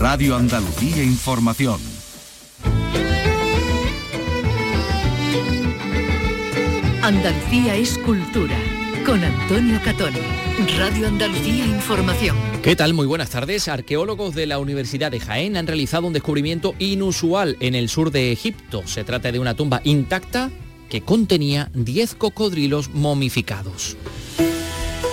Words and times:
Radio 0.00 0.34
Andalucía 0.34 1.02
Información. 1.02 1.78
Andalucía 7.02 7.76
es 7.76 7.98
cultura. 7.98 8.56
Con 9.04 9.22
Antonio 9.22 9.78
Catón. 9.84 10.14
Radio 10.78 11.06
Andalucía 11.06 11.66
Información. 11.66 12.34
¿Qué 12.62 12.74
tal? 12.76 12.94
Muy 12.94 13.06
buenas 13.06 13.28
tardes. 13.28 13.68
Arqueólogos 13.68 14.34
de 14.34 14.46
la 14.46 14.58
Universidad 14.58 15.10
de 15.10 15.20
Jaén 15.20 15.58
han 15.58 15.66
realizado 15.66 16.06
un 16.06 16.14
descubrimiento 16.14 16.74
inusual 16.78 17.58
en 17.60 17.74
el 17.74 17.90
sur 17.90 18.10
de 18.10 18.32
Egipto. 18.32 18.82
Se 18.86 19.04
trata 19.04 19.30
de 19.30 19.38
una 19.38 19.52
tumba 19.52 19.82
intacta 19.84 20.50
que 20.88 21.02
contenía 21.02 21.70
10 21.74 22.14
cocodrilos 22.14 22.88
momificados. 22.88 23.98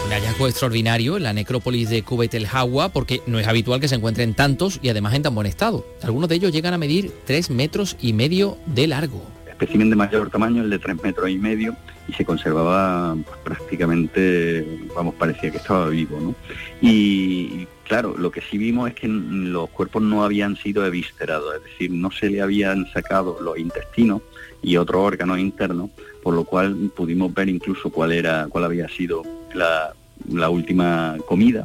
Un 0.07 0.13
hallazgo 0.13 0.47
extraordinario 0.47 1.17
en 1.17 1.23
la 1.23 1.33
necrópolis 1.33 1.89
de 1.89 2.01
Kubet 2.01 2.33
el 2.33 2.47
Hawa 2.49 2.87
porque 2.87 3.21
no 3.27 3.39
es 3.39 3.47
habitual 3.47 3.81
que 3.81 3.89
se 3.89 3.95
encuentren 3.95 4.35
tantos 4.35 4.79
y 4.81 4.87
además 4.87 5.13
en 5.15 5.23
tan 5.23 5.35
buen 5.35 5.47
estado. 5.47 5.85
Algunos 6.01 6.29
de 6.29 6.35
ellos 6.35 6.53
llegan 6.53 6.73
a 6.73 6.77
medir 6.77 7.11
3 7.25 7.49
metros 7.49 7.97
y 7.99 8.13
medio 8.13 8.57
de 8.67 8.87
largo. 8.87 9.21
Especimen 9.49 9.89
de 9.89 9.97
mayor 9.97 10.29
tamaño, 10.29 10.63
el 10.63 10.69
de 10.69 10.79
3 10.79 11.03
metros 11.03 11.29
y 11.29 11.37
medio, 11.37 11.75
y 12.07 12.13
se 12.13 12.23
conservaba 12.23 13.17
pues, 13.21 13.37
prácticamente, 13.43 14.79
vamos, 14.95 15.13
parecía 15.15 15.51
que 15.51 15.57
estaba 15.57 15.89
vivo, 15.89 16.17
¿no? 16.21 16.35
Y, 16.81 17.67
claro, 17.83 18.15
lo 18.17 18.31
que 18.31 18.39
sí 18.39 18.57
vimos 18.57 18.87
es 18.87 18.95
que 18.95 19.09
los 19.09 19.69
cuerpos 19.71 20.03
no 20.03 20.23
habían 20.23 20.55
sido 20.55 20.85
eviscerados, 20.85 21.53
es 21.57 21.63
decir, 21.65 21.91
no 21.91 22.11
se 22.11 22.29
le 22.29 22.41
habían 22.41 22.89
sacado 22.93 23.39
los 23.41 23.59
intestinos 23.59 24.21
y 24.61 24.77
otros 24.77 25.01
órganos 25.01 25.37
internos, 25.37 25.89
por 26.23 26.33
lo 26.33 26.45
cual 26.45 26.91
pudimos 26.95 27.33
ver 27.33 27.49
incluso 27.49 27.89
cuál 27.89 28.13
era, 28.13 28.47
cuál 28.49 28.63
había 28.63 28.87
sido 28.87 29.23
la, 29.53 29.93
la 30.27 30.49
última 30.49 31.17
comida. 31.27 31.63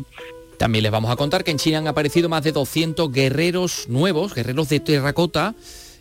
También 0.57 0.85
les 0.85 0.93
vamos 0.93 1.11
a 1.11 1.17
contar 1.17 1.43
que 1.43 1.51
en 1.51 1.59
China 1.59 1.79
han 1.79 1.89
aparecido 1.89 2.29
más 2.29 2.45
de 2.45 2.53
200 2.53 3.11
guerreros 3.11 3.87
nuevos, 3.89 4.35
guerreros 4.35 4.69
de 4.69 4.81
terracota, 4.81 5.55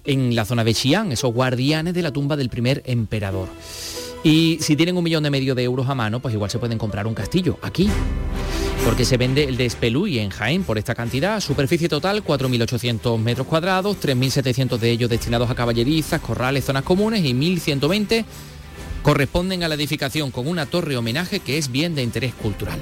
en 0.03 0.35
la 0.35 0.45
zona 0.45 0.63
de 0.63 0.73
Xi'an, 0.73 1.11
esos 1.11 1.33
guardianes 1.33 1.93
de 1.93 2.01
la 2.01 2.11
tumba 2.11 2.35
del 2.35 2.49
primer 2.49 2.81
emperador. 2.85 3.47
Y 4.23 4.57
si 4.61 4.75
tienen 4.75 4.97
un 4.97 5.03
millón 5.03 5.23
de 5.23 5.31
medio 5.31 5.55
de 5.55 5.63
euros 5.63 5.89
a 5.89 5.95
mano, 5.95 6.19
pues 6.19 6.33
igual 6.33 6.51
se 6.51 6.59
pueden 6.59 6.77
comprar 6.77 7.07
un 7.07 7.13
castillo 7.13 7.57
aquí. 7.61 7.89
Porque 8.85 9.05
se 9.05 9.17
vende 9.17 9.43
el 9.43 9.57
de 9.57 9.65
Espeluy 9.65 10.19
en 10.19 10.29
Jaén 10.29 10.63
por 10.63 10.77
esta 10.77 10.95
cantidad. 10.95 11.39
Superficie 11.39 11.89
total 11.89 12.23
4.800 12.23 13.17
metros 13.19 13.47
cuadrados, 13.47 13.97
3.700 13.99 14.77
de 14.77 14.91
ellos 14.91 15.09
destinados 15.09 15.49
a 15.49 15.55
caballerizas, 15.55 16.21
corrales, 16.21 16.65
zonas 16.65 16.83
comunes 16.83 17.23
y 17.23 17.33
1.120 17.33 18.25
corresponden 19.01 19.63
a 19.63 19.67
la 19.67 19.75
edificación 19.75 20.31
con 20.31 20.47
una 20.47 20.65
torre 20.65 20.97
homenaje 20.97 21.39
que 21.39 21.57
es 21.57 21.71
bien 21.71 21.95
de 21.95 22.03
interés 22.03 22.33
cultural. 22.33 22.79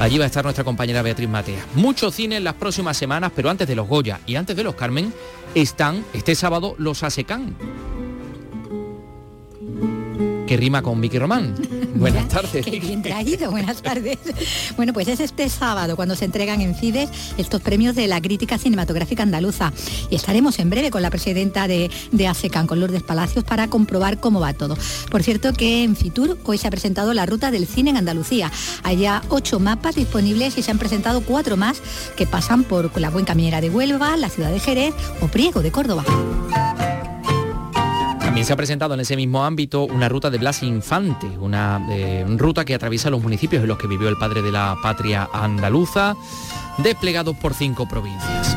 Allí 0.00 0.18
va 0.18 0.24
a 0.24 0.26
estar 0.26 0.44
nuestra 0.44 0.64
compañera 0.64 1.02
Beatriz 1.02 1.28
Matea. 1.28 1.66
Mucho 1.74 2.10
cine 2.10 2.36
en 2.36 2.44
las 2.44 2.54
próximas 2.54 2.96
semanas, 2.96 3.32
pero 3.34 3.50
antes 3.50 3.68
de 3.68 3.74
los 3.74 3.88
Goya 3.88 4.20
y 4.26 4.36
antes 4.36 4.56
de 4.56 4.64
los 4.64 4.74
Carmen, 4.74 5.12
están 5.54 6.04
este 6.14 6.34
sábado 6.34 6.74
los 6.78 7.02
ASECAN 7.02 7.54
que 10.52 10.58
rima 10.58 10.82
con 10.82 11.00
Vicky 11.00 11.18
Román. 11.18 11.54
Buenas 11.94 12.28
tardes. 12.28 12.66
Qué 12.66 12.78
bien 12.78 13.00
traído, 13.00 13.50
buenas 13.50 13.80
tardes. 13.80 14.18
Bueno, 14.76 14.92
pues 14.92 15.08
es 15.08 15.20
este 15.20 15.48
sábado 15.48 15.96
cuando 15.96 16.14
se 16.14 16.26
entregan 16.26 16.60
en 16.60 16.74
CIDES 16.74 17.08
estos 17.38 17.62
premios 17.62 17.94
de 17.94 18.06
la 18.06 18.20
crítica 18.20 18.58
cinematográfica 18.58 19.22
andaluza. 19.22 19.72
Y 20.10 20.14
estaremos 20.14 20.58
en 20.58 20.68
breve 20.68 20.90
con 20.90 21.00
la 21.00 21.08
presidenta 21.08 21.66
de, 21.68 21.90
de 22.10 22.28
ASECAN, 22.28 22.66
con 22.66 22.80
Lourdes 22.80 23.02
Palacios, 23.02 23.44
para 23.44 23.68
comprobar 23.68 24.20
cómo 24.20 24.40
va 24.40 24.52
todo. 24.52 24.76
Por 25.10 25.22
cierto 25.22 25.54
que 25.54 25.84
en 25.84 25.96
Fitur 25.96 26.36
hoy 26.44 26.58
se 26.58 26.68
ha 26.68 26.70
presentado 26.70 27.14
la 27.14 27.24
ruta 27.24 27.50
del 27.50 27.66
cine 27.66 27.88
en 27.88 27.96
Andalucía. 27.96 28.52
Hay 28.82 28.98
ya 28.98 29.22
ocho 29.30 29.58
mapas 29.58 29.94
disponibles 29.94 30.58
y 30.58 30.62
se 30.62 30.70
han 30.70 30.78
presentado 30.78 31.22
cuatro 31.22 31.56
más 31.56 31.80
que 32.14 32.26
pasan 32.26 32.64
por 32.64 33.00
la 33.00 33.08
Buen 33.08 33.24
Caminera 33.24 33.62
de 33.62 33.70
Huelva, 33.70 34.18
la 34.18 34.28
ciudad 34.28 34.50
de 34.50 34.60
Jerez 34.60 34.94
o 35.22 35.28
Priego 35.28 35.62
de 35.62 35.72
Córdoba. 35.72 36.04
También 38.32 38.46
se 38.46 38.54
ha 38.54 38.56
presentado 38.56 38.94
en 38.94 39.00
ese 39.00 39.14
mismo 39.14 39.44
ámbito 39.44 39.84
una 39.84 40.08
ruta 40.08 40.30
de 40.30 40.38
Blas 40.38 40.62
Infante, 40.62 41.26
una 41.38 41.86
eh, 41.90 42.24
ruta 42.38 42.64
que 42.64 42.74
atraviesa 42.74 43.10
los 43.10 43.22
municipios 43.22 43.62
en 43.62 43.68
los 43.68 43.76
que 43.76 43.86
vivió 43.86 44.08
el 44.08 44.16
padre 44.16 44.40
de 44.40 44.50
la 44.50 44.74
patria 44.82 45.28
andaluza, 45.34 46.16
desplegados 46.78 47.36
por 47.36 47.52
cinco 47.52 47.86
provincias. 47.86 48.56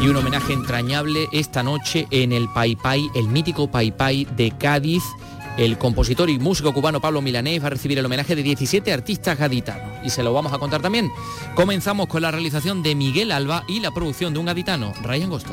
Y 0.00 0.08
un 0.08 0.16
homenaje 0.16 0.54
entrañable 0.54 1.28
esta 1.32 1.62
noche 1.62 2.06
en 2.10 2.32
el 2.32 2.48
Pai 2.48 2.76
Pai, 2.76 3.10
el 3.14 3.28
mítico 3.28 3.70
Pai 3.70 3.94
Pai 3.94 4.24
de 4.24 4.52
Cádiz. 4.52 5.02
El 5.58 5.76
compositor 5.76 6.30
y 6.30 6.38
músico 6.38 6.72
cubano 6.72 6.98
Pablo 6.98 7.20
Milanés 7.20 7.62
va 7.62 7.66
a 7.66 7.70
recibir 7.70 7.98
el 7.98 8.06
homenaje 8.06 8.34
de 8.34 8.42
17 8.42 8.90
artistas 8.90 9.38
gaditanos. 9.38 9.98
Y 10.02 10.08
se 10.08 10.22
lo 10.22 10.32
vamos 10.32 10.54
a 10.54 10.58
contar 10.58 10.80
también. 10.80 11.12
Comenzamos 11.54 12.06
con 12.06 12.22
la 12.22 12.30
realización 12.30 12.82
de 12.82 12.94
Miguel 12.94 13.32
Alba 13.32 13.64
y 13.68 13.80
la 13.80 13.90
producción 13.90 14.32
de 14.32 14.40
un 14.40 14.46
gaditano, 14.46 14.94
Ryan 15.02 15.28
Gosto. 15.28 15.52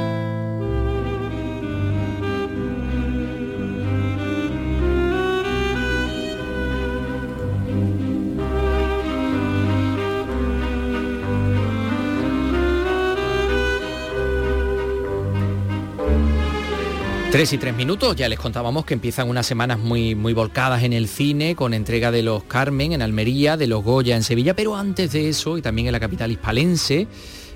Tres 17.31 17.53
y 17.53 17.57
tres 17.57 17.73
minutos, 17.73 18.13
ya 18.17 18.27
les 18.27 18.37
contábamos 18.37 18.83
que 18.83 18.93
empiezan 18.93 19.29
unas 19.29 19.45
semanas 19.45 19.79
muy, 19.79 20.15
muy 20.15 20.33
volcadas 20.33 20.83
en 20.83 20.91
el 20.91 21.07
cine, 21.07 21.55
con 21.55 21.73
entrega 21.73 22.11
de 22.11 22.23
los 22.23 22.43
Carmen 22.43 22.91
en 22.91 23.01
Almería, 23.01 23.55
de 23.55 23.67
los 23.67 23.85
Goya 23.85 24.17
en 24.17 24.23
Sevilla, 24.23 24.53
pero 24.53 24.75
antes 24.75 25.13
de 25.13 25.29
eso, 25.29 25.57
y 25.57 25.61
también 25.61 25.87
en 25.87 25.93
la 25.93 26.01
capital 26.01 26.29
hispalense, 26.29 27.07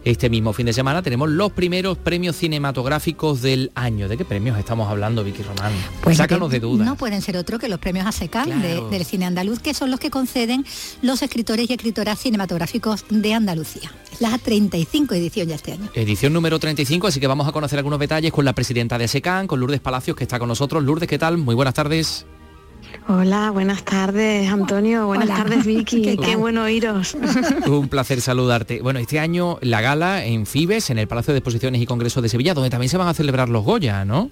este 0.06 0.30
mismo 0.30 0.54
fin 0.54 0.68
de 0.68 0.74
semana 0.74 1.02
tenemos 1.02 1.30
los 1.30 1.52
primeros 1.52 1.98
premios 1.98 2.36
cinematográficos 2.36 3.42
del 3.42 3.72
año. 3.76 4.08
¿De 4.08 4.18
qué 4.18 4.24
premios 4.26 4.58
estamos 4.58 4.88
hablando, 4.90 5.24
Vicky 5.24 5.42
Román? 5.44 5.74
Pues 6.02 6.18
Sácanos 6.18 6.52
de 6.52 6.60
dudas. 6.60 6.86
No 6.86 6.96
pueden 6.96 7.22
ser 7.22 7.36
otro 7.38 7.58
que 7.60 7.68
los 7.68 7.80
premios 7.80 8.06
ASECAN 8.06 8.46
Claro. 8.46 8.62
de- 8.90 8.98
del 8.98 9.06
cine 9.06 9.26
andaluz, 9.26 9.60
que 9.60 9.74
son 9.74 9.90
los 9.92 10.00
que 10.00 10.10
conceden 10.12 10.64
los 11.02 11.22
escritores 11.24 11.70
y 11.70 11.74
escritoras 11.74 12.20
cinematográficos 12.20 13.04
de 13.10 13.34
Andalucía. 13.34 13.92
La 14.20 14.38
35 14.38 15.16
edición 15.16 15.48
ya 15.48 15.56
este 15.56 15.74
año. 15.74 15.90
Edición 15.96 16.32
número 16.34 16.60
35, 16.60 17.08
así 17.08 17.20
que 17.20 17.28
vamos 17.28 17.48
a 17.48 17.52
conocer 17.52 17.80
algunos 17.80 18.00
detalles 18.00 18.32
con 18.32 18.46
la 18.46 18.54
presidenta 18.54 18.98
de 18.98 19.06
ASECAN, 19.06 19.48
con 19.48 19.60
Lourdes 19.60 19.82
Palacios, 19.82 20.16
que 20.16 20.24
está 20.24 20.40
con 20.40 20.48
nosotros. 20.48 20.84
Lourdes, 20.84 21.10
¿qué 21.10 21.18
tal? 21.18 21.38
Muy 21.38 21.56
buenas 21.56 21.74
tardes. 21.74 22.26
Hola, 23.08 23.52
buenas 23.52 23.84
tardes 23.84 24.50
Antonio, 24.52 25.06
buenas 25.06 25.28
Hola. 25.30 25.38
tardes 25.38 25.66
Vicky, 25.66 26.18
¿Qué 26.24 26.36
bueno 26.36 26.64
oíros. 26.64 27.16
Un 27.68 27.88
placer 27.88 28.20
saludarte. 28.20 28.82
Bueno, 28.82 29.00
este 29.00 29.20
año 29.20 29.60
la 29.62 29.82
gala 29.82 30.26
en 30.26 30.46
Fibes, 30.48 30.90
en 30.90 30.98
el 30.98 31.08
Palacio 31.08 31.34
de 31.34 31.40
Exposiciones 31.40 31.82
y 31.82 31.86
Congresos 31.86 32.24
de 32.24 32.30
Sevilla, 32.30 32.54
donde 32.56 32.70
también 32.72 32.90
se 32.90 32.98
van 32.98 33.08
a 33.08 33.14
celebrar 33.14 33.50
los 33.50 33.64
Goya, 33.64 34.06
¿no? 34.06 34.32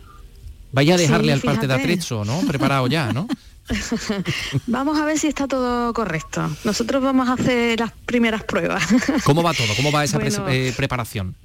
Vaya 0.71 0.95
a 0.95 0.97
dejarle 0.97 1.27
Sí, 1.27 1.31
al 1.33 1.41
parte 1.41 1.67
de. 1.67 1.73
Atrezzo, 1.75 2.25
¿no? 2.25 2.39
Preparado 2.47 2.87
ya, 2.87 3.13
¿no? 3.13 3.27
Vamos 4.67 4.97
a 4.99 5.05
ver 5.05 5.19
si 5.19 5.27
está 5.27 5.47
todo 5.47 5.93
correcto. 5.93 6.49
Nosotros 6.63 7.01
vamos 7.01 7.29
a 7.29 7.33
hacer 7.33 7.79
las 7.79 7.91
primeras 8.05 8.43
pruebas. 8.43 8.83
¿Cómo 9.23 9.41
va 9.41 9.53
todo? 9.53 9.73
¿Cómo 9.77 9.91
va 9.91 10.03
esa 10.03 10.19
eh, 10.49 10.73
preparación? 10.75 11.35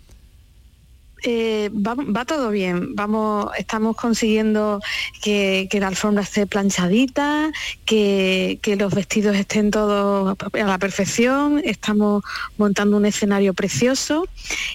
Eh, 1.25 1.71
va, 1.75 1.95
va 1.95 2.25
todo 2.25 2.51
bien, 2.51 2.95
vamos, 2.95 3.51
estamos 3.59 3.97
consiguiendo 3.97 4.81
que, 5.23 5.67
que 5.71 5.81
la 5.81 5.89
alfombra 5.89 6.23
esté 6.23 6.47
planchadita, 6.47 7.51
que, 7.85 8.59
que 8.63 8.77
los 8.77 8.95
vestidos 8.95 9.37
estén 9.37 9.71
todos 9.71 10.37
a 10.53 10.59
la 10.65 10.79
perfección, 10.79 11.61
estamos 11.65 12.23
montando 12.57 12.97
un 12.97 13.07
escenario 13.07 13.55
precioso 13.55 14.29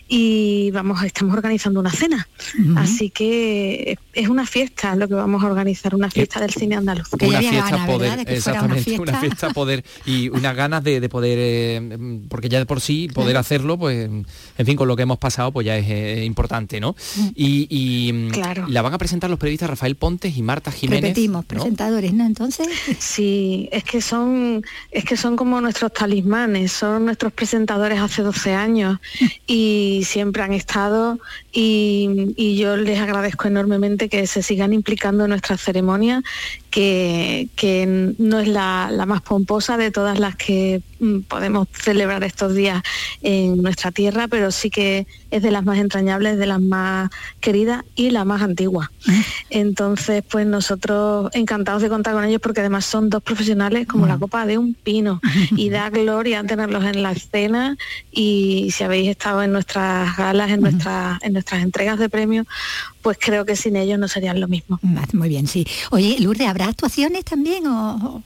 y 0.08 0.72
vamos, 0.72 1.04
estamos 1.04 1.36
organizando 1.36 1.80
una 1.80 1.92
cena. 1.92 2.28
Así 2.76 3.10
que 3.10 3.98
es 4.14 4.28
una 4.28 4.46
fiesta 4.46 4.96
lo 4.96 5.08
que 5.08 5.16
vamos 5.16 5.44
a 5.44 5.48
organizar, 5.48 5.96
una 5.96 6.10
fiesta 6.10 6.40
del 6.40 6.52
cine 6.52 6.76
andaluz. 6.76 7.10
Que 7.18 7.28
una 7.28 7.40
fiesta 7.40 7.86
poder, 7.86 8.10
¿verdad? 8.10 8.18
de 8.18 8.26
que 8.26 8.42
fuera 8.42 8.64
una 8.64 8.76
exactamente, 8.76 9.12
una 9.12 9.20
fiesta. 9.20 9.50
poder 9.52 9.84
y 10.06 10.30
unas 10.30 10.56
ganas 10.56 10.84
de, 10.84 11.00
de 11.00 11.10
poder, 11.10 11.38
eh, 11.42 11.98
porque 12.30 12.50
ya 12.50 12.60
de 12.60 12.66
por 12.66 12.82
sí 12.82 13.08
poder 13.14 13.38
hacerlo, 13.38 13.78
pues, 13.78 14.10
en 14.10 14.66
fin, 14.66 14.76
con 14.76 14.88
lo 14.88 14.96
que 14.96 15.04
hemos 15.04 15.18
pasado, 15.18 15.52
pues 15.52 15.66
ya 15.66 15.78
es 15.78 15.86
eh, 15.90 16.26
importante, 16.34 16.80
¿no? 16.80 16.96
Y, 17.36 17.68
y, 17.70 18.12
mm, 18.14 18.30
Claro. 18.32 18.66
la 18.68 18.82
van 18.82 18.94
a 18.94 18.98
presentar 18.98 19.30
los 19.30 19.40
periodistas 19.40 19.70
Rafael 19.70 19.96
Pontes 19.96 20.36
y 20.36 20.42
Marta 20.42 20.72
Jiménez. 20.72 21.02
Repetimos, 21.02 21.44
¿no? 21.44 21.48
presentadores, 21.48 22.14
¿no? 22.14 22.26
Entonces, 22.26 22.68
Sí, 23.00 23.70
es 23.72 23.84
que 23.84 24.02
son, 24.02 24.64
es 24.92 25.06
que 25.06 25.16
son 25.18 25.36
como 25.36 25.62
nuestros 25.62 25.94
talismanes, 25.94 26.72
son 26.72 27.06
nuestros 27.06 27.32
presentadores 27.34 28.00
hace 28.00 28.22
12 28.24 28.54
años 28.54 29.00
y 29.48 30.02
siempre 30.06 30.44
han 30.44 30.54
estado 30.54 31.20
y, 31.54 32.34
y 32.36 32.58
yo 32.58 32.76
les 32.76 33.00
agradezco 33.00 33.48
enormemente 33.48 34.10
que 34.10 34.26
se 34.26 34.42
sigan 34.42 34.74
implicando 34.74 35.26
en 35.26 35.30
nuestras 35.30 35.62
ceremonias, 35.62 36.24
que, 36.74 38.16
no 38.18 38.40
es 38.40 38.48
la, 38.48 38.90
más 39.06 39.22
pomposa 39.22 39.78
de 39.78 39.92
todas 39.92 40.20
las 40.20 40.36
que 40.36 40.82
mm, 41.00 41.20
podemos 41.22 41.68
celebrar 41.72 42.24
estos 42.24 42.56
días 42.56 42.82
en 43.22 43.62
nuestra 43.62 43.92
tierra, 43.92 44.28
pero 44.28 44.52
sí 44.52 44.72
que 44.72 45.06
es 45.30 45.44
de 45.44 45.52
las 45.52 45.64
más 45.64 45.78
entrañables, 45.78 46.40
de 46.40 46.48
las 46.48 46.62
más 46.62 47.12
queridas 47.40 47.84
y 47.96 48.10
la 48.10 48.26
más 48.26 48.42
antigua. 48.42 48.92
Entonces, 49.50 50.24
pues 50.28 50.48
nosotros 50.48 51.30
encantados 51.34 51.82
de 51.82 51.90
contar 51.90 52.14
con 52.14 52.24
ellos 52.24 52.42
porque 52.42 52.62
además 52.62 52.86
son 52.86 53.10
dos 53.10 53.22
profesionales 53.22 53.86
como 53.86 54.08
la 54.08 54.18
copa 54.18 54.46
de 54.46 54.58
un 54.58 54.74
pino 54.74 55.22
y 55.56 55.70
da 55.70 55.90
gloria 55.90 56.44
tenerlos 56.44 56.84
en 56.86 57.04
la 57.04 57.12
escena 57.12 57.78
y 58.12 58.72
si 58.72 58.84
habéis 58.84 59.10
estado 59.10 59.44
en 59.44 59.52
nuestras 59.52 60.18
galas, 60.18 60.50
en, 60.50 60.62
nuestras, 60.62 61.22
en 61.22 61.34
nuestras 61.34 61.43
entregas 61.52 62.00
de 62.00 62.10
premios, 62.10 62.48
pues 63.02 63.18
creo 63.20 63.46
que 63.46 63.56
sin 63.56 63.76
ellos 63.76 64.00
no 64.00 64.08
serían 64.08 64.40
lo 64.40 64.48
mismo. 64.48 64.80
Muy 65.14 65.30
bien, 65.30 65.48
sí. 65.48 65.66
Oye, 65.92 66.18
Lourdes, 66.20 66.48
¿habrá 66.48 66.68
actuaciones 66.68 67.26
también 67.26 67.68
o 67.68 68.24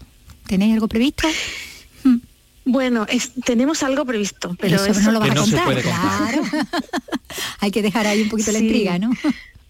tenéis 0.47 0.73
algo 0.73 0.87
previsto? 0.87 1.27
Bueno, 2.65 3.07
tenemos 3.45 3.81
algo 3.81 4.03
previsto, 4.03 4.53
pero 4.59 4.83
eso, 4.83 4.99
no 4.99 5.13
lo 5.13 5.19
vas 5.21 5.31
a 5.31 5.35
contar. 5.35 5.81
Claro. 5.81 6.41
Hay 7.59 7.71
que 7.71 7.81
dejar 7.81 8.05
ahí 8.07 8.23
un 8.23 8.29
poquito 8.29 8.51
la 8.51 8.59
intriga, 8.59 8.99
¿no? 8.99 9.11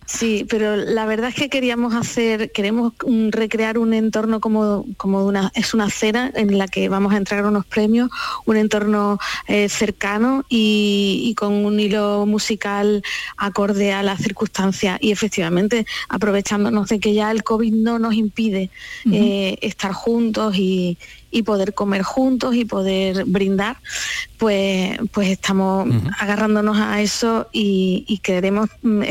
Sí, 0.08 0.46
pero 0.50 0.78
la 0.78 1.06
verdad 1.06 1.30
es 1.30 1.36
que 1.36 1.50
queríamos 1.50 1.94
hacer, 1.94 2.54
queremos 2.54 2.94
recrear 3.30 3.78
un 3.78 3.94
entorno 3.94 4.40
como, 4.40 4.86
como 4.96 5.26
una, 5.26 5.52
es 5.54 5.74
una 5.74 5.90
cena 5.90 6.32
en 6.34 6.58
la 6.58 6.70
que 6.70 6.88
vamos 6.88 7.14
a 7.14 7.18
entregar 7.18 7.46
unos 7.46 7.66
premios, 7.66 8.10
un 8.46 8.56
entorno 8.56 9.20
eh, 9.48 9.68
cercano 9.68 10.46
y, 10.48 11.36
con 11.38 11.54
un 11.54 11.78
hilo 11.78 12.26
musical 12.26 13.04
acorde 13.36 13.92
a 13.92 14.02
las 14.02 14.22
circunstancias. 14.22 14.98
Y 15.02 15.12
efectivamente 15.12 15.86
aprovechándonos 16.08 16.88
de 16.88 17.02
que 17.02 17.14
ya 17.14 17.30
el 17.30 17.44
COVID 17.44 17.74
no 17.74 18.00
nos 18.00 18.14
impide 18.14 18.70
eh, 19.12 19.58
estar 19.62 19.92
juntos 19.92 20.56
y, 20.56 20.98
poder 21.46 21.76
comer 21.76 22.02
juntos 22.02 22.56
y 22.56 22.66
poder 22.66 23.26
brindar, 23.26 23.78
pues, 24.40 24.98
pues 25.12 25.28
estamos 25.28 25.88
agarrándonos 26.20 26.78
a 26.80 27.00
eso 27.00 27.48
y, 27.54 28.06
y 28.08 28.18
queremos 28.18 28.70
mm, 28.82 29.04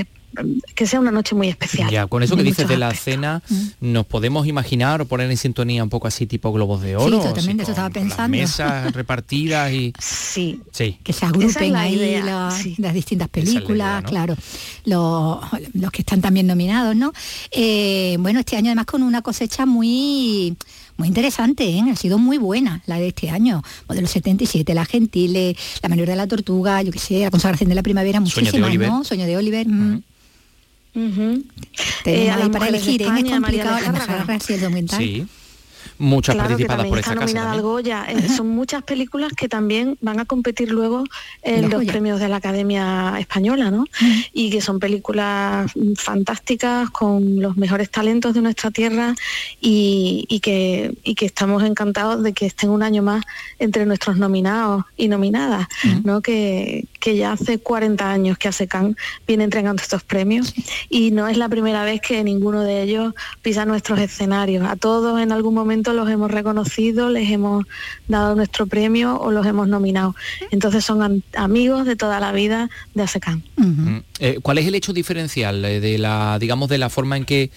que 0.74 0.86
sea 0.86 1.00
una 1.00 1.10
noche 1.10 1.34
muy 1.34 1.48
especial. 1.48 1.90
Ya, 1.90 2.06
con 2.06 2.22
eso 2.22 2.36
que 2.36 2.42
dices 2.42 2.68
de 2.68 2.76
la 2.76 2.92
cena, 2.94 3.42
mm. 3.48 3.66
¿nos 3.80 4.06
podemos 4.06 4.46
imaginar 4.46 5.00
o 5.00 5.06
poner 5.06 5.30
en 5.30 5.36
sintonía 5.36 5.82
un 5.82 5.90
poco 5.90 6.06
así 6.06 6.26
tipo 6.26 6.52
globos 6.52 6.82
de 6.82 6.96
oro? 6.96 7.22
Sí, 7.22 7.28
también 7.34 7.60
eso 7.60 7.70
estaba 7.70 7.90
pensando. 7.90 8.36
mesas 8.36 8.92
repartidas 8.94 9.72
y... 9.72 9.92
Sí. 9.98 10.60
sí. 10.72 10.98
Que 11.02 11.12
se 11.12 11.26
agrupen 11.26 11.76
ahí 11.76 12.20
las 12.78 12.94
distintas 12.94 13.28
películas, 13.28 14.04
claro, 14.04 14.36
los, 14.84 15.40
que 15.92 16.02
están 16.02 16.20
también 16.20 16.46
nominados, 16.46 16.94
¿no? 16.94 17.12
Eh, 17.50 18.16
bueno, 18.20 18.40
este 18.40 18.56
año 18.56 18.68
además 18.68 18.86
con 18.86 19.02
una 19.02 19.22
cosecha 19.22 19.66
muy 19.66 20.56
muy 20.96 21.08
interesante, 21.08 21.68
¿eh? 21.68 21.82
ha 21.92 21.96
sido 21.96 22.18
muy 22.18 22.38
buena 22.38 22.82
la 22.86 22.98
de 22.98 23.08
este 23.08 23.28
año. 23.30 23.62
Modelo 23.88 24.06
77, 24.06 24.72
La 24.74 24.84
Gentile, 24.86 25.56
La 25.82 25.88
Manuel 25.88 26.08
de 26.08 26.16
la 26.16 26.26
Tortuga, 26.26 26.82
yo 26.82 26.90
qué 26.90 26.98
sé, 26.98 27.20
La 27.20 27.30
Consagración 27.30 27.68
de 27.68 27.74
la 27.74 27.82
Primavera, 27.82 28.20
muchísimas, 28.20 28.74
¿no? 28.74 29.04
Sueño 29.04 29.26
de 29.26 29.36
Oliver. 29.36 29.68
Mm. 29.68 30.02
Eh, 32.04 32.30
para 32.50 32.68
elegir, 32.68 33.02
¿eh? 33.02 33.06
es 33.06 33.30
complicado, 33.30 33.78
la 33.80 34.26
Sí 34.96 35.26
muchas 35.98 36.36
participadas 36.36 36.86
por 36.86 36.98
esta 36.98 37.12
está 37.12 37.26
casa. 37.26 37.52
Al 37.52 37.62
Goya. 37.62 38.06
Eh, 38.08 38.28
son 38.28 38.48
muchas 38.48 38.82
películas 38.82 39.32
que 39.32 39.48
también 39.48 39.96
van 40.00 40.20
a 40.20 40.24
competir 40.24 40.70
luego 40.70 41.04
en 41.42 41.70
los, 41.70 41.84
premios 41.84 42.20
de 42.20 42.28
la 42.28 42.36
Academia 42.36 43.14
Española, 43.18 43.70
¿no? 43.70 43.86
Y 44.32 44.50
que 44.50 44.60
son 44.60 44.78
películas 44.78 45.72
fantásticas 45.96 46.90
con 46.90 47.40
los 47.40 47.56
mejores 47.56 47.90
talentos 47.90 48.34
de 48.34 48.42
nuestra 48.42 48.70
tierra 48.70 49.14
y, 49.60 50.40
que, 50.42 50.94
que 51.16 51.26
estamos 51.26 51.62
encantados 51.62 52.22
de 52.22 52.32
que 52.32 52.46
estén 52.46 52.70
un 52.70 52.82
año 52.82 53.02
más 53.02 53.24
entre 53.58 53.86
nuestros 53.86 54.16
nominados 54.16 54.84
y 54.96 55.08
nominadas, 55.08 55.66
¿no? 56.04 56.20
Que, 56.20 56.86
que 57.00 57.16
ya 57.16 57.32
hace 57.32 57.58
40 57.58 58.10
años 58.10 58.38
que 58.38 58.48
ASECAN 58.48 58.96
viene 59.26 59.44
entregando 59.44 59.80
estos 59.80 60.02
premios 60.02 60.52
y 60.88 61.12
no 61.12 61.28
es 61.28 61.36
la 61.36 61.48
primera 61.48 61.84
vez 61.84 62.00
que 62.00 62.24
ninguno 62.24 62.62
de 62.62 62.82
ellos 62.82 63.14
pisa 63.42 63.64
nuestros 63.64 64.00
escenarios. 64.00 64.66
A 64.68 64.74
todos 64.76 65.20
en 65.20 65.30
algún 65.30 65.54
momento 65.54 65.85
los 65.92 66.08
hemos 66.10 66.30
reconocido, 66.30 67.10
les 67.10 67.30
hemos 67.30 67.66
dado 68.08 68.34
nuestro 68.34 68.66
premio 68.66 69.18
o 69.20 69.30
los 69.30 69.46
hemos 69.46 69.68
nominado. 69.68 70.14
Entonces 70.50 70.84
son 70.84 71.22
amigos 71.36 71.86
de 71.86 71.96
toda 71.96 72.20
la 72.20 72.32
vida 72.32 72.70
de 72.94 73.02
ASECAN. 73.02 73.42
Mm, 73.56 73.98
eh, 74.20 74.38
¿Cuál 74.42 74.58
es 74.58 74.66
el 74.66 74.74
hecho 74.74 74.92
diferencial 74.92 75.64
eh, 75.64 75.80
de 75.80 75.98
la, 75.98 76.38
digamos, 76.38 76.68
de 76.68 76.78
la 76.78 76.90
forma 76.90 77.16
en 77.16 77.24
que 77.24 77.50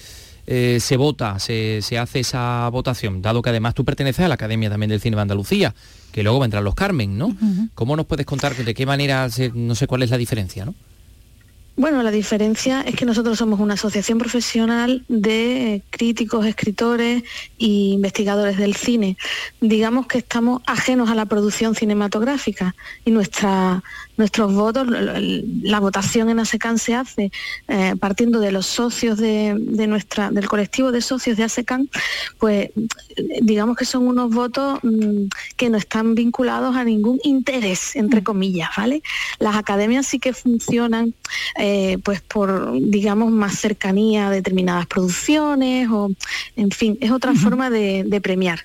eh, 0.47 0.79
se 0.81 0.97
vota, 0.97 1.37
se, 1.37 1.79
hace 1.99 2.19
esa 2.21 2.67
votación, 2.69 3.21
dado 3.21 3.41
que 3.41 3.51
además 3.51 3.75
tú 3.75 3.85
perteneces 3.85 4.25
a 4.25 4.27
la 4.27 4.33
Academia 4.33 4.69
también 4.69 4.89
del 4.89 4.99
Cine 4.99 5.15
de 5.15 5.21
Andalucía, 5.21 5.75
que 6.11 6.23
luego 6.23 6.39
vendrán 6.39 6.63
los 6.63 6.73
Carmen, 6.73 7.19
¿no? 7.19 7.35
¿Cómo 7.75 7.95
nos 7.95 8.07
puedes 8.07 8.25
contar 8.25 8.55
de 8.55 8.73
qué 8.73 8.85
manera, 8.87 9.27
no 9.53 9.75
sé 9.75 9.85
cuál 9.85 10.01
es 10.01 10.09
la 10.09 10.17
diferencia, 10.17 10.65
¿no? 10.65 10.73
Bueno, 11.79 12.03
la 12.03 12.11
diferencia 12.11 12.81
es 12.81 12.97
que 12.97 13.05
nosotros 13.05 13.37
somos 13.37 13.61
una 13.61 13.75
asociación 13.75 14.17
profesional 14.17 15.05
de 15.07 15.81
críticos, 15.91 16.45
escritores 16.45 17.23
e 17.57 17.65
investigadores 17.95 18.57
del 18.57 18.75
cine. 18.75 19.15
Digamos 19.61 20.05
que 20.05 20.17
estamos 20.17 20.61
ajenos 20.65 21.09
a 21.09 21.15
la 21.15 21.25
producción 21.25 21.75
cinematográfica 21.75 22.75
y 23.05 23.11
nuestra, 23.11 23.81
nuestros 24.19 24.53
votos, 24.53 24.85
la 24.87 25.79
votación 25.79 26.29
en 26.29 26.39
ASECAN 26.39 26.77
se 26.77 26.93
hace 26.93 27.31
eh, 27.69 27.95
partiendo 27.99 28.41
de 28.41 28.51
los 28.51 28.67
socios 28.67 29.17
de, 29.17 29.55
nuestra, 29.87 30.29
del 30.29 30.47
colectivo 30.47 30.91
de 30.91 31.01
socios 31.01 31.37
de 31.37 31.45
ASECAN, 31.45 31.89
pues 32.37 32.69
digamos 33.41 33.77
que 33.77 33.85
son 33.85 34.07
unos 34.07 34.29
votos 34.29 34.79
mm, 34.83 35.27
que 35.55 35.69
no 35.69 35.77
están 35.77 36.15
vinculados 36.15 36.75
a 36.75 36.83
ningún 36.83 37.19
interés, 37.23 37.95
entre 37.95 38.19
mm. 38.19 38.23
comillas, 38.25 38.69
¿vale? 38.75 39.01
Las 39.39 39.55
academias 39.55 40.05
sí 40.05 40.19
que 40.19 40.33
funcionan 40.33 41.13
eh, 41.57 41.97
pues 42.03 42.19
por, 42.19 42.73
digamos, 42.73 43.31
más 43.31 43.57
cercanía 43.57 44.27
a 44.27 44.31
determinadas 44.31 44.85
producciones 44.85 45.87
o, 45.89 46.11
en 46.57 46.71
fin, 46.71 46.97
es 46.99 47.11
otra 47.11 47.33
forma 47.35 47.69
de, 47.69 48.03
de 48.05 48.19
premiar. 48.19 48.59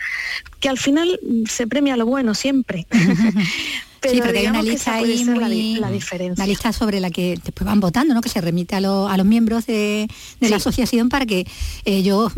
Que 0.59 0.69
al 0.69 0.79
final 0.79 1.21
se 1.49 1.69
premia 1.69 1.97
lo 1.97 2.07
bueno 2.07 2.35
siempre. 2.35 2.89
sí, 4.11 4.21
porque 4.21 4.39
hay 4.39 4.47
una 4.47 4.63
lista 4.63 4.95
ahí 4.95 5.25
muy, 5.25 5.77
la, 5.77 5.91
diferencia. 5.91 6.43
Una 6.43 6.47
lista 6.47 6.73
sobre 6.73 7.01
la 7.01 7.11
que 7.11 7.39
después 7.43 7.65
van 7.67 7.81
votando, 7.81 8.15
¿no? 8.15 8.21
Que 8.21 8.29
se 8.29 8.41
remite 8.41 8.77
a, 8.77 8.81
los 8.81 9.27
miembros 9.27 9.67
de, 9.67 10.09
la 10.41 10.57
asociación 10.57 11.09
para 11.09 11.27
que 11.27 11.47
ellos, 11.85 12.33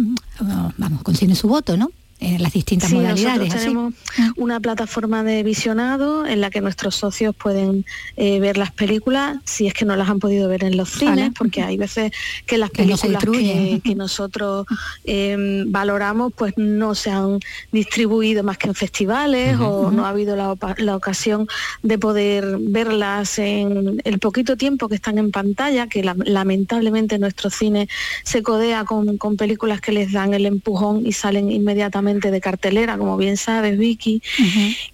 vamos, 0.78 1.02
consignen 1.02 1.36
su 1.36 1.48
voto, 1.48 1.76
¿no? 1.76 1.90
En 2.18 2.42
las 2.42 2.52
distintas 2.52 2.92
modalidades. 2.92 3.54
tenemos 3.54 3.94
ah. 4.18 4.30
una 4.36 4.58
plataforma 4.58 5.22
de 5.22 5.42
visionado 5.42 6.26
en 6.26 6.40
la 6.40 6.50
que 6.50 6.60
nuestros 6.60 6.94
socios 6.94 7.36
pueden 7.36 7.84
eh, 8.16 8.40
ver 8.40 8.56
las 8.56 8.70
películas 8.72 9.38
si 9.44 9.66
es 9.66 9.74
que 9.74 9.84
no 9.84 9.96
las 9.96 10.08
han 10.08 10.18
podido 10.18 10.48
ver 10.48 10.64
en 10.64 10.76
los 10.76 10.90
cines, 10.90 11.32
porque 11.36 11.62
hay 11.62 11.76
veces 11.76 12.12
que 12.46 12.56
las 12.56 12.70
películas 12.70 13.22
que, 13.82 13.94
nosotros 13.96 14.66
em, 15.04 15.70
valoramos 15.70 16.32
pues 16.34 16.54
no 16.56 16.94
se 16.94 17.10
han 17.10 17.40
distribuido 17.72 18.42
más 18.42 18.58
que 18.58 18.68
en 18.68 18.74
festivales 18.74 19.58
o 19.60 19.90
no 19.90 20.06
ha 20.06 20.10
habido 20.10 20.36
la, 20.36 20.96
ocasión 20.96 21.46
de 21.82 21.98
poder 21.98 22.56
verlas 22.60 23.38
en 23.38 24.00
el 24.04 24.18
poquito 24.18 24.56
tiempo 24.56 24.88
que 24.88 24.94
están 24.94 25.18
en 25.18 25.30
pantalla, 25.30 25.88
que 25.88 26.02
lamentablemente 26.02 27.18
nuestro 27.18 27.50
cine 27.50 27.88
se 28.24 28.42
codea 28.42 28.84
con, 28.84 29.18
con 29.18 29.36
películas 29.36 29.80
que 29.80 29.92
les 29.92 30.12
dan 30.12 30.32
el 30.32 30.46
empujón 30.46 31.06
y 31.06 31.12
salen 31.12 31.50
inmediatamente 31.50 32.05
de 32.06 32.40
cartelera, 32.40 32.96
como 32.96 33.16
bien 33.16 33.36
sabes, 33.36 33.78
Vicky. 33.78 34.22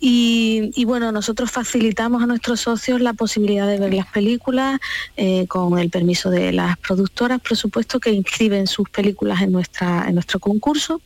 y, 0.00 0.84
bueno, 0.84 1.12
nosotros 1.12 1.50
facilitamos 1.50 2.22
a 2.22 2.26
nuestros 2.26 2.60
socios 2.60 3.00
la 3.00 3.12
posibilidad 3.12 3.68
de 3.68 3.78
ver 3.78 3.94
las 3.94 4.06
películas 4.06 4.80
eh, 5.16 5.46
con 5.46 5.78
el 5.78 5.90
permiso 5.90 6.30
de 6.30 6.52
las 6.52 6.78
productoras, 6.78 7.40
por 7.40 7.56
supuesto, 7.56 8.00
que 8.00 8.10
inscriben 8.10 8.66
sus 8.66 8.88
películas 8.88 9.42
en, 9.42 9.52
nuestra, 9.52 10.06
en 10.08 10.14
nuestro 10.14 10.40
concurso. 10.40 11.00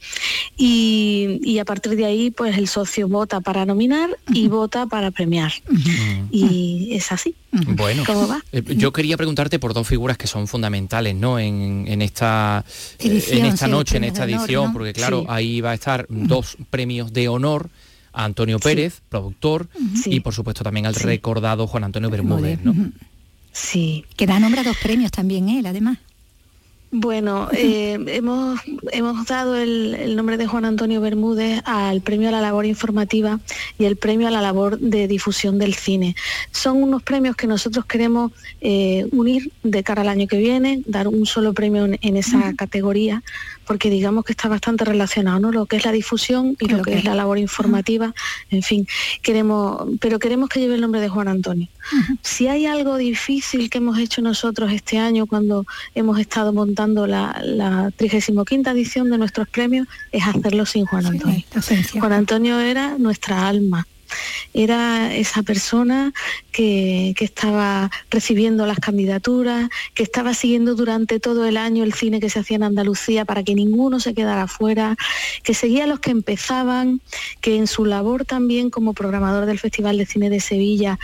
Y, 0.56 1.58
a 1.60 1.64
partir 1.64 1.96
de 1.96 2.04
ahí, 2.04 2.30
pues 2.30 2.56
el 2.58 2.68
socio 2.68 3.08
vota 3.08 3.40
para 3.40 3.64
nominar 3.64 4.10
y 4.28 4.48
vota 4.48 4.86
para 4.86 5.10
premiar. 5.10 5.52
Y 6.30 6.90
es 6.92 7.10
así. 7.12 7.34
Bueno, 7.52 8.04
eh, 8.52 8.62
yo 8.76 8.92
quería 8.92 9.16
preguntarte 9.16 9.58
por 9.58 9.72
dos 9.72 9.86
figuras 9.86 10.18
que 10.18 10.26
son 10.26 10.46
fundamentales 10.46 11.14
¿no? 11.14 11.38
en, 11.38 12.02
esta, 12.02 12.64
eh, 12.98 13.24
en 13.30 13.46
esta 13.46 13.66
noche, 13.66 13.96
en 13.96 14.04
esta 14.04 14.24
edición, 14.24 14.72
porque 14.72 14.92
claro, 14.92 15.24
ahí 15.28 15.60
va 15.60 15.70
a 15.70 15.74
estar 15.74 15.95
dos 16.08 16.56
premios 16.70 17.12
de 17.12 17.28
honor 17.28 17.70
a 18.12 18.24
Antonio 18.24 18.58
Pérez, 18.58 19.00
productor, 19.08 19.68
y 20.06 20.20
por 20.20 20.34
supuesto 20.34 20.64
también 20.64 20.86
al 20.86 20.94
recordado 20.94 21.66
Juan 21.66 21.84
Antonio 21.84 22.10
Bermúdez. 22.10 22.60
¿no? 22.62 22.74
Sí. 23.52 24.04
Que 24.16 24.26
da 24.26 24.38
nombre 24.38 24.60
a 24.60 24.64
dos 24.64 24.76
premios 24.76 25.10
también 25.10 25.48
él, 25.48 25.66
además. 25.66 25.98
Bueno, 26.92 27.48
eh, 27.52 27.98
hemos, 28.06 28.60
hemos 28.92 29.26
dado 29.26 29.56
el, 29.56 30.14
nombre 30.14 30.36
de 30.36 30.46
Juan 30.46 30.64
Antonio 30.64 31.00
Bermúdez 31.00 31.60
al 31.64 32.00
premio 32.00 32.28
a 32.28 32.32
la 32.32 32.40
labor 32.40 32.64
informativa 32.64 33.40
y 33.76 33.86
el 33.86 33.96
premio 33.96 34.28
a 34.28 34.30
la 34.30 34.40
labor 34.40 34.78
de 34.78 35.08
difusión 35.08 35.58
del 35.58 35.74
cine. 35.74 36.14
Son 36.52 36.82
unos 36.82 37.02
premios 37.02 37.34
que 37.34 37.48
nosotros 37.48 37.86
queremos 37.86 38.32
eh, 38.60 39.08
unir 39.10 39.52
de 39.64 39.82
cara 39.82 40.02
al 40.02 40.08
año 40.08 40.28
que 40.28 40.38
viene, 40.38 40.82
dar 40.86 41.08
un 41.08 41.26
solo 41.26 41.54
premio 41.54 41.86
en, 41.86 42.16
esa 42.16 42.54
categoría 42.54 43.22
porque 43.66 43.90
digamos 43.90 44.24
que 44.24 44.32
está 44.32 44.48
bastante 44.48 44.84
relacionado, 44.84 45.40
¿no? 45.40 45.52
Lo 45.52 45.66
que 45.66 45.76
es 45.76 45.84
la 45.84 45.92
difusión 45.92 46.56
y 46.60 46.68
lo, 46.68 46.82
que, 46.82 46.94
es 46.94 47.04
la 47.04 47.14
labor 47.14 47.38
informativa, 47.38 48.14
en 48.50 48.62
fin, 48.62 48.86
queremos, 49.22 49.88
pero 50.00 50.18
queremos 50.18 50.48
que 50.48 50.60
lleve 50.60 50.76
el 50.76 50.80
nombre 50.80 51.00
de 51.00 51.08
Juan 51.08 51.28
Antonio. 51.28 51.68
Si 52.22 52.48
hay 52.48 52.66
algo 52.66 52.96
difícil 52.96 53.70
que 53.70 53.78
hemos 53.78 53.98
hecho 53.98 54.22
nosotros 54.22 54.72
este 54.72 54.98
año 54.98 55.26
cuando 55.26 55.66
hemos 55.94 56.18
estado 56.18 56.52
montando 56.52 57.06
la, 57.06 57.40
la 57.44 57.90
35 57.96 58.44
edición 58.48 59.10
de 59.10 59.18
nuestros 59.18 59.48
premios, 59.48 59.86
es 60.12 60.26
hacerlo 60.26 60.66
sin 60.66 60.86
Juan 60.86 61.06
Antonio. 61.06 61.44
Juan 61.98 62.12
Antonio 62.12 62.58
era 62.60 62.96
nuestra 62.98 63.48
alma 63.48 63.86
era 64.54 65.14
esa 65.14 65.42
persona 65.42 66.12
que, 66.52 67.14
estaba 67.18 67.90
recibiendo 68.10 68.66
las 68.66 68.78
candidaturas, 68.78 69.68
que 69.94 70.02
estaba 70.02 70.32
siguiendo 70.32 70.74
durante 70.74 71.18
todo 71.18 71.44
el 71.46 71.56
año 71.56 71.82
el 71.82 71.92
cine 71.92 72.20
que 72.20 72.30
se 72.30 72.38
hacía 72.38 72.56
en 72.56 72.62
Andalucía 72.62 73.24
para 73.24 73.42
que 73.42 73.54
ninguno 73.54 74.00
se 74.00 74.14
quedara 74.14 74.46
fuera, 74.46 74.96
que 75.42 75.54
seguía 75.54 75.84
a 75.84 75.86
los 75.86 76.00
que 76.00 76.12
empezaban, 76.12 77.00
que 77.40 77.56
en 77.56 77.66
su 77.66 77.84
labor 77.84 78.24
también 78.24 78.70
como 78.70 78.94
programador 78.94 79.46
del 79.46 79.58
Festival 79.58 79.98
de 79.98 80.06
Cine 80.06 80.30
de 80.30 80.40
Sevilla 80.40 80.98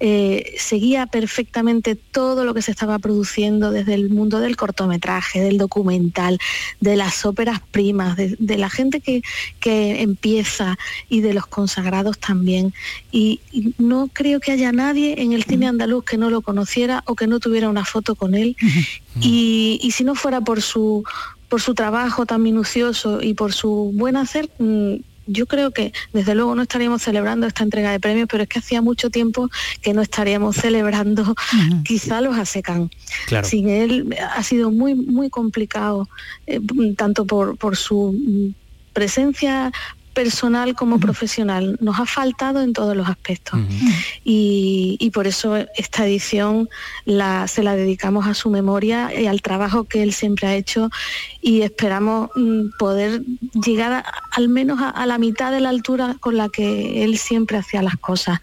eh, 0.00 0.54
seguía 0.58 1.06
perfectamente 1.06 1.96
todo 1.96 2.44
lo 2.44 2.54
que 2.54 2.62
se 2.62 2.70
estaba 2.70 3.00
produciendo 3.00 3.72
desde 3.72 3.94
el 3.94 4.10
mundo 4.10 4.38
del 4.38 4.56
cortometraje, 4.56 5.40
del 5.40 5.58
documental, 5.58 6.38
de 6.80 6.94
las 6.94 7.26
óperas 7.26 7.60
primas, 7.72 8.16
de, 8.16 8.56
la 8.56 8.70
gente 8.70 9.00
que, 9.00 9.22
empieza 10.00 10.78
y 11.08 11.20
de 11.20 11.34
los 11.34 11.46
consagrados 11.46 12.18
también. 12.18 12.57
Y, 13.12 13.40
no 13.78 14.08
creo 14.12 14.40
que 14.40 14.52
haya 14.52 14.72
nadie 14.72 15.20
en 15.22 15.32
el 15.32 15.44
cine 15.44 15.66
andaluz 15.66 16.04
que 16.04 16.16
no 16.16 16.30
lo 16.30 16.42
conociera 16.42 17.02
o 17.06 17.14
que 17.14 17.26
no 17.26 17.40
tuviera 17.40 17.68
una 17.68 17.84
foto 17.84 18.14
con 18.14 18.34
él. 18.34 18.56
Y, 19.20 19.78
y 19.82 19.90
si 19.92 20.04
no 20.04 20.14
fuera 20.14 20.40
por 20.40 20.62
su 20.62 21.04
por 21.48 21.62
su 21.62 21.74
trabajo 21.74 22.26
tan 22.26 22.42
minucioso 22.42 23.22
y 23.22 23.32
por 23.32 23.54
su 23.54 23.90
buen 23.94 24.16
hacer, 24.16 24.50
mm, 24.58 24.96
yo 25.28 25.46
creo 25.46 25.70
que 25.70 25.92
desde 26.12 26.34
luego 26.34 26.54
no 26.54 26.62
estaríamos 26.62 27.02
celebrando 27.02 27.46
esta 27.46 27.62
entrega 27.62 27.92
de 27.92 28.00
premios, 28.00 28.28
pero 28.30 28.42
es 28.42 28.48
que 28.48 28.58
hacía 28.58 28.82
mucho 28.82 29.10
tiempo 29.10 29.50
que 29.82 29.92
no 29.92 30.02
estaríamos 30.02 30.56
celebrando 30.62 31.34
quizá 31.84 32.20
los 32.20 32.36
ASECAN. 32.36 32.90
Sin 33.44 33.68
él 33.68 34.16
ha 34.34 34.42
sido 34.42 34.70
muy, 34.70 34.94
muy 34.94 35.30
complicado, 35.30 36.08
eh, 36.46 36.60
tanto 36.96 37.26
por, 37.26 37.56
por 37.56 37.76
su 37.76 38.54
presencia 38.92 39.70
personal 40.18 40.74
como 40.74 40.98
profesional. 40.98 41.76
Nos 41.80 42.00
ha 42.00 42.04
faltado 42.04 42.60
en 42.60 42.72
todos 42.72 42.96
los 42.96 43.08
aspectos. 43.08 43.60
y, 44.24 45.10
por 45.14 45.28
eso 45.28 45.56
esta 45.76 46.06
edición 46.06 46.68
la, 47.04 47.46
se 47.46 47.62
la 47.62 47.76
dedicamos 47.76 48.26
a 48.26 48.34
su 48.34 48.50
memoria 48.50 49.12
y 49.16 49.26
al 49.26 49.42
trabajo 49.42 49.84
que 49.84 50.02
él 50.02 50.12
siempre 50.12 50.48
ha 50.48 50.56
hecho 50.56 50.90
y 51.40 51.62
esperamos 51.62 52.30
mm, 52.34 52.70
poder 52.78 53.22
llegar 53.64 54.04
al 54.32 54.48
menos 54.48 54.80
a, 54.82 55.06
la 55.06 55.18
mitad 55.18 55.52
de 55.52 55.60
la 55.60 55.68
altura 55.68 56.16
con 56.18 56.36
la 56.36 56.48
que 56.48 57.04
él 57.04 57.16
siempre 57.16 57.56
hacía 57.56 57.80
las 57.82 57.96
cosas. 57.96 58.40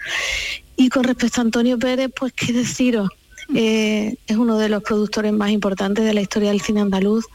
Y 0.77 0.87
con 0.87 1.03
respecto 1.03 1.41
a 1.41 1.43
Antonio 1.43 1.77
Pérez, 1.77 2.09
pues 2.17 2.31
qué 2.31 2.53
deciros. 2.53 3.09
Eh, 3.53 4.15
es 4.25 4.37
uno 4.37 4.57
de 4.57 4.69
los 4.69 4.81
productores 4.81 5.31
más 5.33 5.51
importantes 5.51 6.03
de 6.03 6.13
la 6.13 6.21
historia 6.21 6.49
del 6.49 6.61
cine 6.61 6.81
andaluz. 6.81 7.25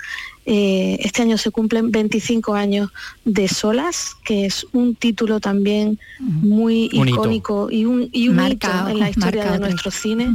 Eh, 0.46 0.96
este 1.00 1.22
año 1.22 1.38
se 1.38 1.50
cumplen 1.50 1.90
25 1.90 2.54
años 2.54 2.90
de 3.24 3.46
Solas, 3.46 4.16
que 4.24 4.46
es 4.46 4.66
un 4.72 4.94
título 4.94 5.38
también 5.38 5.98
muy 6.18 6.88
icónico 6.92 7.70
y 7.70 7.84
un, 7.84 8.08
y 8.10 8.28
un 8.28 8.40
hito 8.44 8.68
en 8.88 8.98
la 8.98 9.10
historia 9.10 9.52
de 9.52 9.58
nuestro 9.60 9.90
cine. 9.90 10.30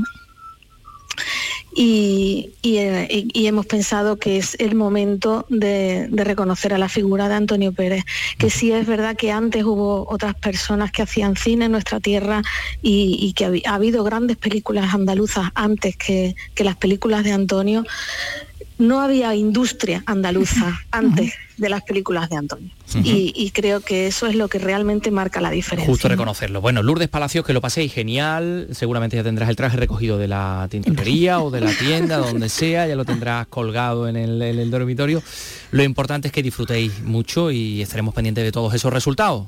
Eh, 1.78 2.52
y, 2.62 3.48
hemos 3.48 3.66
pensado 3.66 4.16
que 4.18 4.38
es 4.38 4.56
el 4.60 4.76
momento 4.76 5.46
de, 5.50 6.08
reconocer 6.12 6.74
a 6.74 6.78
la 6.78 6.88
figura 6.88 7.28
de 7.28 7.36
Antonio 7.36 7.74
Pérez, 7.74 8.06
que 8.38 8.50
sí 8.50 8.72
es 8.72 8.88
verdad 8.88 9.18
que 9.18 9.32
antes 9.32 9.64
hubo 9.66 10.08
otras 10.10 10.36
personas 10.36 10.92
que 10.92 11.02
hacían 11.02 11.36
cine 11.36 11.66
en 11.66 11.72
nuestra 11.72 12.00
tierra 12.00 12.42
y, 12.82 13.34
que 13.34 13.62
ha, 13.66 13.74
habido 13.76 14.04
grandes 14.04 14.38
películas 14.38 14.94
andaluzas 14.94 15.50
antes 15.54 15.98
que, 15.98 16.36
que 16.54 16.64
las 16.64 16.78
películas 16.78 17.24
de 17.26 17.34
Antonio, 17.34 17.84
no 18.78 19.02
había 19.02 19.36
industria 19.36 20.04
andaluza 20.06 20.82
antes 20.92 21.34
de 21.58 21.70
las 21.70 21.84
películas 21.84 22.30
de 22.30 22.36
Antonio. 22.36 22.70
y, 23.04 23.50
creo 23.52 23.80
que 23.80 24.08
eso 24.08 24.28
es 24.28 24.36
lo 24.36 24.50
que 24.50 24.60
realmente 24.60 25.10
marca 25.10 25.40
la 25.40 25.50
diferencia. 25.50 25.90
Justo 25.90 26.10
reconocerlo. 26.10 26.60
Bueno, 26.60 26.84
Lourdes 26.84 27.08
Palacios, 27.08 27.46
que 27.46 27.54
lo 27.54 27.62
paséis 27.62 27.94
genial. 27.94 28.68
Seguramente 28.72 29.16
ya 29.16 29.24
tendrás 29.24 29.48
el 29.50 29.56
traje 29.56 29.78
recogido 29.78 30.18
de 30.18 30.28
la 30.28 30.68
tintorería 30.70 31.40
o 31.40 31.52
de 31.52 31.62
la 31.62 31.72
tienda, 31.80 32.18
donde 32.18 32.50
sea, 32.50 32.88
ya 32.88 32.96
lo 32.96 33.06
tendrás 33.06 33.48
colgado 33.48 34.10
en 34.10 34.18
el, 34.18 34.42
en 34.42 34.60
el 34.60 34.70
dormitorio. 34.70 35.24
Lo 35.72 35.84
importante 35.84 36.28
es 36.28 36.34
que 36.34 36.44
disfrutéis 36.44 37.02
mucho 37.04 37.52
y 37.52 37.82
estaremos 37.82 38.14
pendientes 38.14 38.44
de 38.44 38.52
todos 38.52 38.74
esos 38.74 38.92
resultados. 38.92 39.48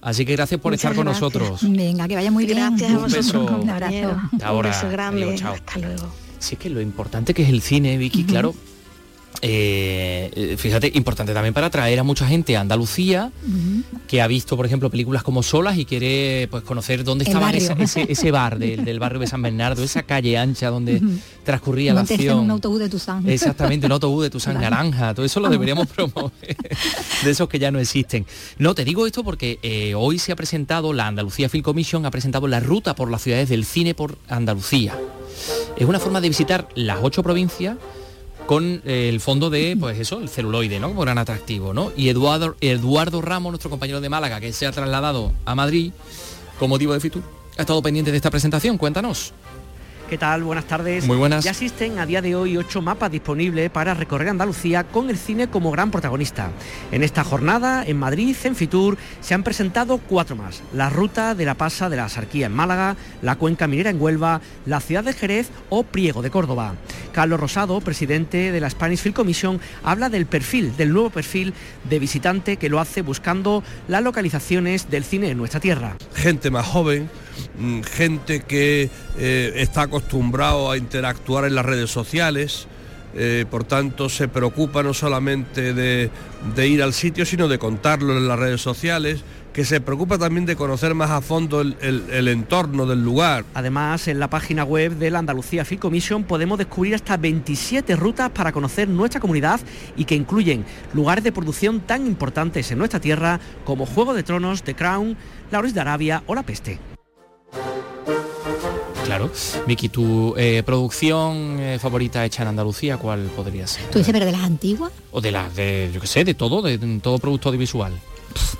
Así 0.00 0.24
que 0.24 0.32
gracias 0.32 0.60
por 0.60 0.72
estar 0.72 0.94
con 0.94 1.04
nosotros. 1.04 1.60
Venga, 1.62 2.06
que 2.06 2.14
vaya 2.14 2.30
muy 2.30 2.46
bien. 2.46 2.58
Gracias 2.58 2.92
a 2.92 2.98
vosotros, 2.98 3.50
un 3.50 3.66
beso. 3.66 4.20
Ahora, 4.44 4.68
un 4.68 4.74
beso 4.74 4.88
grande. 4.88 5.34
Hasta 5.42 5.78
luego. 5.78 6.25
Sí, 6.46 6.54
que 6.54 6.70
lo 6.70 6.80
importante 6.80 7.34
que 7.34 7.42
es 7.42 7.48
el 7.48 7.60
cine, 7.60 7.98
Vicky, 7.98 8.22
claro, 8.22 8.54
eh, 9.42 10.30
eh, 10.32 10.56
fíjate, 10.56 10.92
importante 10.94 11.34
también 11.34 11.52
para 11.52 11.66
atraer 11.66 11.98
a 11.98 12.02
mucha 12.02 12.24
gente 12.28 12.56
a 12.56 12.60
Andalucía, 12.60 13.32
que 14.06 14.22
ha 14.22 14.28
visto, 14.28 14.56
por 14.56 14.64
ejemplo, 14.64 14.88
películas 14.90 15.24
como 15.24 15.42
Solas 15.42 15.76
y 15.76 15.84
quiere 15.84 16.46
pues, 16.48 16.62
conocer 16.62 17.02
dónde 17.02 17.24
estaba 17.24 17.50
ese, 17.50 18.30
bar 18.30 18.60
del, 18.60 19.00
barrio 19.00 19.18
de 19.18 19.26
San 19.26 19.42
Bernardo, 19.42 19.82
esa 19.82 20.04
calle 20.04 20.38
ancha 20.38 20.70
donde 20.70 21.02
transcurría 21.44 21.94
la 21.94 22.02
acción. 22.02 22.38
un 22.38 22.50
autobús 22.52 22.78
de 22.78 22.88
Tuzán. 22.88 23.28
Exactamente, 23.28 23.86
un 23.86 23.92
autobús 23.92 24.22
de 24.22 24.30
Tuzán 24.30 24.60
Naranja, 24.60 25.14
todo 25.14 25.26
eso 25.26 25.40
lo 25.40 25.48
deberíamos 25.48 25.88
promover, 25.88 26.56
de 27.24 27.28
esos 27.28 27.48
que 27.48 27.58
ya 27.58 27.72
no 27.72 27.80
existen. 27.80 28.24
No, 28.56 28.76
te 28.76 28.84
digo 28.84 29.04
esto 29.04 29.24
porque 29.24 29.58
eh, 29.64 29.96
hoy 29.96 30.20
se 30.20 30.30
ha 30.30 30.36
presentado, 30.36 30.92
la 30.92 31.08
Andalucía 31.08 31.48
Film 31.48 31.64
Commission 31.64 32.06
ha 32.06 32.12
presentado 32.12 32.46
la 32.46 32.60
ruta 32.60 32.94
por 32.94 33.10
las 33.10 33.22
ciudades 33.22 33.48
del 33.48 33.64
cine 33.64 33.94
por 33.94 34.16
Andalucía. 34.28 34.96
Es 35.76 35.86
una 35.86 35.98
forma 35.98 36.20
de 36.20 36.28
visitar 36.28 36.68
las 36.74 36.98
ocho 37.02 37.22
provincias 37.22 37.76
con 38.46 38.82
eh, 38.84 39.08
el 39.08 39.20
fondo 39.20 39.50
de, 39.50 39.76
pues 39.78 39.98
eso, 39.98 40.20
el 40.20 40.28
celuloide, 40.28 40.78
¿no? 40.78 40.88
Como 40.88 41.02
gran 41.02 41.18
atractivo, 41.18 41.74
¿no? 41.74 41.92
Y 41.96 42.08
Eduardo, 42.08 42.56
Eduardo 42.60 43.20
Ramos, 43.20 43.50
nuestro 43.50 43.70
compañero 43.70 44.00
de 44.00 44.08
Málaga, 44.08 44.40
que 44.40 44.52
se 44.52 44.66
ha 44.66 44.72
trasladado 44.72 45.32
a 45.44 45.54
Madrid 45.54 45.92
con 46.58 46.70
motivo 46.70 46.92
de 46.92 47.00
Fitur, 47.00 47.22
ha 47.58 47.62
estado 47.62 47.82
pendiente 47.82 48.10
de 48.10 48.16
esta 48.16 48.30
presentación. 48.30 48.78
Cuéntanos. 48.78 49.32
¿Qué 50.08 50.18
tal? 50.18 50.44
Buenas 50.44 50.66
tardes. 50.66 51.04
Muy 51.04 51.16
buenas. 51.16 51.42
Ya 51.42 51.50
existen 51.50 51.98
a 51.98 52.06
día 52.06 52.22
de 52.22 52.36
hoy 52.36 52.56
ocho 52.56 52.80
mapas 52.80 53.10
disponibles 53.10 53.70
para 53.70 53.92
recorrer 53.92 54.28
Andalucía 54.28 54.84
con 54.84 55.10
el 55.10 55.18
cine 55.18 55.48
como 55.48 55.72
gran 55.72 55.90
protagonista. 55.90 56.52
En 56.92 57.02
esta 57.02 57.24
jornada, 57.24 57.82
en 57.84 57.98
Madrid, 57.98 58.36
en 58.44 58.54
Fitur, 58.54 58.98
se 59.20 59.34
han 59.34 59.42
presentado 59.42 59.98
cuatro 59.98 60.36
más. 60.36 60.62
La 60.72 60.90
ruta 60.90 61.34
de 61.34 61.44
la 61.44 61.54
Pasa 61.54 61.88
de 61.88 61.96
la 61.96 62.08
Sarquía 62.08 62.46
en 62.46 62.52
Málaga, 62.52 62.94
la 63.20 63.34
Cuenca 63.34 63.66
Minera 63.66 63.90
en 63.90 64.00
Huelva, 64.00 64.40
la 64.64 64.80
ciudad 64.80 65.02
de 65.02 65.12
Jerez 65.12 65.48
o 65.70 65.82
Priego 65.82 66.22
de 66.22 66.30
Córdoba. 66.30 66.76
Carlos 67.12 67.40
Rosado, 67.40 67.80
presidente 67.80 68.52
de 68.52 68.60
la 68.60 68.70
Spanish 68.70 69.00
Film 69.00 69.14
Commission, 69.14 69.60
habla 69.82 70.08
del 70.08 70.26
perfil, 70.26 70.76
del 70.76 70.92
nuevo 70.92 71.10
perfil 71.10 71.52
de 71.88 71.98
visitante 71.98 72.58
que 72.58 72.68
lo 72.68 72.78
hace 72.78 73.02
buscando 73.02 73.64
las 73.88 74.04
localizaciones 74.04 74.88
del 74.88 75.02
cine 75.02 75.30
en 75.30 75.38
nuestra 75.38 75.58
tierra. 75.58 75.96
Gente 76.14 76.50
más 76.50 76.66
joven, 76.66 77.10
gente 77.84 78.40
que 78.40 78.90
eh, 79.18 79.52
está 79.56 79.82
acostumbrado 79.82 80.70
a 80.70 80.76
interactuar 80.76 81.44
en 81.44 81.54
las 81.54 81.64
redes 81.64 81.90
sociales, 81.90 82.66
eh, 83.18 83.46
por 83.50 83.64
tanto 83.64 84.10
se 84.10 84.28
preocupa 84.28 84.82
no 84.82 84.92
solamente 84.92 85.72
de, 85.72 86.10
ir 86.68 86.82
al 86.82 86.92
sitio, 86.92 87.24
sino 87.24 87.48
de 87.48 87.58
contarlo 87.58 88.16
en 88.16 88.28
las 88.28 88.38
redes 88.38 88.60
sociales 88.60 89.24
que 89.54 89.64
se 89.64 89.80
preocupa 89.80 90.18
también 90.18 90.44
de 90.44 90.54
conocer 90.54 90.94
más 90.94 91.10
a 91.10 91.22
fondo 91.22 91.62
el, 91.62 92.28
entorno 92.28 92.84
del 92.84 93.02
lugar. 93.02 93.46
Además, 93.54 94.06
en 94.06 94.18
la 94.18 94.28
página 94.28 94.64
web 94.64 94.92
de 94.98 95.10
la 95.10 95.18
Andalucía 95.18 95.64
Film 95.64 95.80
Commission 95.80 96.24
podemos 96.24 96.58
descubrir 96.58 96.94
hasta 96.94 97.16
27 97.16 97.96
rutas 97.96 98.28
para 98.32 98.52
conocer 98.52 98.86
nuestra 98.86 99.18
comunidad 99.18 99.58
y 99.96 100.04
que 100.04 100.14
incluyen 100.14 100.66
lugares 100.92 101.24
de 101.24 101.32
producción 101.32 101.80
tan 101.80 102.06
importantes 102.06 102.70
en 102.70 102.76
nuestra 102.76 103.00
tierra 103.00 103.40
como 103.64 103.86
Juego 103.86 104.12
de 104.12 104.24
Tronos, 104.24 104.62
The 104.62 104.74
Crown, 104.74 105.16
La 105.50 105.62
de 105.62 105.80
Arabia 105.80 106.22
o 106.26 106.34
La 106.34 106.42
Peste. 106.42 106.95
Claro. 109.06 109.30
Vicky, 109.68 109.88
tu 109.88 110.34
eh, 110.36 110.62
producción 110.66 111.60
eh, 111.60 111.78
favorita 111.80 112.24
hecha 112.24 112.42
en 112.42 112.48
Andalucía, 112.48 112.96
¿cuál 112.96 113.30
podría 113.36 113.66
ser? 113.66 113.84
¿Tú 113.90 113.98
dices, 113.98 114.12
pero 114.12 114.26
de 114.26 114.32
las 114.32 114.42
antiguas? 114.42 114.92
O 115.12 115.20
de 115.20 115.30
las, 115.30 115.54
de, 115.54 115.90
yo 115.94 116.00
qué 116.00 116.08
sé, 116.08 116.24
de 116.24 116.34
todo, 116.34 116.60
de, 116.60 116.76
todo 117.00 117.18
producto 117.20 117.48
audiovisual. 117.50 117.92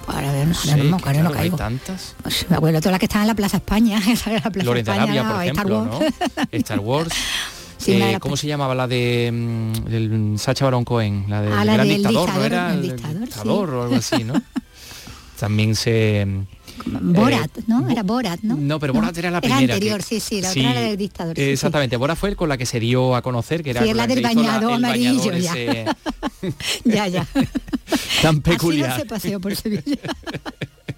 Ahora, 0.06 0.30
ver, 0.30 0.46
no, 0.46 0.54
no, 0.76 0.98
no, 0.98 1.30
no 1.30 1.38
Hay 1.38 1.50
tantas. 1.50 2.14
Pues, 2.22 2.46
me 2.48 2.56
acuerdo 2.56 2.78
todas 2.78 2.92
las 2.92 3.00
que 3.00 3.06
están 3.06 3.22
en 3.22 3.28
la 3.28 3.34
Plaza 3.34 3.56
España. 3.56 4.00
la 4.26 4.50
Plaza 4.50 4.78
España, 4.78 5.02
Arabia, 5.02 5.28
por 5.28 5.42
ejemplo, 5.42 6.00
Star 6.00 6.00
Wars. 6.00 6.28
¿no? 6.36 6.58
Star 6.58 6.80
Wars. 6.80 7.14
Eh, 7.88 8.18
¿Cómo 8.20 8.36
se 8.36 8.46
llamaba 8.46 8.74
la 8.74 8.86
de 8.86 9.30
mm, 9.32 9.72
del 9.84 10.34
Sacha 10.38 10.64
Baron 10.64 10.84
Cohen? 10.84 11.26
La, 11.28 11.42
de, 11.42 11.52
ah, 11.52 11.64
gran 11.64 11.88
dictador, 11.88 12.32
¿no 12.32 12.44
era? 12.44 12.72
El 12.72 12.82
dictador, 12.82 13.70
o 13.70 13.82
algo 13.82 13.96
así, 13.96 14.22
¿no? 14.22 14.34
También 15.38 15.74
se 15.74 16.26
Borat, 16.84 17.50
¿no? 17.66 17.88
Era 17.88 18.02
Borat, 18.02 18.40
¿no? 18.42 18.56
No, 18.56 18.78
pero 18.78 18.92
Borat 18.92 19.16
era 19.16 19.30
la 19.30 19.40
primera. 19.40 19.62
Era 19.62 19.74
anterior, 19.74 20.02
sí, 20.02 20.20
sí, 20.20 20.40
la 20.40 20.50
otra 20.50 20.70
era 20.70 20.80
del 20.80 20.96
dictador. 20.96 21.38
exactamente, 21.38 21.96
Borat 21.96 22.18
fue 22.18 22.36
con 22.36 22.48
la 22.48 22.56
que 22.56 22.66
se 22.66 22.80
dio 22.80 23.16
a 23.16 23.22
conocer, 23.22 23.62
que 23.62 23.70
era 23.70 23.82
sí, 23.82 23.94
la 23.94 24.06
del 24.06 24.22
bañado 24.22 24.72
amarillo, 24.72 25.32
ya. 25.36 25.54
ya, 26.84 27.08
ya. 27.08 27.26
Tan 28.22 28.40
peculiar. 28.40 28.90
Así 28.90 28.98
no 28.98 29.02
se 29.02 29.06
paseó 29.06 29.40
por 29.40 29.56
Sevilla. 29.56 29.98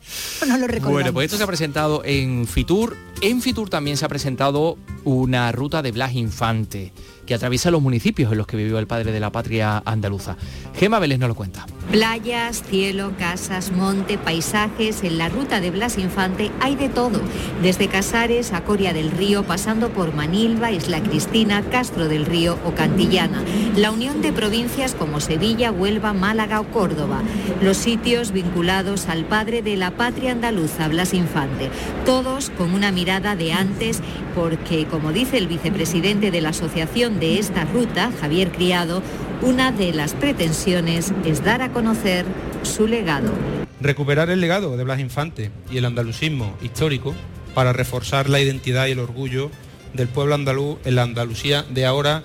no 0.46 0.58
lo 0.58 0.80
bueno, 0.88 1.12
pues 1.12 1.26
esto 1.26 1.36
se 1.36 1.44
ha 1.44 1.46
presentado 1.46 2.02
en 2.04 2.46
Fitur. 2.46 2.96
En 3.20 3.42
Fitur 3.42 3.68
también 3.68 3.96
se 3.96 4.04
ha 4.04 4.08
presentado 4.08 4.78
una 5.04 5.50
ruta 5.52 5.82
de 5.82 5.92
Blas 5.92 6.14
Infante 6.14 6.92
que 7.26 7.34
atraviesa 7.34 7.70
los 7.70 7.82
municipios 7.82 8.32
en 8.32 8.38
los 8.38 8.46
que 8.46 8.56
vivió 8.56 8.78
el 8.78 8.86
padre 8.86 9.12
de 9.12 9.20
la 9.20 9.30
patria 9.30 9.82
andaluza. 9.84 10.36
Gema 10.74 10.98
Vélez 10.98 11.18
nos 11.18 11.28
lo 11.28 11.34
cuenta. 11.34 11.66
Playas, 11.90 12.62
cielo, 12.68 13.12
casas, 13.18 13.72
monte, 13.72 14.18
paisajes, 14.18 15.02
en 15.04 15.16
la 15.16 15.30
ruta 15.30 15.58
de 15.58 15.70
Blas 15.70 15.96
Infante 15.96 16.50
hay 16.60 16.76
de 16.76 16.90
todo, 16.90 17.18
desde 17.62 17.88
Casares 17.88 18.52
a 18.52 18.62
Coria 18.62 18.92
del 18.92 19.10
Río, 19.10 19.44
pasando 19.44 19.88
por 19.88 20.14
Manilva, 20.14 20.70
Isla 20.70 21.02
Cristina, 21.02 21.62
Castro 21.70 22.06
del 22.06 22.26
Río 22.26 22.58
o 22.66 22.72
Cantillana, 22.72 23.42
la 23.74 23.90
unión 23.90 24.20
de 24.20 24.34
provincias 24.34 24.94
como 24.94 25.18
Sevilla, 25.18 25.72
Huelva, 25.72 26.12
Málaga 26.12 26.60
o 26.60 26.64
Córdoba, 26.64 27.22
los 27.62 27.78
sitios 27.78 28.32
vinculados 28.32 29.08
al 29.08 29.24
padre 29.24 29.62
de 29.62 29.78
la 29.78 29.90
patria 29.90 30.32
andaluza, 30.32 30.88
Blas 30.88 31.14
Infante, 31.14 31.70
todos 32.04 32.50
con 32.50 32.74
una 32.74 32.92
mirada 32.92 33.34
de 33.34 33.54
antes, 33.54 34.02
porque 34.34 34.84
como 34.84 35.10
dice 35.12 35.38
el 35.38 35.48
vicepresidente 35.48 36.30
de 36.30 36.42
la 36.42 36.50
Asociación 36.50 37.18
de 37.18 37.38
esta 37.38 37.64
ruta, 37.64 38.12
Javier 38.20 38.52
Criado, 38.52 39.02
una 39.42 39.70
de 39.70 39.92
las 39.92 40.14
pretensiones 40.14 41.12
es 41.24 41.44
dar 41.44 41.62
a 41.62 41.72
conocer 41.72 42.24
su 42.62 42.86
legado. 42.86 43.30
Recuperar 43.80 44.30
el 44.30 44.40
legado 44.40 44.76
de 44.76 44.84
Blas 44.84 45.00
Infante 45.00 45.50
y 45.70 45.78
el 45.78 45.84
andalucismo 45.84 46.56
histórico 46.62 47.14
para 47.54 47.72
reforzar 47.72 48.28
la 48.28 48.40
identidad 48.40 48.86
y 48.86 48.92
el 48.92 48.98
orgullo 48.98 49.50
del 49.94 50.08
pueblo 50.08 50.34
andaluz 50.34 50.78
en 50.84 50.96
la 50.96 51.02
Andalucía 51.02 51.64
de 51.70 51.86
ahora 51.86 52.24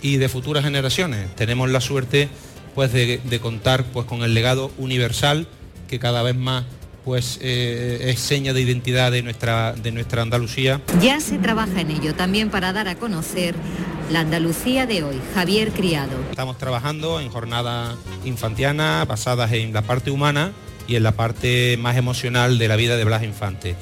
y 0.00 0.16
de 0.16 0.28
futuras 0.28 0.64
generaciones. 0.64 1.34
Tenemos 1.34 1.70
la 1.70 1.80
suerte 1.80 2.28
pues, 2.74 2.92
de, 2.92 3.40
contar 3.40 3.84
pues, 3.84 4.06
con 4.06 4.22
el 4.22 4.34
legado 4.34 4.70
universal 4.78 5.46
que 5.88 5.98
cada 5.98 6.22
vez 6.22 6.36
más 6.36 6.64
pues 7.04 7.40
eh, 7.42 8.12
es 8.12 8.20
seña 8.20 8.52
de 8.52 8.60
identidad 8.60 9.10
de 9.10 9.22
nuestra, 9.22 9.72
de 9.72 9.90
nuestra 9.90 10.22
Andalucía. 10.22 10.80
Ya 11.00 11.18
se 11.18 11.36
trabaja 11.38 11.80
en 11.80 11.90
ello 11.90 12.14
también 12.14 12.48
para 12.48 12.72
dar 12.72 12.86
a 12.86 12.94
conocer 12.94 13.56
la 14.12 14.20
Andalucía 14.20 14.84
de 14.86 15.02
hoy, 15.02 15.18
Javier 15.34 15.72
Criado. 15.72 16.12
Estamos 16.30 16.58
trabajando 16.58 17.18
en 17.18 17.30
jornadas 17.30 17.96
infantianas 18.26 19.08
basadas 19.08 19.52
en 19.52 19.72
la 19.72 19.82
parte 19.82 20.10
humana 20.10 20.52
y 20.86 20.96
en 20.96 21.02
la 21.02 21.12
parte 21.12 21.78
más 21.78 21.96
emocional 21.96 22.58
de 22.58 22.68
la 22.68 22.76
vida 22.76 22.98
de 22.98 23.04
Blas 23.04 23.22
Infante. 23.22 23.74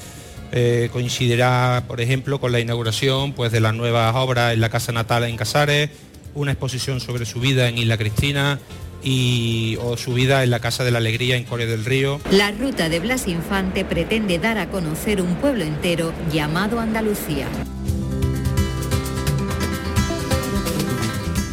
Eh, 0.53 0.89
coincidirá, 0.93 1.83
por 1.85 1.99
ejemplo, 1.99 2.39
con 2.39 2.53
la 2.53 2.61
inauguración 2.61 3.33
pues, 3.33 3.51
de 3.51 3.59
las 3.59 3.73
nuevas 3.73 4.15
obras 4.15 4.53
en 4.53 4.61
la 4.61 4.69
Casa 4.69 4.93
Natal 4.93 5.25
en 5.25 5.35
Casares, 5.35 5.89
una 6.33 6.51
exposición 6.51 7.01
sobre 7.01 7.25
su 7.25 7.41
vida 7.41 7.67
en 7.67 7.77
Isla 7.77 7.97
Cristina, 7.97 8.57
y 9.03 9.77
o 9.81 9.97
su 9.97 10.13
vida 10.13 10.43
en 10.43 10.51
la 10.51 10.59
Casa 10.59 10.83
de 10.83 10.91
la 10.91 10.99
Alegría 10.99 11.35
en 11.35 11.43
Corea 11.43 11.65
del 11.65 11.85
Río. 11.85 12.21
La 12.31 12.51
ruta 12.51 12.87
de 12.87 12.99
Blas 12.99 13.27
Infante 13.27 13.83
pretende 13.83 14.37
dar 14.37 14.57
a 14.57 14.69
conocer 14.69 15.21
un 15.21 15.35
pueblo 15.35 15.63
entero 15.63 16.13
llamado 16.31 16.79
Andalucía. 16.79 17.47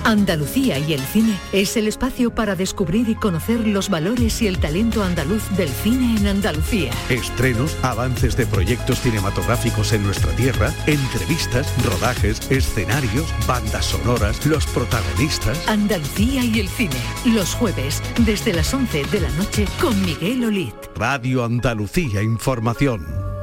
Andalucía 0.08 0.78
y 0.78 0.94
el 0.94 1.00
cine 1.00 1.38
es 1.52 1.76
el 1.76 1.86
espacio 1.86 2.34
para 2.34 2.56
descubrir 2.56 3.10
y 3.10 3.14
conocer 3.14 3.66
los 3.66 3.90
valores 3.90 4.40
y 4.40 4.46
el 4.46 4.58
talento 4.58 5.04
andaluz 5.04 5.42
del 5.54 5.68
cine 5.68 6.16
en 6.18 6.26
Andalucía. 6.26 6.92
Estrenos, 7.10 7.76
avances 7.82 8.34
de 8.34 8.46
proyectos 8.46 9.02
cinematográficos 9.02 9.92
en 9.92 10.04
nuestra 10.04 10.32
tierra, 10.32 10.72
entrevistas, 10.86 11.70
rodajes, 11.84 12.50
escenarios, 12.50 13.26
bandas 13.46 13.84
sonoras, 13.84 14.46
los 14.46 14.64
protagonistas. 14.68 15.68
Andalucía 15.68 16.42
y 16.42 16.60
el 16.60 16.68
cine, 16.70 16.96
los 17.26 17.52
jueves, 17.52 18.02
desde 18.24 18.54
las 18.54 18.72
11 18.72 19.04
de 19.04 19.20
la 19.20 19.30
noche 19.32 19.66
con 19.78 20.00
Miguel 20.00 20.42
Olit. 20.42 20.74
Radio 20.96 21.44
Andalucía 21.44 22.22
Información. 22.22 23.37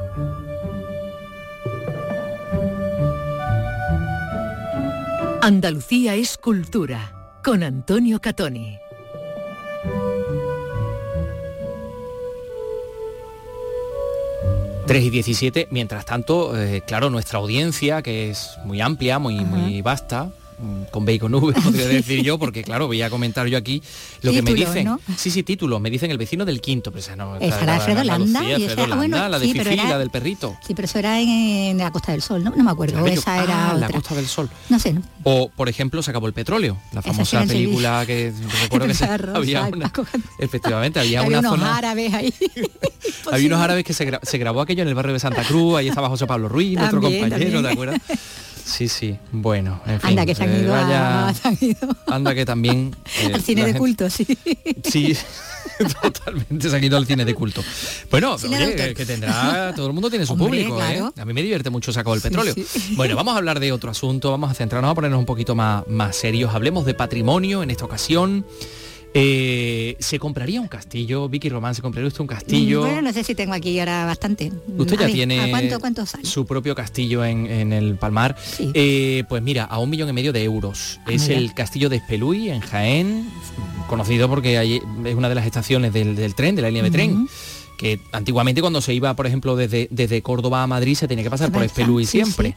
Andalucía 5.46 6.16
es 6.16 6.38
cultura, 6.38 7.38
con 7.44 7.62
Antonio 7.62 8.20
Catoni. 8.20 8.80
Tres 14.88 15.04
y 15.04 15.10
17, 15.10 15.68
mientras 15.70 16.04
tanto, 16.04 16.60
eh, 16.60 16.82
claro, 16.84 17.10
nuestra 17.10 17.38
audiencia, 17.38 18.02
que 18.02 18.28
es 18.30 18.58
muy 18.64 18.80
amplia, 18.80 19.20
muy, 19.20 19.36
muy 19.44 19.82
vasta, 19.82 20.32
Mm, 20.58 20.84
con 20.90 21.04
bacon 21.04 21.34
V, 21.34 21.52
podría 21.62 21.86
decir 21.86 22.22
yo, 22.22 22.38
porque 22.38 22.62
claro, 22.62 22.86
voy 22.86 23.02
a 23.02 23.10
comentar 23.10 23.46
yo 23.46 23.58
aquí 23.58 23.82
lo 24.22 24.32
que 24.32 24.40
me 24.40 24.54
dicen. 24.54 24.88
Sí, 25.16 25.30
sí, 25.30 25.42
título, 25.42 25.80
me 25.80 25.90
dicen 25.90 26.10
el 26.10 26.16
vecino 26.16 26.44
del 26.46 26.60
quinto, 26.62 26.90
pero 26.90 27.00
esa 27.00 27.14
no. 27.14 27.36
Esa 27.36 27.62
era 27.62 27.74
Alfredo 27.76 28.04
Landa, 28.04 28.42
y 28.44 28.64
esa, 28.64 28.86
bueno, 28.86 29.28
la 29.28 29.38
de 29.38 29.48
Fifi, 29.48 29.76
la 29.76 29.98
del 29.98 30.10
perrito. 30.10 30.56
Sí, 30.66 30.74
pero 30.74 30.86
eso 30.86 30.98
era 30.98 31.20
en, 31.20 31.76
la 31.76 31.90
Costa 31.90 32.12
del 32.12 32.22
Sol, 32.22 32.42
¿no? 32.42 32.54
No 32.56 32.64
me 32.64 32.70
acuerdo, 32.70 33.04
esa 33.06 33.42
era 33.42 33.70
ah, 33.72 33.74
la 33.74 33.90
Costa 33.90 34.14
del 34.14 34.26
Sol. 34.26 34.48
No 34.70 34.78
sé, 34.78 34.94
¿no? 34.94 35.02
O, 35.24 35.50
por 35.50 35.68
ejemplo, 35.68 36.02
se 36.02 36.10
acabó 36.10 36.26
el 36.26 36.32
petróleo, 36.32 36.78
la 36.92 37.02
famosa 37.02 37.44
película 37.44 38.04
que 38.06 38.32
recuerdo 38.62 38.86
que 38.86 38.94
se, 38.94 39.04
había 39.04 39.64
una, 39.64 39.92
efectivamente, 40.38 41.00
había, 41.00 41.20
había 41.20 41.38
una 41.38 41.50
unos 41.50 41.60
zona, 41.60 41.76
árabes 41.76 42.14
ahí. 42.14 42.32
había 43.30 43.46
unos 43.48 43.60
árabes 43.60 43.84
que 43.84 43.92
se, 43.92 44.10
se, 44.22 44.38
grabó 44.38 44.62
aquello 44.62 44.82
en 44.82 44.88
el 44.88 44.94
barrio 44.94 45.12
de 45.12 45.20
Santa 45.20 45.44
Cruz, 45.44 45.76
ahí 45.76 45.88
estaba 45.88 46.08
José 46.08 46.26
Pablo 46.26 46.48
Ruiz, 46.48 46.78
nuestro 46.78 47.02
compañero, 47.02 47.60
¿de 47.60 47.70
acuerdo? 47.70 47.96
Sí, 48.66 48.88
sí, 48.88 49.16
bueno, 49.30 49.80
en 49.86 50.00
fin. 50.00 50.10
Anda 50.10 50.26
que 50.26 50.34
se 50.34 50.42
han 50.42 50.60
ido, 50.60 50.74
a, 50.74 51.32
Anda 52.08 52.34
que 52.34 52.44
también... 52.44 52.94
Eh, 53.22 53.32
al 53.32 53.40
cine 53.40 53.64
de 53.64 53.74
culto, 53.78 54.10
sí. 54.10 54.26
Sí, 54.82 55.16
totalmente 56.02 56.68
se 56.68 56.76
han 56.76 56.82
ido 56.82 56.96
al 56.96 57.06
cine 57.06 57.24
de 57.24 57.32
culto. 57.32 57.62
Bueno, 58.10 58.34
oye, 58.34 58.92
que 58.94 59.06
tendrá, 59.06 59.72
todo 59.74 59.86
el 59.86 59.92
mundo 59.92 60.10
tiene 60.10 60.26
su 60.26 60.36
público, 60.36 60.82
¿eh? 60.82 61.00
A 61.16 61.24
mí 61.24 61.32
me 61.32 61.42
divierte 61.42 61.70
mucho 61.70 61.92
sacar 61.92 62.14
el 62.14 62.20
petróleo. 62.20 62.54
Bueno, 62.96 63.14
vamos 63.14 63.34
a 63.34 63.38
hablar 63.38 63.60
de 63.60 63.70
otro 63.72 63.90
asunto, 63.90 64.32
vamos 64.32 64.50
a 64.50 64.54
centrarnos 64.54 64.90
a 64.90 64.94
ponernos 64.94 65.20
un 65.20 65.26
poquito 65.26 65.54
más, 65.54 65.86
más 65.86 66.16
serios. 66.16 66.52
Hablemos 66.54 66.84
de 66.84 66.94
patrimonio 66.94 67.62
en 67.62 67.70
esta 67.70 67.84
ocasión. 67.84 68.44
Eh, 69.18 69.96
¿Se 69.98 70.18
compraría 70.18 70.60
un 70.60 70.68
castillo? 70.68 71.26
Vicky 71.26 71.48
Román, 71.48 71.74
¿se 71.74 71.80
compraría 71.80 72.06
usted 72.06 72.20
un 72.20 72.26
castillo? 72.26 72.80
Bueno, 72.80 73.00
no 73.00 73.12
sé 73.14 73.24
si 73.24 73.34
tengo 73.34 73.54
aquí 73.54 73.78
ahora 73.80 74.04
bastante. 74.04 74.52
Usted 74.76 74.98
ya 74.98 75.06
tiene 75.06 75.50
cuánto, 75.80 76.04
su 76.22 76.44
propio 76.44 76.74
castillo 76.74 77.24
en, 77.24 77.72
el 77.72 77.96
Palmar. 77.96 78.36
Eh, 78.74 79.24
pues 79.26 79.42
mira, 79.42 79.64
a 79.64 79.78
un 79.78 79.88
millón 79.88 80.10
y 80.10 80.12
medio 80.12 80.34
de 80.34 80.44
euros. 80.44 81.00
Ah, 81.06 81.12
es 81.12 81.30
el 81.30 81.54
castillo 81.54 81.88
de 81.88 81.96
Espeluy, 81.96 82.50
en 82.50 82.60
Jaén, 82.60 83.30
conocido 83.88 84.28
porque 84.28 84.60
es 85.06 85.14
una 85.14 85.30
de 85.30 85.34
las 85.34 85.46
estaciones 85.46 85.94
del, 85.94 86.34
tren, 86.34 86.54
de 86.54 86.60
la 86.60 86.68
línea 86.68 86.82
de 86.82 86.90
tren 86.90 87.26
que 87.78 88.00
antiguamente 88.12 88.60
cuando 88.60 88.82
se 88.82 88.92
iba, 88.92 89.14
por 89.16 89.26
ejemplo, 89.26 89.56
desde, 89.56 89.88
desde 89.90 90.20
Córdoba 90.20 90.62
a 90.62 90.66
Madrid 90.66 90.94
se 90.94 91.08
tenía 91.08 91.24
que 91.24 91.30
pasar 91.30 91.50
por 91.50 91.62
Espeluy 91.62 92.04
siempre. 92.04 92.54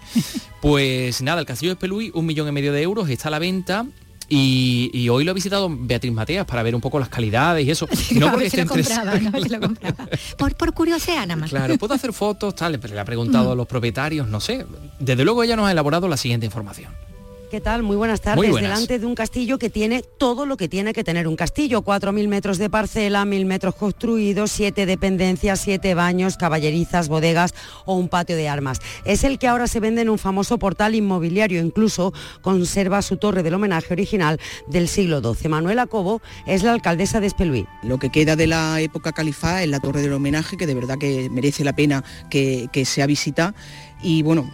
Pues 0.61 1.21
nada, 1.21 1.39
el 1.39 1.45
castillo 1.45 1.71
de 1.71 1.73
Espeluy, 1.75 2.11
un 2.13 2.25
millón 2.25 2.49
y 2.49 2.51
medio 2.51 2.73
de 2.73 2.81
euros, 2.81 3.09
está 3.09 3.29
a 3.29 3.31
la 3.31 3.39
venta 3.39 3.85
y, 4.29 5.09
hoy 5.09 5.23
lo 5.23 5.31
ha 5.31 5.33
visitado 5.33 5.69
Beatriz 5.69 6.13
Mateas 6.13 6.45
para 6.45 6.63
ver 6.63 6.75
un 6.75 6.81
poco 6.81 6.99
las 6.99 7.09
calidades 7.09 7.65
y 7.65 7.71
eso. 7.71 7.87
no 8.15 8.31
porque 8.31 8.47
esté 8.47 8.65
Por, 10.37 10.55
por 10.55 10.73
curiosidad 10.73 11.21
nada 11.21 11.35
más. 11.35 11.49
Claro, 11.49 11.77
puedo 11.77 11.93
hacer 11.93 12.13
fotos, 12.13 12.55
tal, 12.55 12.79
pero 12.79 12.93
le 12.93 12.99
ha 12.99 13.05
preguntado 13.05 13.51
a 13.51 13.55
los 13.55 13.67
propietarios, 13.67 14.27
no 14.27 14.39
sé. 14.39 14.65
Desde 14.99 15.23
luego 15.23 15.43
ella 15.43 15.55
nos 15.55 15.67
ha 15.67 15.71
elaborado 15.71 16.07
la 16.07 16.17
siguiente 16.17 16.45
información. 16.45 16.93
¿Qué 17.49 17.61
tal? 17.61 17.81
Muy 17.81 17.95
buenas 17.95 18.21
tardes. 18.21 18.53
Delante 18.53 18.99
de 18.99 19.05
un 19.07 19.15
castillo 19.15 19.57
que 19.57 19.71
tiene 19.71 20.03
todo 20.03 20.45
lo 20.45 20.55
que 20.55 20.69
tiene 20.69 20.93
que 20.93 21.03
tener 21.03 21.27
un 21.27 21.35
castillo. 21.35 21.81
4.000 21.81 22.27
metros 22.27 22.59
de 22.59 22.69
parcela, 22.69 23.25
1.000 23.25 23.45
metros 23.45 23.73
construidos, 23.73 24.51
7 24.51 24.85
dependencias, 24.85 25.59
7 25.61 25.95
baños, 25.95 26.37
caballerizas, 26.37 27.07
bodegas 27.07 27.55
o 27.85 27.95
un 27.95 28.07
patio 28.07 28.35
de 28.35 28.47
armas. 28.47 28.81
Es 29.03 29.23
el 29.23 29.39
que 29.39 29.47
ahora 29.47 29.65
se 29.65 29.79
vende 29.79 30.01
en 30.01 30.09
un 30.09 30.19
famoso 30.19 30.59
portal 30.59 30.93
inmobiliario. 30.93 31.59
Incluso 31.59 32.13
conserva 32.43 33.01
su 33.01 33.17
torre 33.17 33.41
del 33.41 33.55
homenaje 33.55 33.95
original 33.95 34.39
del 34.67 34.87
siglo 34.87 35.19
XII. 35.19 35.49
Manuela 35.49 35.87
Cobo 35.87 36.21
es 36.45 36.61
la 36.61 36.73
alcaldesa 36.73 37.19
de 37.19 37.25
Espeluí. 37.25 37.65
Lo 37.81 37.97
que 37.97 38.11
queda 38.11 38.35
de 38.35 38.45
la 38.45 38.79
época 38.79 39.11
califá 39.11 39.63
es 39.63 39.69
la 39.69 39.79
torre 39.79 40.03
del 40.03 40.13
homenaje, 40.13 40.55
que 40.55 40.67
de 40.67 40.75
verdad 40.75 40.99
que 40.99 41.31
merece 41.31 41.63
la 41.63 41.73
pena 41.73 42.03
que, 42.29 42.67
que 42.71 42.85
sea 42.85 43.07
visita. 43.07 43.55
Y 44.03 44.21
bueno, 44.21 44.47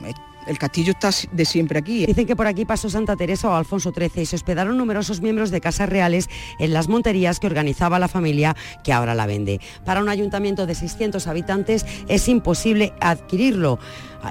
el 0.47 0.57
castillo 0.57 0.91
está 0.91 1.09
de 1.31 1.45
siempre 1.45 1.79
aquí. 1.79 2.05
Dicen 2.05 2.25
que 2.25 2.35
por 2.35 2.47
aquí 2.47 2.65
pasó 2.65 2.89
Santa 2.89 3.15
Teresa 3.15 3.49
o 3.49 3.55
Alfonso 3.55 3.91
XIII 3.95 4.23
y 4.23 4.25
se 4.25 4.35
hospedaron 4.35 4.77
numerosos 4.77 5.21
miembros 5.21 5.51
de 5.51 5.61
casas 5.61 5.89
reales 5.89 6.29
en 6.59 6.73
las 6.73 6.87
monterías 6.87 7.39
que 7.39 7.47
organizaba 7.47 7.99
la 7.99 8.07
familia 8.07 8.55
que 8.83 8.93
ahora 8.93 9.15
la 9.15 9.25
vende. 9.25 9.59
Para 9.85 10.01
un 10.01 10.09
ayuntamiento 10.09 10.65
de 10.65 10.75
600 10.75 11.27
habitantes 11.27 11.85
es 12.07 12.27
imposible 12.27 12.93
adquirirlo. 12.99 13.79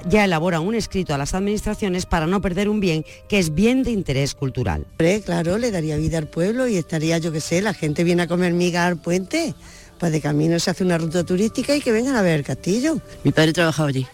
Ya 0.09 0.24
elabora 0.24 0.61
un 0.61 0.74
escrito 0.74 1.14
a 1.14 1.18
las 1.18 1.35
administraciones 1.35 2.07
para 2.07 2.27
no 2.27 2.40
perder 2.40 2.68
un 2.68 2.81
bien 2.81 3.05
que 3.29 3.38
es 3.38 3.55
bien 3.55 3.83
de 3.83 3.92
interés 3.92 4.35
cultural. 4.35 4.87
Claro, 5.24 5.59
le 5.59 5.70
daría 5.70 5.96
vida 5.96 6.18
al 6.18 6.27
pueblo 6.27 6.66
y 6.66 6.77
estaría, 6.77 7.18
yo 7.18 7.33
qué 7.33 7.40
sé, 7.40 7.62
la 7.62 7.74
gente 7.74 8.05
viene 8.05 8.22
a 8.22 8.27
comer 8.27 8.53
miga 8.53 8.87
al 8.87 8.96
puente 8.96 9.55
Pues 9.98 10.12
de 10.12 10.20
camino 10.20 10.59
se 10.59 10.70
hace 10.70 10.85
una 10.85 10.98
ruta 10.98 11.24
turística 11.24 11.77
y 11.77 11.81
que 11.81 11.92
vengan 11.92 12.16
a 12.16 12.22
ver 12.22 12.38
el 12.38 12.44
castillo. 12.44 12.98
Mi 13.22 13.31
padre 13.31 13.53
trabajaba 13.53 13.88
allí. 13.88 14.07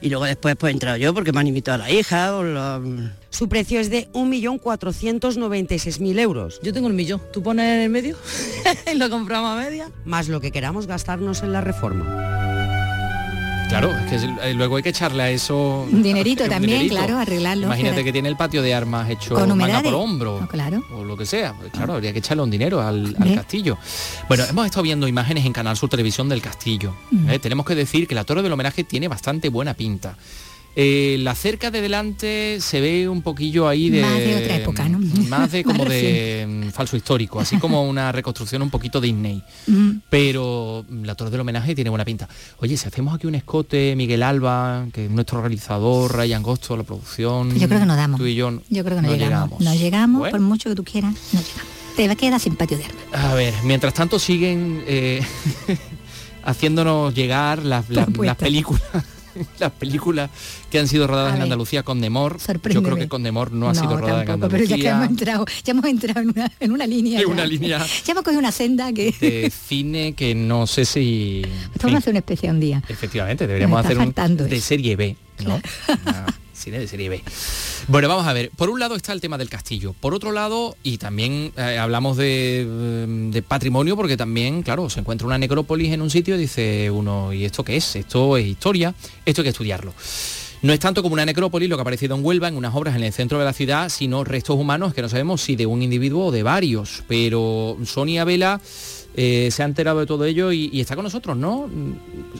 Y 0.00 0.10
luego 0.10 0.24
después 0.24 0.56
pues 0.56 0.70
he 0.70 0.74
entrado 0.74 0.96
yo 0.96 1.14
porque 1.14 1.32
me 1.32 1.40
han 1.40 1.46
invitado 1.46 1.82
a 1.82 1.86
la 1.86 1.90
hija 1.90 2.36
o 2.36 2.44
la... 2.44 2.80
Su 3.30 3.48
precio 3.48 3.80
es 3.80 3.90
de 3.90 4.08
1.496.000 4.12 6.18
euros. 6.20 6.60
Yo 6.62 6.72
tengo 6.72 6.88
el 6.88 6.94
millón. 6.94 7.20
¿Tú 7.32 7.42
pones 7.42 7.66
en 7.66 7.80
el 7.80 7.90
medio? 7.90 8.16
y 8.92 8.94
lo 8.98 9.10
compramos 9.10 9.50
a 9.50 9.56
media. 9.56 9.90
Más 10.04 10.28
lo 10.28 10.40
que 10.40 10.50
queramos 10.50 10.86
gastarnos 10.86 11.42
en 11.42 11.52
la 11.52 11.60
reforma. 11.60 12.45
Claro, 13.68 13.90
es 13.96 14.06
que 14.06 14.48
eh, 14.48 14.54
luego 14.54 14.76
hay 14.76 14.82
que 14.82 14.90
echarle 14.90 15.22
a 15.22 15.30
eso... 15.30 15.86
Dinerito 15.90 16.48
también, 16.48 16.88
claro, 16.88 17.18
arreglarlo. 17.18 17.66
Imagínate 17.66 18.04
que 18.04 18.12
tiene 18.12 18.28
el 18.28 18.36
patio 18.36 18.62
de 18.62 18.74
armas 18.74 19.10
hecho 19.10 19.34
Con 19.34 19.56
manga 19.56 19.82
por 19.82 19.94
hombro. 19.94 20.46
claro. 20.50 20.84
O 20.94 21.04
lo 21.04 21.16
que 21.16 21.26
sea. 21.26 21.54
Pues 21.54 21.72
claro, 21.72 21.94
habría 21.94 22.12
que 22.12 22.20
echarle 22.20 22.42
un 22.42 22.50
dinero 22.50 22.80
al, 22.80 23.16
castillo. 23.34 23.76
Bueno, 24.28 24.44
hemos 24.44 24.66
estado 24.66 24.82
viendo 24.82 25.08
imágenes 25.08 25.44
en 25.44 25.52
Canal 25.52 25.76
Sur 25.76 25.88
Televisión 25.88 26.28
del 26.28 26.40
castillo. 26.40 26.94
¿eh? 27.28 27.38
Tenemos 27.38 27.66
que 27.66 27.74
decir 27.74 28.06
que 28.06 28.14
la 28.14 28.24
torre 28.24 28.42
del 28.42 28.52
homenaje 28.52 28.84
tiene 28.84 29.08
bastante 29.08 29.48
buena 29.48 29.74
pinta. 29.74 30.16
Eh, 30.78 31.16
la 31.20 31.34
cerca 31.34 31.70
de 31.70 31.80
delante 31.80 32.58
se 32.60 32.82
ve 32.82 33.08
un 33.08 33.22
poquillo 33.22 33.66
ahí 33.66 33.88
de... 33.88 34.02
Más 34.02 34.18
de 34.18 34.36
otra 34.36 34.56
época, 34.56 34.86
¿no? 34.90 34.98
Más 35.30 35.50
de 35.50 35.64
como 35.64 35.84
de 35.86 36.66
mm, 36.66 36.68
falso 36.68 36.98
histórico, 36.98 37.40
así 37.40 37.56
como 37.56 37.88
una 37.88 38.12
reconstrucción 38.12 38.60
un 38.60 38.68
poquito 38.68 39.00
Disney. 39.00 39.42
Pero 40.10 40.84
la 40.90 41.14
torre 41.14 41.30
del 41.30 41.40
homenaje 41.40 41.74
tiene 41.74 41.88
buena 41.88 42.04
pinta. 42.04 42.28
Oye, 42.58 42.76
si 42.76 42.86
hacemos 42.86 43.14
aquí 43.14 43.26
un 43.26 43.36
escote, 43.36 43.96
Miguel 43.96 44.22
Alba, 44.22 44.86
que 44.92 45.06
es 45.06 45.10
nuestro 45.10 45.40
realizador, 45.40 46.14
Ray 46.14 46.34
Angosto, 46.34 46.76
la 46.76 46.82
producción... 46.82 47.58
Yo 47.58 47.68
creo 47.68 47.80
que 47.80 47.86
no 47.86 47.96
damos. 47.96 48.20
Tú 48.20 48.26
y 48.26 48.34
yo, 48.34 48.60
yo 48.68 48.84
creo 48.84 49.00
que 49.00 49.06
no, 49.06 49.16
llegamos. 49.16 49.58
No 49.58 49.74
llegamos, 49.74 50.28
por 50.28 50.40
mucho 50.40 50.68
que 50.68 50.76
tú 50.76 50.84
quieras, 50.84 51.14
no 51.32 51.40
llegamos. 51.40 51.72
Te 51.96 52.06
va 52.06 52.12
a 52.12 52.16
quedar 52.16 52.38
sin 52.38 52.54
patio 52.54 52.76
de 52.76 52.84
A 53.12 53.32
ver, 53.32 53.54
mientras 53.64 53.94
tanto 53.94 54.18
siguen 54.18 54.84
eh, 54.86 55.22
haciéndonos 56.44 57.14
llegar 57.14 57.64
las 57.64 57.86
películas 58.36 59.15
las 59.58 59.72
películas 59.72 60.30
que 60.70 60.78
han 60.78 60.88
sido 60.88 61.06
rodadas 61.06 61.36
en 61.36 61.42
Andalucía 61.42 61.82
con 61.82 62.00
Demor. 62.00 62.38
Yo 62.70 62.82
creo 62.82 62.96
que 62.96 63.08
con 63.08 63.22
Demor 63.22 63.52
no 63.52 63.68
ha 63.68 63.74
sido 63.74 63.96
rodada 63.96 64.22
en 64.22 64.30
Andalucía. 64.30 64.66
Pero 64.66 64.76
ya 64.76 64.82
que 64.82 64.88
hemos 64.88 65.08
entrado, 65.08 65.46
ya 65.64 65.70
hemos 65.72 65.84
entrado 65.84 66.20
en 66.20 66.30
una, 66.30 66.52
en 66.60 66.72
una 66.72 66.86
línea. 66.86 67.20
En 67.26 67.32
una 67.32 67.46
línea. 67.46 67.84
Ya 68.04 68.12
hemos 68.12 68.24
cogido 68.24 68.38
una 68.38 68.52
senda 68.52 68.92
que. 68.92 69.14
De 69.20 69.50
cine 69.50 70.14
que 70.14 70.34
no 70.34 70.66
sé 70.66 70.84
si. 70.84 71.44
Vamos 71.82 71.96
a 71.96 71.98
hacer 71.98 72.10
una 72.10 72.18
especie 72.20 72.50
un 72.50 72.60
día. 72.60 72.82
Efectivamente, 72.88 73.46
deberíamos 73.46 73.84
hacer 73.84 73.98
un 73.98 74.12
de 74.36 74.60
serie 74.60 74.96
B, 74.96 75.16
¿no? 75.44 75.60
Cine 76.56 76.78
de 76.78 76.88
serie 76.88 77.08
B. 77.08 77.22
Bueno, 77.88 78.08
vamos 78.08 78.26
a 78.26 78.32
ver. 78.32 78.50
Por 78.56 78.70
un 78.70 78.80
lado 78.80 78.96
está 78.96 79.12
el 79.12 79.20
tema 79.20 79.38
del 79.38 79.48
castillo. 79.48 79.94
Por 79.98 80.14
otro 80.14 80.32
lado, 80.32 80.76
y 80.82 80.98
también 80.98 81.52
eh, 81.56 81.78
hablamos 81.78 82.16
de, 82.16 82.66
de, 83.30 83.42
patrimonio, 83.42 83.96
porque 83.96 84.16
también, 84.16 84.62
claro, 84.62 84.90
se 84.90 85.00
encuentra 85.00 85.26
una 85.26 85.38
necrópolis 85.38 85.92
en 85.92 86.02
un 86.02 86.10
sitio 86.10 86.36
y 86.36 86.38
dice 86.38 86.90
uno, 86.90 87.32
¿y 87.32 87.44
esto 87.44 87.64
qué 87.64 87.76
es? 87.76 87.96
Esto 87.96 88.36
es 88.36 88.46
historia, 88.46 88.94
esto 89.24 89.42
hay 89.42 89.44
que 89.44 89.50
estudiarlo. 89.50 89.92
No 90.62 90.72
es 90.72 90.80
tanto 90.80 91.02
como 91.02 91.12
una 91.12 91.24
necrópolis 91.24 91.68
lo 91.68 91.76
que 91.76 91.80
ha 91.80 91.82
aparecido 91.82 92.16
en 92.16 92.24
Huelva 92.24 92.48
en 92.48 92.56
unas 92.56 92.74
obras 92.74 92.96
en 92.96 93.04
el 93.04 93.12
centro 93.12 93.38
de 93.38 93.44
la 93.44 93.52
ciudad, 93.52 93.88
sino 93.88 94.24
restos 94.24 94.56
humanos 94.56 94.94
que 94.94 95.02
no 95.02 95.08
sabemos 95.08 95.42
si 95.42 95.54
de 95.54 95.66
un 95.66 95.82
individuo 95.82 96.26
o 96.26 96.32
de 96.32 96.42
varios. 96.42 97.04
Pero 97.06 97.76
Sonia 97.84 98.24
Vela 98.24 98.60
eh, 99.14 99.50
se 99.52 99.62
ha 99.62 99.66
enterado 99.66 100.00
de 100.00 100.06
todo 100.06 100.24
ello 100.24 100.52
y, 100.52 100.70
y 100.72 100.80
está 100.80 100.94
con 100.94 101.04
nosotros, 101.04 101.36
¿no? 101.36 101.68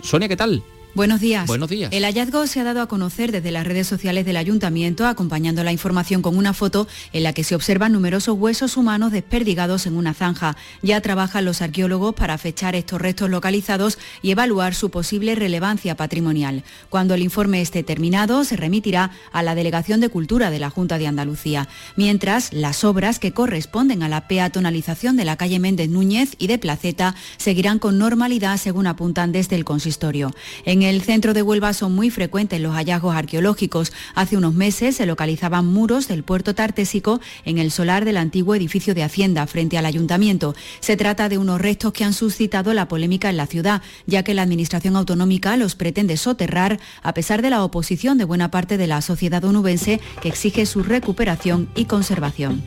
Sonia, 0.02 0.28
¿qué 0.28 0.36
tal? 0.36 0.62
Buenos 0.96 1.20
días. 1.20 1.46
Buenos 1.46 1.68
días. 1.68 1.92
El 1.92 2.04
hallazgo 2.04 2.46
se 2.46 2.58
ha 2.58 2.64
dado 2.64 2.80
a 2.80 2.88
conocer 2.88 3.30
desde 3.30 3.50
las 3.50 3.66
redes 3.66 3.86
sociales 3.86 4.24
del 4.24 4.38
ayuntamiento, 4.38 5.06
acompañando 5.06 5.62
la 5.62 5.70
información 5.70 6.22
con 6.22 6.38
una 6.38 6.54
foto 6.54 6.88
en 7.12 7.22
la 7.22 7.34
que 7.34 7.44
se 7.44 7.54
observan 7.54 7.92
numerosos 7.92 8.34
huesos 8.38 8.78
humanos 8.78 9.12
desperdigados 9.12 9.84
en 9.84 9.94
una 9.98 10.14
zanja. 10.14 10.56
Ya 10.80 11.02
trabajan 11.02 11.44
los 11.44 11.60
arqueólogos 11.60 12.14
para 12.14 12.38
fechar 12.38 12.74
estos 12.74 12.98
restos 12.98 13.28
localizados 13.28 13.98
y 14.22 14.30
evaluar 14.30 14.74
su 14.74 14.88
posible 14.88 15.34
relevancia 15.34 15.98
patrimonial. 15.98 16.64
Cuando 16.88 17.12
el 17.12 17.20
informe 17.20 17.60
esté 17.60 17.82
terminado, 17.82 18.44
se 18.44 18.56
remitirá 18.56 19.10
a 19.32 19.42
la 19.42 19.54
Delegación 19.54 20.00
de 20.00 20.08
Cultura 20.08 20.50
de 20.50 20.60
la 20.60 20.70
Junta 20.70 20.96
de 20.96 21.08
Andalucía. 21.08 21.68
Mientras, 21.96 22.54
las 22.54 22.84
obras 22.84 23.18
que 23.18 23.32
corresponden 23.32 24.02
a 24.02 24.08
la 24.08 24.28
peatonalización 24.28 25.18
de 25.18 25.26
la 25.26 25.36
calle 25.36 25.58
Méndez 25.58 25.90
Núñez 25.90 26.36
y 26.38 26.46
de 26.46 26.56
Placeta 26.56 27.14
seguirán 27.36 27.78
con 27.78 27.98
normalidad, 27.98 28.56
según 28.56 28.86
apuntan 28.86 29.32
desde 29.32 29.56
el 29.56 29.66
consistorio. 29.66 30.34
En 30.64 30.85
el 30.86 31.02
centro 31.02 31.34
de 31.34 31.42
Huelva 31.42 31.72
son 31.72 31.94
muy 31.94 32.10
frecuentes 32.10 32.60
los 32.60 32.74
hallazgos 32.74 33.14
arqueológicos. 33.14 33.92
Hace 34.14 34.36
unos 34.36 34.54
meses 34.54 34.96
se 34.96 35.06
localizaban 35.06 35.66
muros 35.66 36.08
del 36.08 36.22
puerto 36.22 36.54
tartésico 36.54 37.20
en 37.44 37.58
el 37.58 37.70
solar 37.70 38.04
del 38.04 38.16
antiguo 38.16 38.54
edificio 38.54 38.94
de 38.94 39.02
Hacienda 39.02 39.46
frente 39.46 39.78
al 39.78 39.86
ayuntamiento. 39.86 40.54
Se 40.80 40.96
trata 40.96 41.28
de 41.28 41.38
unos 41.38 41.60
restos 41.60 41.92
que 41.92 42.04
han 42.04 42.12
suscitado 42.12 42.72
la 42.74 42.88
polémica 42.88 43.30
en 43.30 43.36
la 43.36 43.46
ciudad, 43.46 43.82
ya 44.06 44.22
que 44.22 44.34
la 44.34 44.42
Administración 44.42 44.96
autonómica 44.96 45.56
los 45.56 45.74
pretende 45.74 46.16
soterrar 46.16 46.78
a 47.02 47.14
pesar 47.14 47.42
de 47.42 47.50
la 47.50 47.64
oposición 47.64 48.18
de 48.18 48.24
buena 48.24 48.50
parte 48.50 48.76
de 48.76 48.86
la 48.86 49.02
sociedad 49.02 49.44
onubense 49.44 50.00
que 50.22 50.28
exige 50.28 50.66
su 50.66 50.82
recuperación 50.82 51.68
y 51.74 51.86
conservación. 51.86 52.62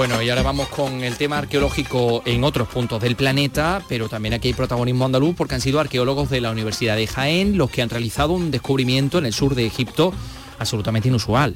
Bueno, 0.00 0.22
y 0.22 0.30
ahora 0.30 0.42
vamos 0.42 0.68
con 0.68 1.04
el 1.04 1.18
tema 1.18 1.36
arqueológico 1.36 2.22
en 2.24 2.42
otros 2.42 2.68
puntos 2.68 3.02
del 3.02 3.16
planeta, 3.16 3.84
pero 3.86 4.08
también 4.08 4.32
aquí 4.32 4.48
hay 4.48 4.54
protagonismo 4.54 5.04
andaluz 5.04 5.34
porque 5.36 5.56
han 5.56 5.60
sido 5.60 5.78
arqueólogos 5.78 6.30
de 6.30 6.40
la 6.40 6.50
Universidad 6.50 6.96
de 6.96 7.06
Jaén 7.06 7.58
los 7.58 7.70
que 7.70 7.82
han 7.82 7.90
realizado 7.90 8.32
un 8.32 8.50
descubrimiento 8.50 9.18
en 9.18 9.26
el 9.26 9.34
sur 9.34 9.54
de 9.54 9.66
Egipto 9.66 10.14
absolutamente 10.58 11.08
inusual. 11.08 11.54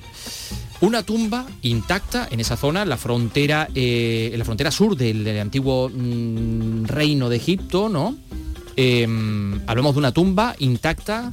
Una 0.82 1.02
tumba 1.02 1.46
intacta 1.62 2.28
en 2.30 2.38
esa 2.38 2.58
zona, 2.58 2.84
la 2.84 2.98
frontera, 2.98 3.66
eh, 3.74 4.28
en 4.34 4.38
la 4.38 4.44
frontera 4.44 4.70
sur 4.70 4.94
del, 4.94 5.26
antiguo 5.40 5.88
mm, 5.88 6.84
reino 6.84 7.30
de 7.30 7.36
Egipto, 7.36 7.88
¿no? 7.88 8.14
Em, 8.76 9.58
hablamos 9.66 9.94
de 9.94 10.00
una 10.00 10.12
tumba 10.12 10.54
intacta, 10.58 11.32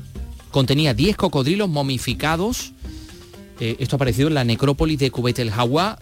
contenía 0.49 0.93
10 0.93 1.17
cocodrilos 1.17 1.67
momificados. 1.67 2.71
Eh, 3.59 3.75
esto 3.79 3.95
ha 3.95 3.97
aparecido 3.97 4.29
en 4.29 4.35
la 4.35 4.45
necrópolis 4.45 4.97
de 4.97 5.11
Kubet 5.11 5.39
el 5.39 5.49
Hawa, 5.49 5.99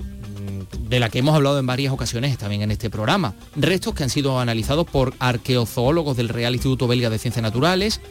de 0.89 0.99
la 0.99 1.09
que 1.09 1.19
hemos 1.19 1.35
hablado 1.35 1.59
en 1.59 1.67
varias 1.67 1.93
ocasiones 1.93 2.37
también 2.37 2.63
en 2.63 2.71
este 2.71 2.89
programa. 2.89 3.35
Restos 3.55 3.93
que 3.93 4.03
han 4.03 4.09
sido 4.09 4.39
analizados 4.39 4.87
por 4.87 5.13
arqueozoólogos 5.19 6.17
del 6.17 6.29
Real 6.29 6.55
Instituto 6.55 6.87
Belga 6.87 7.11
de 7.11 7.19
Ciencias 7.19 7.43
Naturales. 7.43 8.01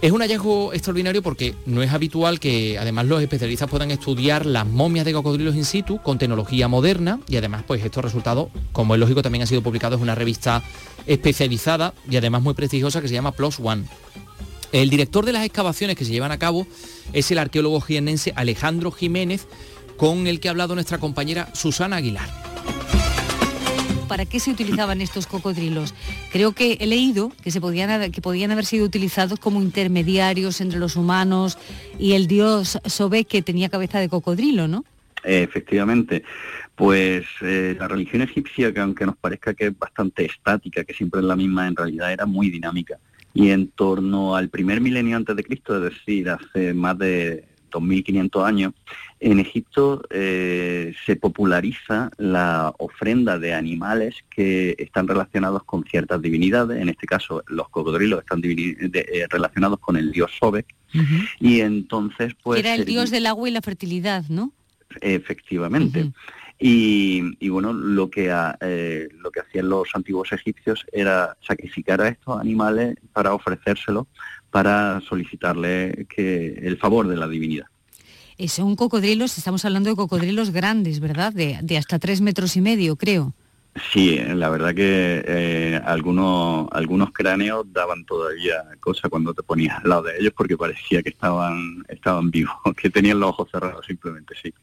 Es 0.00 0.12
un 0.12 0.20
hallazgo 0.20 0.72
extraordinario 0.72 1.20
porque 1.20 1.54
no 1.66 1.82
es 1.82 1.92
habitual 1.92 2.40
que 2.40 2.78
además 2.78 3.06
los 3.06 3.20
especialistas 3.20 3.68
puedan 3.68 3.90
estudiar 3.90 4.46
las 4.46 4.66
momias 4.66 5.04
de 5.04 5.12
cocodrilos 5.12 5.56
in 5.56 5.64
situ 5.64 6.00
con 6.00 6.16
tecnología 6.16 6.68
moderna 6.68 7.20
y 7.28 7.36
además 7.36 7.64
pues 7.66 7.84
estos 7.84 8.04
resultados, 8.04 8.48
como 8.72 8.94
es 8.94 9.00
lógico, 9.00 9.20
también 9.20 9.42
han 9.42 9.48
sido 9.48 9.60
publicados 9.60 9.98
en 9.98 10.04
una 10.04 10.14
revista 10.14 10.62
especializada 11.06 11.92
y 12.08 12.16
además 12.16 12.40
muy 12.40 12.54
prestigiosa 12.54 13.02
que 13.02 13.08
se 13.08 13.14
llama 13.14 13.32
Plus 13.32 13.58
One. 13.60 13.84
El 14.72 14.88
director 14.88 15.24
de 15.24 15.32
las 15.32 15.44
excavaciones 15.44 15.96
que 15.96 16.04
se 16.04 16.12
llevan 16.12 16.30
a 16.30 16.38
cabo 16.38 16.66
es 17.12 17.30
el 17.32 17.38
arqueólogo 17.38 17.80
jienense 17.80 18.32
Alejandro 18.36 18.92
Jiménez, 18.92 19.48
con 20.00 20.26
el 20.26 20.40
que 20.40 20.48
ha 20.48 20.52
hablado 20.52 20.74
nuestra 20.74 20.96
compañera 20.96 21.48
Susana 21.52 21.96
Aguilar. 21.96 22.26
¿Para 24.08 24.24
qué 24.24 24.40
se 24.40 24.50
utilizaban 24.50 25.02
estos 25.02 25.26
cocodrilos? 25.26 25.94
Creo 26.32 26.52
que 26.52 26.78
he 26.80 26.86
leído 26.86 27.30
que, 27.44 27.50
se 27.50 27.60
podían, 27.60 28.10
que 28.10 28.22
podían 28.22 28.50
haber 28.50 28.64
sido 28.64 28.86
utilizados 28.86 29.38
como 29.38 29.60
intermediarios 29.60 30.62
entre 30.62 30.78
los 30.78 30.96
humanos 30.96 31.58
y 31.98 32.14
el 32.14 32.28
dios 32.28 32.78
Sobek 32.82 33.28
que 33.28 33.42
tenía 33.42 33.68
cabeza 33.68 34.00
de 34.00 34.08
cocodrilo, 34.08 34.68
¿no? 34.68 34.86
Efectivamente, 35.22 36.24
pues 36.74 37.26
eh, 37.42 37.76
la 37.78 37.86
religión 37.86 38.22
egipcia, 38.22 38.72
que 38.72 38.80
aunque 38.80 39.04
nos 39.04 39.18
parezca 39.18 39.52
que 39.52 39.66
es 39.66 39.78
bastante 39.78 40.24
estática, 40.24 40.82
que 40.82 40.94
siempre 40.94 41.20
es 41.20 41.26
la 41.26 41.36
misma, 41.36 41.68
en 41.68 41.76
realidad 41.76 42.10
era 42.10 42.24
muy 42.24 42.48
dinámica. 42.48 42.96
Y 43.34 43.50
en 43.50 43.68
torno 43.68 44.34
al 44.34 44.48
primer 44.48 44.80
milenio 44.80 45.18
antes 45.18 45.36
de 45.36 45.44
Cristo, 45.44 45.76
es 45.76 45.94
decir, 45.94 46.30
hace 46.30 46.72
más 46.72 46.96
de 46.96 47.44
2.500 47.70 48.46
años, 48.46 48.72
en 49.20 49.38
Egipto 49.38 50.02
eh, 50.08 50.94
se 51.04 51.14
populariza 51.14 52.10
la 52.16 52.74
ofrenda 52.78 53.38
de 53.38 53.52
animales 53.52 54.16
que 54.30 54.74
están 54.78 55.06
relacionados 55.06 55.62
con 55.64 55.84
ciertas 55.84 56.22
divinidades, 56.22 56.80
en 56.80 56.88
este 56.88 57.06
caso 57.06 57.42
los 57.46 57.68
cocodrilos 57.68 58.20
están 58.20 58.40
eh, 58.42 59.26
relacionados 59.28 59.78
con 59.78 59.96
el 59.96 60.10
dios 60.10 60.32
Sobek, 60.40 60.66
y 61.38 61.60
entonces 61.60 62.34
pues... 62.42 62.60
Era 62.60 62.74
el 62.74 62.86
dios 62.86 63.10
del 63.10 63.26
agua 63.26 63.48
y 63.48 63.52
la 63.52 63.60
fertilidad, 63.60 64.24
¿no? 64.30 64.52
Efectivamente. 65.02 66.10
y, 66.58 67.48
bueno, 67.48 67.74
lo 67.74 68.10
que, 68.10 68.34
eh, 68.60 69.08
lo 69.18 69.30
que 69.30 69.40
hacían 69.40 69.68
los 69.68 69.88
antiguos 69.94 70.32
egipcios 70.32 70.86
era 70.92 71.36
sacrificar 71.46 72.00
a 72.00 72.08
estos 72.08 72.40
animales 72.40 72.96
para 73.12 73.34
ofrecérselos 73.34 74.06
para 74.50 75.00
solicitarle 75.02 76.06
que 76.08 76.58
el 76.62 76.78
favor 76.78 77.06
de 77.06 77.16
la 77.16 77.28
divinidad. 77.28 77.66
Eh, 78.40 78.48
son 78.48 78.74
cocodrilos, 78.74 79.36
estamos 79.36 79.66
hablando 79.66 79.90
de 79.90 79.96
cocodrilos 79.96 80.48
grandes, 80.48 80.98
¿verdad? 80.98 81.30
De, 81.30 81.76
hasta 81.76 81.98
tres 81.98 82.22
metros 82.22 82.56
y 82.56 82.62
medio, 82.62 82.96
creo. 82.96 83.34
Sí, 83.92 84.16
la 84.16 84.48
verdad 84.48 84.74
que 84.74 85.22
eh, 85.26 85.80
algunos 85.84 86.66
algunos 86.72 87.12
cráneos 87.12 87.66
daban 87.70 88.06
todavía 88.06 88.64
cosa 88.80 89.10
cuando 89.10 89.34
te 89.34 89.42
ponías 89.42 89.76
al 89.84 89.90
lado 89.90 90.02
de 90.04 90.16
ellos 90.18 90.32
porque 90.34 90.56
parecía 90.56 91.02
que 91.02 91.10
estaban 91.10 91.84
estaban 91.88 92.30
vivos, 92.30 92.54
que 92.80 92.88
tenían 92.88 93.20
los 93.20 93.28
ojos 93.28 93.50
cerrados 93.50 93.84
simplemente, 93.84 94.34
sí. 94.42 94.54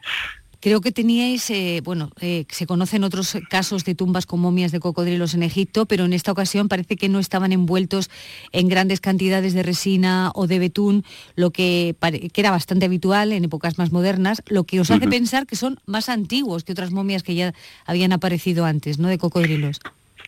Creo 0.59 0.81
que 0.81 0.91
teníais, 0.91 1.49
eh, 1.51 1.81
bueno, 1.83 2.11
eh, 2.19 2.45
se 2.49 2.65
conocen 2.65 3.03
otros 3.03 3.37
casos 3.49 3.85
de 3.85 3.93
tumbas 3.93 4.25
con 4.25 4.39
momias 4.39 4.71
de 4.71 4.79
cocodrilos 4.79 5.35
en 5.35 5.43
Egipto, 5.43 5.85
pero 5.85 6.05
en 6.05 6.13
esta 6.13 6.31
ocasión 6.31 6.67
parece 6.67 6.95
que 6.95 7.09
no 7.09 7.19
estaban 7.19 7.51
envueltos 7.51 8.09
en 8.51 8.67
grandes 8.67 8.99
cantidades 8.99 9.53
de 9.53 9.63
resina 9.63 10.31
o 10.33 10.47
de 10.47 10.59
betún, 10.59 11.03
lo 11.35 11.51
que, 11.51 11.95
era 12.35 12.51
bastante 12.51 12.85
habitual 12.85 13.33
en 13.33 13.45
épocas 13.45 13.77
más 13.77 13.91
modernas, 13.91 14.41
lo 14.47 14.63
que 14.63 14.79
os 14.79 14.89
hace 14.89 15.07
pensar 15.07 15.45
que 15.45 15.55
son 15.55 15.79
más 15.85 16.09
antiguos 16.09 16.63
que 16.63 16.71
otras 16.71 16.91
momias 16.91 17.23
que 17.23 17.35
ya 17.35 17.53
habían 17.85 18.11
aparecido 18.11 18.65
antes, 18.65 18.97
¿no? 18.97 19.07
De 19.07 19.17
cocodrilos. 19.17 19.79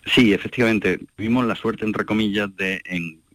Sí, 0.06 0.34
efectivamente, 0.34 1.00
tuvimos 1.15 1.46
la 1.46 1.56
suerte, 1.56 1.86
entre 1.86 2.06
comillas, 2.06 2.56
de, 2.56 2.82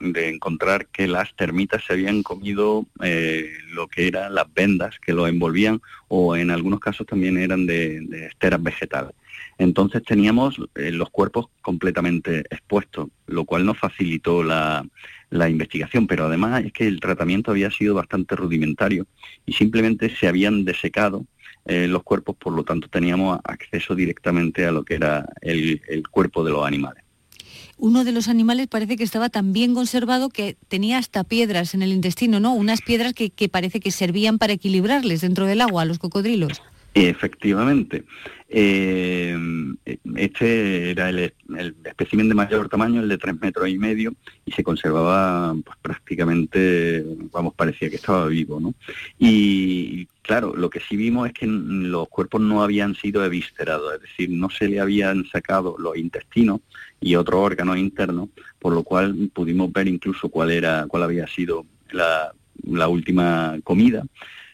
encontrar 0.05 0.87
que 0.87 1.07
las 1.09 1.35
termitas 1.37 1.85
se 1.85 1.93
habían 1.95 2.23
comido 2.23 2.87
eh, 3.03 3.51
lo 3.73 3.89
que 3.89 4.07
eran 4.09 4.35
las 4.35 4.53
vendas 4.53 4.99
que 5.01 5.13
lo 5.13 5.27
envolvían 5.27 5.81
o 6.09 6.37
en 6.37 6.51
algunos 6.51 6.81
casos 6.81 7.07
también 7.07 7.39
eran 7.39 7.67
de, 7.67 8.29
esteras 8.31 8.63
vegetales. 8.63 9.13
Entonces 9.59 10.03
teníamos 10.03 10.57
eh, 10.75 10.91
los 10.91 11.11
cuerpos 11.11 11.47
completamente 11.63 12.41
expuestos, 12.51 13.09
lo 13.27 13.45
cual 13.45 13.65
nos 13.65 13.79
facilitó 13.79 14.43
la, 14.43 14.85
la 15.31 15.49
investigación, 15.49 16.07
pero 16.07 16.27
además 16.27 16.65
es 16.65 16.73
que 16.73 16.87
el 16.87 17.01
tratamiento 17.01 17.51
había 17.51 17.71
sido 17.71 17.95
bastante 17.95 18.37
rudimentario 18.37 19.07
y 19.47 19.53
simplemente 19.53 20.09
se 20.15 20.29
habían 20.29 20.65
desecado 20.65 21.25
eh, 21.67 21.89
los 21.89 22.03
cuerpos, 22.03 22.37
por 22.37 22.53
lo 22.53 22.63
tanto 22.63 22.89
teníamos 22.89 23.41
acceso 23.43 23.95
directamente 23.95 24.67
a 24.67 24.73
lo 24.73 24.85
que 24.85 24.95
era 24.95 25.27
el, 25.41 25.81
cuerpo 26.11 26.45
de 26.45 26.53
los 26.53 26.67
animales. 26.67 27.04
Uno 27.77 28.05
de 28.05 28.13
los 28.13 28.29
animales 28.29 28.69
parece 28.69 28.97
que 28.97 29.05
estaba 29.05 29.29
tan 29.29 29.53
bien 29.53 29.75
conservado 29.75 30.29
que 30.29 30.57
tenía 30.69 30.99
hasta 30.99 31.25
piedras 31.25 31.75
en 31.75 31.83
el 31.83 31.93
intestino, 31.93 32.41
¿no? 32.41 32.55
Unas 32.55 32.83
piedras 32.83 33.15
que, 33.15 33.49
parece 33.49 33.81
que 33.81 33.91
servían 33.91 34.39
para 34.39 34.53
equilibrarles 34.53 35.21
dentro 35.21 35.47
del 35.47 35.61
agua 35.61 35.83
a 35.83 35.85
los 35.85 35.99
cocodrilos. 35.99 36.63
Efectivamente. 36.95 38.05
Eh, 38.49 39.37
este 40.15 40.91
era 40.91 41.09
el, 41.09 41.33
el, 41.59 41.75
espécimen 41.85 42.29
de 42.29 42.37
mayor 42.37 42.69
tamaño, 42.69 43.01
el 43.01 43.09
de 43.09 43.19
tres 43.19 43.35
metros 43.41 43.69
y 43.69 43.79
medio, 43.79 44.15
y 44.47 44.53
se 44.53 44.63
conservaba 44.63 45.57
pues, 45.65 45.77
prácticamente, 45.83 47.05
vamos, 47.33 47.55
parecía 47.55 47.91
que 47.91 47.97
estaba 47.97 48.29
vivo, 48.29 48.61
¿no? 48.61 48.75
Y 49.19 50.07
claro, 50.23 50.55
lo 50.55 50.71
que 50.71 50.79
sí 50.79 50.97
vimos 50.97 51.27
es 51.27 51.35
que 51.35 51.47
los 51.49 52.09
cuerpos 52.09 52.41
no 52.41 52.63
habían 52.63 52.95
sido 52.95 53.25
eviscerados, 53.25 53.95
es 53.95 54.03
decir, 54.03 54.31
no 54.31 54.49
se 54.51 54.69
le 54.69 54.79
habían 54.79 55.27
sacado 55.27 55.75
los 55.79 55.97
intestinos 55.97 56.61
y 57.05 57.17
otros 57.17 57.39
órganos 57.39 57.77
internos, 57.77 58.31
por 58.59 58.73
lo 58.73 58.83
cual 58.83 59.31
pudimos 59.33 59.71
ver 59.71 59.89
incluso 59.89 60.31
cuál 60.31 60.51
era, 60.51 60.87
cuál 60.89 61.03
había 61.03 61.27
sido 61.27 61.67
la, 61.91 62.33
la 62.63 62.89
última 62.89 63.59
comida 63.63 64.05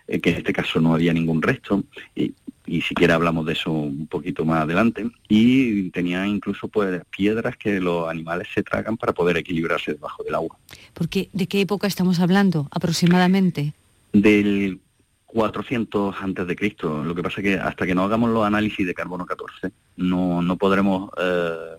eh, 0.09 0.21
que 0.21 0.31
en 0.31 0.39
este 0.39 0.53
caso 0.53 0.81
no 0.81 0.93
había 0.93 1.13
ningún 1.13 1.41
resto, 1.41 1.85
y, 2.17 2.35
y 2.67 2.81
siquiera 2.81 3.15
hablamos 3.15 3.47
de 3.47 3.53
eso 3.53 3.71
un 3.71 4.09
poquito 4.09 4.45
más 4.45 4.63
adelante, 4.63 5.09
y 5.29 5.91
tenía 5.91 6.27
incluso 6.27 6.67
pues 6.67 7.01
piedras 7.17 7.57
que 7.57 7.79
los 7.79 8.09
animales 8.09 8.49
se 8.53 8.65
tragan 8.65 8.97
para 8.97 9.13
poder 9.13 9.37
equilibrarse 9.37 9.93
debajo 9.93 10.25
del 10.25 10.35
agua. 10.35 10.57
Porque, 10.93 11.29
¿De 11.33 11.47
qué 11.47 11.61
época 11.61 11.87
estamos 11.87 12.19
hablando 12.19 12.67
aproximadamente? 12.73 13.75
Del 14.13 14.81
400 15.27 16.17
antes 16.21 16.45
de 16.49 16.57
Cristo. 16.57 17.05
Lo 17.05 17.15
que 17.15 17.23
pasa 17.23 17.41
es 17.41 17.45
que 17.45 17.55
hasta 17.55 17.87
que 17.87 17.95
no 17.95 18.03
hagamos 18.03 18.31
los 18.31 18.45
análisis 18.45 18.85
de 18.85 18.95
carbono 18.95 19.25
14 19.25 19.71
no, 19.99 20.43
no 20.43 20.57
podremos 20.57 21.11
eh, 21.17 21.77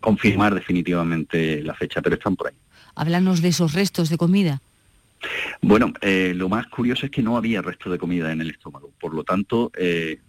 confirmar 0.00 0.54
definitivamente 0.54 1.62
la 1.62 1.74
fecha, 1.74 2.00
pero 2.02 2.16
están 2.16 2.36
por 2.36 2.48
ahí. 2.48 2.54
Háblanos 2.94 3.42
de 3.42 3.48
esos 3.48 3.74
restos 3.74 4.08
de 4.08 4.18
comida. 4.18 4.60
Bueno, 5.60 5.92
eh, 6.00 6.32
lo 6.34 6.48
más 6.48 6.66
curioso 6.68 7.06
es 7.06 7.12
que 7.12 7.22
no 7.22 7.36
había 7.36 7.62
resto 7.62 7.90
de 7.90 7.98
comida 7.98 8.32
en 8.32 8.40
el 8.40 8.50
estómago. 8.50 8.92
Por 9.00 9.14
lo 9.14 9.24
tanto, 9.24 9.72
eh, 9.76 10.20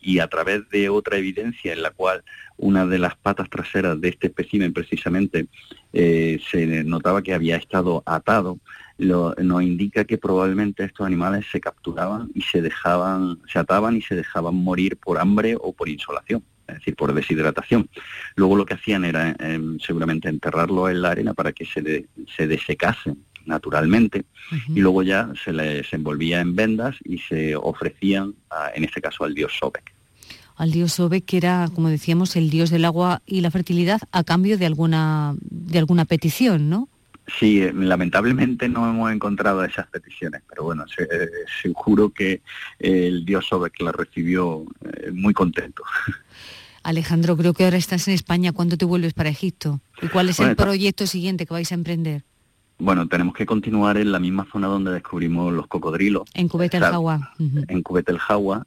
y 0.00 0.20
a 0.20 0.28
través 0.28 0.68
de 0.70 0.88
otra 0.88 1.18
evidencia 1.18 1.72
en 1.72 1.82
la 1.82 1.90
cual 1.90 2.22
una 2.56 2.86
de 2.86 2.98
las 2.98 3.16
patas 3.16 3.50
traseras 3.50 4.00
de 4.00 4.10
este 4.10 4.28
espécimen 4.28 4.72
precisamente 4.72 5.48
eh, 5.92 6.40
se 6.48 6.84
notaba 6.84 7.22
que 7.22 7.34
había 7.34 7.56
estado 7.56 8.02
atado, 8.06 8.58
nos 8.98 9.62
indica 9.62 10.04
que 10.04 10.16
probablemente 10.16 10.84
estos 10.84 11.06
animales 11.06 11.44
se 11.50 11.60
capturaban 11.60 12.30
y 12.34 12.42
se 12.42 12.62
dejaban, 12.62 13.40
se 13.52 13.58
ataban 13.58 13.96
y 13.96 14.02
se 14.02 14.14
dejaban 14.14 14.54
morir 14.54 14.96
por 14.96 15.18
hambre 15.18 15.56
o 15.60 15.72
por 15.72 15.88
insolación 15.88 16.42
es 16.68 16.74
decir, 16.76 16.96
por 16.96 17.14
deshidratación. 17.14 17.88
Luego 18.34 18.56
lo 18.56 18.66
que 18.66 18.74
hacían 18.74 19.04
era 19.04 19.36
seguramente 19.84 20.28
enterrarlo 20.28 20.88
en 20.88 21.02
la 21.02 21.10
arena 21.10 21.34
para 21.34 21.52
que 21.52 21.64
se, 21.64 22.06
se 22.36 22.46
desecasen 22.46 23.18
naturalmente 23.46 24.24
y 24.68 24.80
luego 24.80 25.02
ya 25.02 25.30
se 25.42 25.52
les 25.52 25.92
envolvía 25.92 26.40
en 26.40 26.54
vendas 26.54 26.96
y 27.04 27.18
se 27.18 27.56
ofrecían, 27.56 28.34
en 28.74 28.84
este 28.84 29.00
caso, 29.00 29.24
al 29.24 29.34
dios 29.34 29.52
Sobek. 29.58 29.92
Al 30.56 30.72
dios 30.72 30.94
Sobek, 30.94 31.24
que 31.24 31.36
era, 31.36 31.68
como 31.74 31.88
decíamos, 31.88 32.36
el 32.36 32.50
dios 32.50 32.70
del 32.70 32.84
agua 32.84 33.22
y 33.26 33.40
la 33.40 33.50
fertilidad 33.50 34.00
a 34.12 34.24
cambio 34.24 34.58
de 34.58 34.66
alguna, 34.66 35.34
de 35.40 35.78
alguna 35.78 36.04
petición, 36.04 36.68
¿no? 36.68 36.88
Sí, 37.38 37.60
eh, 37.60 37.72
lamentablemente 37.74 38.68
no 38.68 38.88
hemos 38.88 39.12
encontrado 39.12 39.64
esas 39.64 39.88
peticiones, 39.88 40.42
pero 40.48 40.62
bueno, 40.62 40.84
eh, 40.98 41.28
seguro 41.60 42.10
que 42.10 42.40
el 42.78 43.24
dios 43.24 43.46
Sobek 43.46 43.80
la 43.80 43.92
recibió 43.92 44.64
eh, 44.84 45.10
muy 45.12 45.34
contento. 45.34 45.82
Alejandro, 46.86 47.36
creo 47.36 47.52
que 47.52 47.64
ahora 47.64 47.78
estás 47.78 48.06
en 48.06 48.14
España. 48.14 48.52
¿Cuándo 48.52 48.76
te 48.76 48.84
vuelves 48.84 49.12
para 49.12 49.28
Egipto? 49.28 49.80
¿Y 50.00 50.06
cuál 50.06 50.28
es 50.28 50.38
el 50.38 50.54
proyecto 50.54 51.08
siguiente 51.08 51.44
que 51.44 51.52
vais 51.52 51.72
a 51.72 51.74
emprender? 51.74 52.22
Bueno, 52.78 53.08
tenemos 53.08 53.34
que 53.34 53.44
continuar 53.44 53.96
en 53.96 54.12
la 54.12 54.20
misma 54.20 54.46
zona 54.52 54.68
donde 54.68 54.92
descubrimos 54.92 55.52
los 55.52 55.66
cocodrilos. 55.66 56.22
En 56.34 56.46
Cubeta 56.48 56.76
el 56.76 56.84
Jagua. 56.84 57.32
En 57.40 57.82
Cubeta 57.82 58.12
el 58.12 58.20
Jagua. 58.20 58.66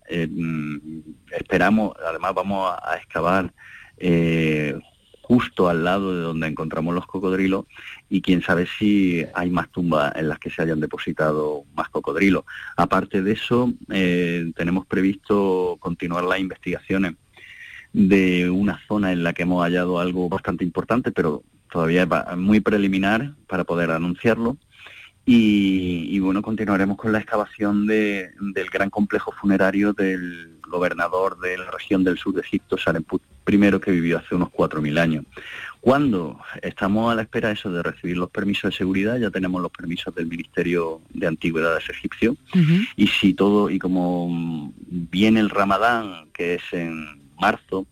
esperamos, 1.31 1.93
además 2.05 2.33
vamos 2.33 2.73
a, 2.83 2.97
excavar 2.97 3.53
eh, 3.97 4.77
justo 5.21 5.69
al 5.69 5.85
lado 5.85 6.13
de 6.13 6.21
donde 6.21 6.47
encontramos 6.47 6.93
los 6.93 7.05
cocodrilos 7.05 7.67
y 8.09 8.21
quién 8.21 8.41
sabe 8.41 8.67
si 8.67 9.23
hay 9.33 9.49
más 9.49 9.69
tumbas 9.69 10.11
en 10.17 10.27
las 10.27 10.39
que 10.39 10.49
se 10.49 10.61
hayan 10.61 10.81
depositado 10.81 11.63
más 11.73 11.87
cocodrilos. 11.87 12.43
Aparte 12.75 13.21
de 13.21 13.31
eso, 13.31 13.71
eh, 13.89 14.51
tenemos 14.57 14.85
previsto 14.87 15.77
continuar 15.79 16.25
las 16.25 16.39
investigaciones 16.39 17.13
de 17.93 18.49
una 18.49 18.79
zona 18.87 19.11
en 19.11 19.23
la 19.23 19.33
que 19.33 19.43
hemos 19.43 19.63
hallado 19.63 19.99
algo 19.99 20.29
bastante 20.29 20.63
importante, 20.63 21.11
pero 21.11 21.43
todavía 21.71 22.03
es 22.03 22.37
muy 22.37 22.59
preliminar 22.59 23.33
para 23.47 23.63
poder 23.63 23.91
anunciarlo. 23.91 24.57
Y, 25.31 26.17
bueno, 26.19 26.41
continuaremos 26.41 26.97
con 26.97 27.11
la 27.11 27.19
excavación 27.19 27.85
del 27.85 28.69
gran 28.73 28.89
complejo 28.89 29.31
funerario 29.31 29.93
del 29.93 30.57
gobernador 30.67 31.39
de 31.39 31.57
la 31.57 31.69
región 31.69 32.03
del 32.03 32.17
sur 32.17 32.33
de 32.33 32.41
Egipto, 32.41 32.79
Saremput 32.79 33.21
I, 33.47 33.79
que 33.79 33.91
vivió 33.91 34.17
hace 34.17 34.33
unos 34.33 34.49
4.000 34.49 34.99
años. 34.99 35.25
Cuando 35.81 36.39
estamos 36.63 37.11
a 37.11 37.15
la 37.15 37.21
espera 37.21 37.51
eso 37.51 37.71
de 37.71 37.83
recibir 37.83 38.17
los 38.17 38.31
permisos 38.31 38.71
de 38.71 38.77
seguridad, 38.77 39.17
ya 39.17 39.29
tenemos 39.29 39.61
los 39.61 39.71
permisos 39.71 40.15
del 40.15 40.25
Ministerio 40.25 41.01
de 41.13 41.27
Antigüedades 41.27 41.87
egipcio, 41.89 42.35
y 42.95 43.05
si 43.05 43.35
todo, 43.35 43.69
y 43.69 43.77
como 43.77 44.73
viene 44.79 45.41
el 45.41 45.51
Ramadán, 45.51 46.29
que 46.33 46.55
es 46.55 46.63
en 46.71 47.18
marzo, 47.39 47.87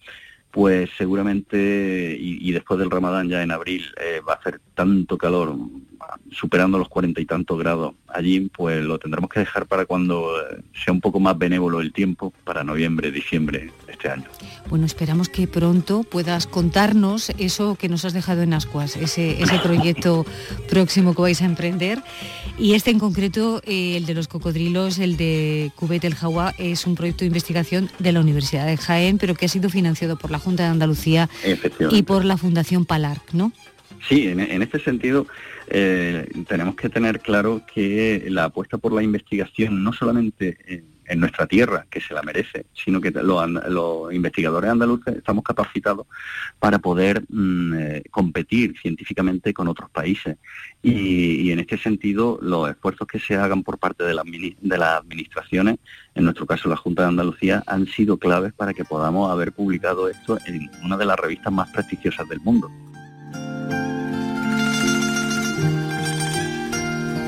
pues 0.51 0.89
seguramente, 0.97 2.17
y, 2.19 2.51
después 2.51 2.79
del 2.79 2.89
Ramadán 2.89 3.29
ya 3.29 3.43
en 3.43 3.51
abril, 3.51 3.86
eh, 4.01 4.21
va 4.27 4.33
a 4.33 4.38
hacer 4.38 4.60
tanto 4.73 5.17
calor, 5.17 5.55
superando 6.31 6.77
los 6.77 6.89
cuarenta 6.89 7.21
y 7.21 7.25
tantos 7.25 7.57
grados 7.59 7.93
allí, 8.07 8.49
pues 8.55 8.83
lo 8.83 8.99
tendremos 8.99 9.29
que 9.29 9.39
dejar 9.39 9.65
para 9.65 9.85
cuando 9.85 10.39
eh, 10.39 10.61
sea 10.73 10.93
un 10.93 11.01
poco 11.01 11.19
más 11.19 11.37
benévolo 11.37 11.81
el 11.81 11.93
tiempo, 11.93 12.33
para 12.43 12.63
noviembre, 12.63 13.11
diciembre 13.11 13.71
de 13.85 13.91
este 13.91 14.09
año. 14.09 14.25
Bueno, 14.69 14.85
esperamos 14.85 15.29
que 15.29 15.47
pronto 15.47 16.03
puedas 16.03 16.47
contarnos 16.47 17.31
eso 17.37 17.75
que 17.75 17.89
nos 17.89 18.05
has 18.05 18.13
dejado 18.13 18.41
en 18.41 18.53
Ascuas, 18.53 18.95
ese, 18.97 19.41
ese 19.41 19.59
proyecto 19.59 20.25
próximo 20.69 21.15
que 21.15 21.21
vais 21.21 21.41
a 21.41 21.45
emprender. 21.45 22.01
Y 22.57 22.73
este 22.73 22.91
en 22.91 22.99
concreto, 22.99 23.61
eh, 23.65 23.97
el 23.97 24.05
de 24.05 24.13
los 24.13 24.27
cocodrilos, 24.27 24.99
el 24.99 25.17
de 25.17 25.71
Cubet 25.75 26.03
el 26.03 26.15
Jagua, 26.15 26.53
es 26.57 26.87
un 26.87 26.95
proyecto 26.95 27.19
de 27.19 27.27
investigación 27.27 27.89
de 27.99 28.11
la 28.11 28.19
Universidad 28.19 28.65
de 28.65 28.77
Jaén, 28.77 29.17
pero 29.17 29.35
que 29.35 29.45
ha 29.45 29.49
sido 29.49 29.69
financiado 29.69 30.17
por 30.17 30.31
la 30.31 30.39
Junta 30.39 30.63
de 30.63 30.69
Andalucía 30.69 31.29
y 31.91 32.01
por 32.03 32.25
la 32.25 32.37
Fundación 32.37 32.85
Palarc, 32.85 33.33
¿no? 33.33 33.51
Sí, 34.07 34.27
en, 34.27 34.61
este 34.61 34.79
sentido 34.79 35.27
eh, 35.69 36.30
tenemos 36.47 36.75
que 36.75 36.89
tener 36.89 37.19
claro 37.19 37.62
que 37.73 38.25
la 38.30 38.45
apuesta 38.45 38.77
por 38.77 38.93
la 38.93 39.03
investigación, 39.03 39.84
no 39.84 39.91
solamente 39.91 40.58
en, 40.67 41.19
nuestra 41.19 41.47
tierra, 41.47 41.86
que 41.89 42.01
se 42.01 42.13
la 42.13 42.21
merece, 42.21 42.65
sino 42.73 42.99
que 42.99 43.12
los, 43.12 44.13
investigadores 44.13 44.69
andaluces 44.69 45.15
estamos 45.15 45.43
capacitados 45.43 46.06
para 46.60 46.80
poder 46.80 47.23
mm, 47.30 47.73
eh, 47.73 48.03
competir 48.12 48.75
científicamente 48.82 49.53
con 49.53 49.69
otros 49.69 49.89
países. 49.89 50.38
Y, 50.84 51.49
en 51.51 51.60
este 51.60 51.77
sentido, 51.77 52.39
los 52.41 52.69
esfuerzos 52.69 53.08
que 53.08 53.19
se 53.19 53.36
hagan 53.36 53.63
por 53.63 53.77
parte 53.77 54.03
de 54.03 54.13
las 54.13 54.97
administraciones, 54.97 55.77
en 56.13 56.25
nuestro 56.25 56.45
caso 56.45 56.67
la 56.67 56.75
Junta 56.75 57.03
de 57.03 57.10
Andalucía, 57.10 57.63
han 57.67 57.88
sido 57.88 58.17
claves 58.17 58.51
para 58.53 58.73
que 58.73 58.84
podamos 58.84 59.32
haber 59.32 59.53
publicado 59.53 60.10
esto 60.10 60.38
en 60.45 60.69
una 60.84 60.97
de 60.97 61.06
las 61.06 61.17
revistas 61.17 61.53
más 61.53 61.69
prestigiosas 61.71 62.27
del 62.27 62.41
mundo. 62.41 62.69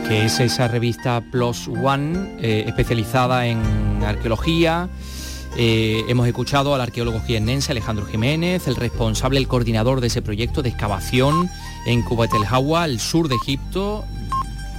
Que 0.09 0.25
es 0.25 0.39
esa 0.39 0.67
revista 0.67 1.21
Plus 1.21 1.67
One, 1.67 2.37
eh, 2.41 2.63
especializada 2.65 3.45
en 3.45 3.61
arqueología. 4.03 4.89
Eh, 5.55 6.03
hemos 6.07 6.27
escuchado 6.27 6.73
al 6.73 6.81
arqueólogo 6.81 7.21
jiennense 7.21 7.73
Alejandro 7.73 8.07
Jiménez, 8.07 8.67
el 8.67 8.75
responsable, 8.75 9.37
el 9.37 9.47
coordinador 9.47 10.01
de 10.01 10.07
ese 10.07 10.23
proyecto 10.23 10.63
de 10.63 10.69
excavación 10.69 11.47
en 11.85 12.01
Kuwait 12.01 12.31
el 12.33 12.99
sur 12.99 13.27
de 13.27 13.35
Egipto, 13.35 14.03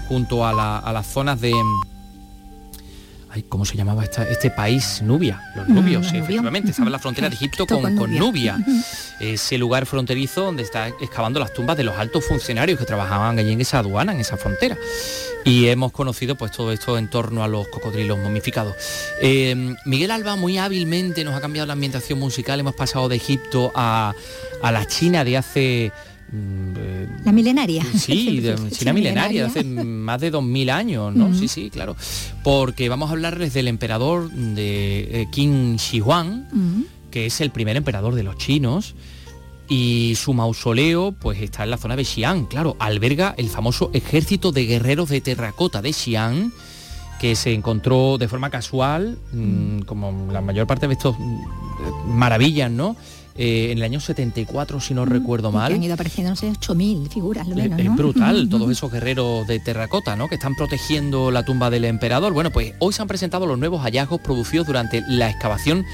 junto 0.08 0.44
a, 0.44 0.78
a 0.78 0.92
las 0.92 1.06
zonas 1.06 1.40
de, 1.40 1.52
¿cómo 3.48 3.64
se 3.64 3.76
llamaba 3.76 4.04
este 4.04 4.50
país? 4.50 5.02
Nubia, 5.02 5.40
los 5.54 5.68
mm, 5.68 5.74
nubios, 5.74 6.12
efectivamente, 6.12 6.70
estaba 6.70 6.88
en 6.88 6.92
la 6.92 6.98
frontera 6.98 7.28
de 7.28 7.34
Egipto 7.34 7.66
con, 7.66 8.14
Nubia. 8.14 8.58
Ese 9.20 9.58
lugar 9.58 9.86
fronterizo 9.86 10.42
donde 10.42 10.62
está 10.62 10.88
excavando 10.88 11.40
las 11.40 11.52
tumbas 11.52 11.76
de 11.76 11.84
los 11.84 11.96
altos 11.96 12.24
funcionarios 12.24 12.78
que 12.78 12.86
trabajaban 12.86 13.38
allí 13.38 13.52
en 13.52 13.60
esa 13.60 13.80
aduana, 13.80 14.12
en 14.12 14.20
esa 14.20 14.36
frontera. 14.36 14.76
Y 15.44 15.68
hemos 15.68 15.92
conocido 15.92 16.36
pues 16.36 16.52
todo 16.52 16.72
esto 16.72 16.98
en 16.98 17.08
torno 17.08 17.44
a 17.44 17.48
los 17.48 17.68
cocodrilos 17.68 18.18
momificados. 18.18 18.74
Eh, 19.20 19.74
Miguel 19.84 20.10
Alba 20.10 20.36
muy 20.36 20.58
hábilmente 20.58 21.22
nos 21.24 21.34
ha 21.34 21.40
cambiado 21.40 21.66
la 21.66 21.74
ambientación 21.74 22.18
musical, 22.18 22.60
hemos 22.60 22.74
pasado 22.74 23.08
de 23.08 23.16
Egipto 23.16 23.72
a, 23.74 24.14
a 24.62 24.72
la 24.72 24.86
China 24.86 25.24
de 25.24 25.36
hace 25.36 25.92
la 26.32 27.32
milenaria. 27.32 27.84
Sí, 27.94 28.40
de 28.40 28.56
China 28.70 28.92
milenaria, 28.92 29.46
hace 29.46 29.64
más 29.64 30.20
de 30.20 30.30
2000 30.30 30.70
años, 30.70 31.14
¿no? 31.14 31.34
Sí, 31.34 31.48
sí, 31.48 31.70
claro. 31.70 31.96
Porque 32.42 32.88
vamos 32.88 33.10
a 33.10 33.12
hablarles 33.12 33.52
del 33.52 33.68
emperador 33.68 34.30
de 34.30 35.22
eh, 35.22 35.26
Qin 35.30 35.76
Shi 35.76 36.00
Huang, 36.00 36.46
que 37.10 37.26
es 37.26 37.40
el 37.40 37.50
primer 37.50 37.76
emperador 37.76 38.14
de 38.14 38.22
los 38.22 38.36
chinos. 38.36 38.94
Y 39.68 40.14
su 40.16 40.34
mausoleo 40.34 41.12
pues 41.12 41.40
está 41.40 41.62
en 41.62 41.70
la 41.70 41.76
zona 41.76 41.94
de 41.94 42.04
Xi'an, 42.04 42.46
claro, 42.46 42.76
alberga 42.80 43.36
el 43.38 43.48
famoso 43.48 43.92
ejército 43.94 44.50
de 44.50 44.66
guerreros 44.66 45.10
de 45.10 45.20
terracota 45.20 45.80
de 45.80 45.92
Xi'an, 45.92 46.52
que 47.20 47.36
se 47.36 47.54
encontró 47.54 48.18
de 48.18 48.26
forma 48.26 48.50
casual, 48.50 49.16
mm, 49.32 49.82
como 49.82 50.32
la 50.32 50.40
mayor 50.40 50.66
parte 50.66 50.88
de 50.88 50.94
estos 50.94 51.16
mm, 51.16 52.16
maravillas, 52.16 52.68
¿no? 52.68 52.96
Eh, 53.36 53.70
en 53.70 53.78
el 53.78 53.84
año 53.84 54.00
74, 54.00 54.80
si 54.80 54.92
no 54.92 55.06
mm, 55.06 55.08
recuerdo 55.08 55.52
mal. 55.52 55.72
han 55.72 55.82
ido 55.82 55.94
apareciendo, 55.94 56.30
no 56.30 56.36
sé, 56.36 56.50
8.000 56.50 57.08
figuras, 57.08 57.46
lo 57.48 57.54
menos, 57.54 57.78
Es 57.78 57.94
brutal, 57.94 58.48
todos 58.50 58.70
esos 58.70 58.90
guerreros 58.90 59.46
de 59.46 59.60
terracota, 59.60 60.16
¿no? 60.16 60.28
Que 60.28 60.34
están 60.34 60.54
protegiendo 60.56 61.30
la 61.30 61.44
tumba 61.44 61.70
del 61.70 61.84
emperador. 61.84 62.32
Bueno, 62.32 62.50
pues 62.50 62.74
hoy 62.80 62.92
se 62.92 63.02
han 63.02 63.08
presentado 63.08 63.46
los 63.46 63.58
nuevos 63.58 63.82
hallazgos 63.82 64.20
producidos 64.20 64.66
durante 64.66 65.02
la 65.08 65.30
excavación 65.30 65.84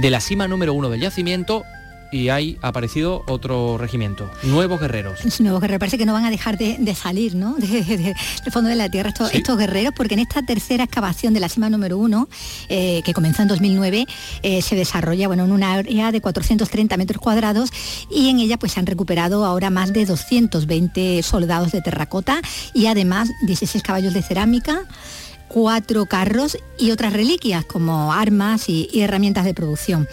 de 0.00 0.10
la 0.10 0.20
cima 0.20 0.48
número 0.48 0.74
uno 0.74 0.90
del 0.90 1.00
yacimiento 1.00 1.64
y 2.12 2.28
hay 2.28 2.58
aparecido 2.60 3.24
otro 3.26 3.78
regimiento, 3.78 4.30
nuevos 4.42 4.78
guerreros. 4.80 5.18
Nuevos 5.40 5.60
guerreros, 5.60 5.80
parece 5.80 5.98
que 5.98 6.06
no 6.06 6.12
van 6.12 6.26
a 6.26 6.30
dejar 6.30 6.58
de, 6.58 6.94
salir, 6.94 7.34
¿no? 7.34 7.54
del 7.58 8.14
fondo 8.52 8.68
de 8.68 8.76
la 8.76 8.90
tierra 8.90 9.12
estos, 9.32 9.58
guerreros, 9.58 9.94
porque 9.96 10.14
en 10.14 10.20
esta 10.20 10.42
tercera 10.42 10.84
excavación 10.84 11.32
de 11.32 11.40
la 11.40 11.48
cima 11.48 11.70
número 11.70 11.96
uno, 11.96 12.28
eh, 12.68 13.02
que 13.04 13.14
comenzó 13.14 13.42
en 13.42 13.48
2009, 13.48 14.06
eh, 14.42 14.62
se 14.62 14.76
desarrolla 14.76 15.26
bueno, 15.26 15.44
en 15.44 15.52
una 15.52 15.72
área 15.72 16.12
de 16.12 16.20
430 16.20 16.96
metros 16.98 17.20
cuadrados 17.20 17.70
y 18.10 18.28
en 18.28 18.38
ella 18.38 18.58
pues 18.58 18.72
se 18.72 18.80
han 18.80 18.86
recuperado 18.86 19.44
ahora 19.46 19.70
más 19.70 19.92
de 19.92 20.04
220 20.04 21.22
soldados 21.22 21.72
de 21.72 21.80
terracota 21.80 22.40
y 22.74 22.86
además 22.86 23.30
16 23.46 23.82
caballos 23.82 24.12
de 24.12 24.22
cerámica, 24.22 24.82
cuatro 25.52 26.06
carros 26.06 26.56
y 26.78 26.90
otras 26.90 27.12
reliquias 27.12 27.64
como 27.64 28.12
armas 28.12 28.68
y, 28.68 28.88
herramientas 28.94 29.44
de 29.44 29.54
producción. 29.54 30.08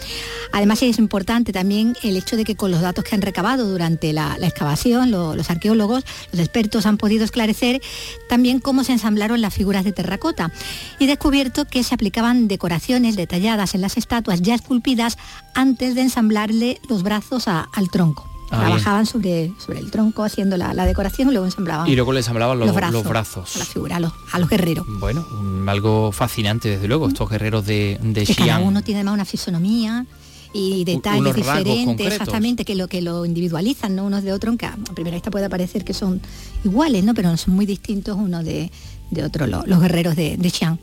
Además 0.52 0.82
es 0.82 0.98
importante 0.98 1.52
también 1.52 1.96
el 2.02 2.16
hecho 2.16 2.36
de 2.36 2.44
que 2.44 2.56
con 2.56 2.70
los 2.70 2.80
datos 2.80 3.04
que 3.04 3.14
han 3.14 3.22
recabado 3.22 3.66
durante 3.68 4.12
la, 4.12 4.36
excavación, 4.40 5.10
los 5.10 5.50
arqueólogos, 5.50 6.04
los 6.32 6.40
expertos 6.40 6.86
han 6.86 6.98
podido 6.98 7.24
esclarecer 7.24 7.80
también 8.28 8.60
cómo 8.60 8.84
se 8.84 8.92
ensamblaron 8.92 9.40
las 9.40 9.54
figuras 9.54 9.84
de 9.84 9.92
terracota 9.92 10.52
y 10.98 11.06
descubierto 11.06 11.64
que 11.64 11.82
se 11.82 11.94
aplicaban 11.94 12.46
decoraciones 12.46 13.16
detalladas 13.16 13.74
en 13.74 13.80
las 13.80 13.96
estatuas 13.96 14.42
ya 14.42 14.54
esculpidas 14.54 15.16
antes 15.54 15.94
de 15.94 16.02
ensamblarle 16.02 16.80
los 16.88 17.02
brazos 17.02 17.48
al 17.48 17.90
tronco. 17.90 18.29
Ah, 18.50 18.58
Trabajaban 18.60 19.06
sobre, 19.06 19.52
sobre 19.64 19.78
el 19.78 19.90
tronco 19.90 20.24
haciendo 20.24 20.56
la, 20.56 20.74
decoración 20.84 21.28
y 21.28 21.32
luego 21.32 21.46
ensamblaban. 21.46 21.86
Y 21.88 21.94
luego 21.94 22.12
le 22.12 22.18
ensamblaban 22.18 22.58
los, 22.58 22.74
brazos, 23.04 23.56
A 23.56 23.58
la 23.60 23.64
figura, 23.64 23.96
a 23.96 24.38
los, 24.38 24.48
guerreros. 24.48 24.84
Bueno, 24.98 25.24
algo 25.68 26.10
fascinante 26.10 26.68
desde 26.68 26.88
luego, 26.88 27.06
estos 27.08 27.30
guerreros 27.30 27.64
de, 27.64 27.98
de 28.02 28.24
que 28.24 28.34
Cada 28.34 28.58
uno 28.58 28.82
tiene 28.82 29.04
más 29.04 29.14
una 29.14 29.24
fisonomía 29.24 30.04
y 30.52 30.84
detalles 30.84 31.34
diferentes, 31.34 32.06
exactamente, 32.06 32.64
que 32.64 32.74
lo 32.74 32.88
que 32.88 33.02
lo 33.02 33.24
individualizan, 33.24 33.94
¿no? 33.94 34.04
Unos 34.04 34.24
de 34.24 34.32
otros, 34.32 34.50
aunque 34.50 34.66
a 34.66 34.76
primera 34.94 35.14
vista 35.14 35.30
puede 35.30 35.48
parecer 35.48 35.84
que 35.84 35.94
son 35.94 36.20
iguales, 36.64 37.04
¿no? 37.04 37.14
Pero 37.14 37.36
son 37.36 37.54
muy 37.54 37.66
distintos 37.66 38.16
uno 38.18 38.42
de, 38.42 38.70
de 39.10 39.24
otro, 39.24 39.46
los, 39.46 39.80
guerreros 39.80 40.16
de, 40.16 40.36
de 40.36 40.50
Xi'an. 40.50 40.78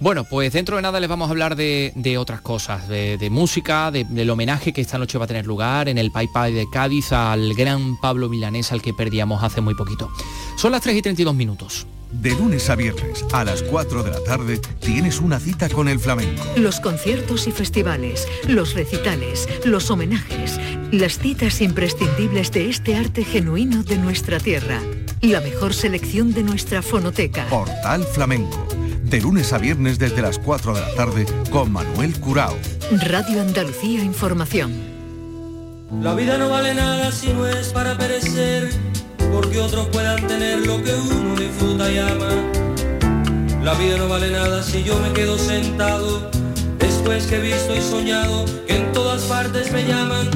Bueno, 0.00 0.24
pues 0.24 0.54
dentro 0.54 0.76
de 0.76 0.82
nada 0.82 0.98
les 0.98 1.10
vamos 1.10 1.28
a 1.28 1.30
hablar 1.30 1.56
de, 1.56 2.16
otras 2.18 2.40
cosas, 2.40 2.88
de, 2.88 3.28
música, 3.30 3.90
del 3.90 4.30
homenaje 4.30 4.72
que 4.72 4.80
esta 4.80 4.96
noche 4.96 5.18
va 5.18 5.26
a 5.26 5.28
tener 5.28 5.46
lugar 5.46 5.90
en 5.90 5.98
el 5.98 6.10
Pai 6.10 6.26
Pai 6.26 6.54
de 6.54 6.66
Cádiz 6.70 7.12
al 7.12 7.52
gran 7.52 8.00
Pablo 8.00 8.30
Milanés 8.30 8.72
al 8.72 8.80
que 8.80 8.94
perdíamos 8.94 9.42
hace 9.42 9.60
muy 9.60 9.74
poquito. 9.74 10.10
Son 10.56 10.72
las 10.72 10.80
3 10.80 10.96
y 10.96 11.02
32 11.02 11.34
minutos. 11.34 11.86
De 12.12 12.30
lunes 12.30 12.70
a 12.70 12.76
viernes 12.76 13.24
a 13.30 13.44
las 13.44 13.62
4 13.62 14.02
de 14.02 14.10
la 14.10 14.24
tarde 14.24 14.58
tienes 14.80 15.20
una 15.20 15.38
cita 15.38 15.68
con 15.68 15.86
el 15.86 16.00
flamenco. 16.00 16.42
Los 16.56 16.80
conciertos 16.80 17.46
y 17.46 17.52
festivales, 17.52 18.26
los 18.48 18.72
recitales, 18.72 19.48
los 19.66 19.90
homenajes, 19.90 20.58
las 20.90 21.18
citas 21.18 21.60
imprescindibles 21.60 22.50
de 22.52 22.70
este 22.70 22.96
arte 22.96 23.22
genuino 23.22 23.82
de 23.82 23.98
nuestra 23.98 24.40
tierra. 24.40 24.80
La 25.20 25.42
mejor 25.42 25.74
selección 25.74 26.32
de 26.32 26.42
nuestra 26.42 26.80
fonoteca. 26.80 27.46
Portal 27.48 28.02
Flamenco 28.04 28.66
de 29.10 29.20
lunes 29.20 29.52
a 29.52 29.58
viernes 29.58 29.98
desde 29.98 30.22
las 30.22 30.38
4 30.38 30.72
de 30.72 30.80
la 30.80 30.94
tarde 30.94 31.26
con 31.50 31.72
Manuel 31.72 32.18
Curao. 32.20 32.56
Radio 32.92 33.42
Andalucía 33.42 34.04
Información. 34.04 34.72
La 36.00 36.14
vida 36.14 36.38
no 36.38 36.48
vale 36.48 36.74
nada 36.74 37.10
si 37.10 37.32
no 37.32 37.44
es 37.44 37.72
para 37.72 37.98
perecer, 37.98 38.70
porque 39.32 39.58
otros 39.58 39.88
puedan 39.88 40.24
tener 40.28 40.64
lo 40.64 40.80
que 40.84 40.94
uno 40.94 41.34
disfruta 41.34 41.90
y 41.90 41.98
ama. 41.98 42.28
La 43.64 43.74
vida 43.74 43.98
no 43.98 44.08
vale 44.08 44.30
nada 44.30 44.62
si 44.62 44.84
yo 44.84 44.96
me 45.00 45.12
quedo 45.12 45.36
sentado, 45.36 46.30
después 46.78 47.26
que 47.26 47.36
he 47.36 47.40
visto 47.40 47.74
y 47.74 47.80
soñado 47.80 48.44
que 48.68 48.76
en 48.76 48.92
todas 48.92 49.22
partes 49.22 49.72
me 49.72 49.88
llaman. 49.88 50.30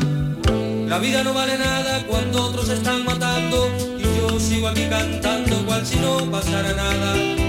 La 0.88 0.98
vida 0.98 1.22
no 1.22 1.32
vale 1.32 1.56
nada 1.58 2.04
cuando 2.08 2.46
otros 2.46 2.68
están 2.68 3.04
matando 3.04 3.70
y 3.98 4.02
yo 4.02 4.40
sigo 4.40 4.66
aquí 4.66 4.88
cantando 4.90 5.64
cual 5.64 5.86
si 5.86 5.96
no 6.00 6.28
pasara 6.28 6.72
nada. 6.74 7.43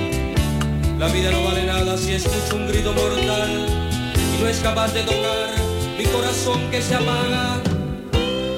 La 0.97 1.07
vida 1.07 1.29
no 1.29 1.43
vale 1.43 1.65
nada 1.65 1.97
si 1.97 2.13
escucho 2.13 2.55
un 2.55 2.67
grito 2.67 2.93
mortal 2.93 3.67
y 4.15 4.41
no 4.41 4.47
es 4.47 4.59
capaz 4.59 4.93
de 4.93 5.03
tocar 5.03 5.49
mi 5.97 6.05
corazón 6.05 6.71
que 6.71 6.81
se 6.81 6.95
apaga. 6.95 7.61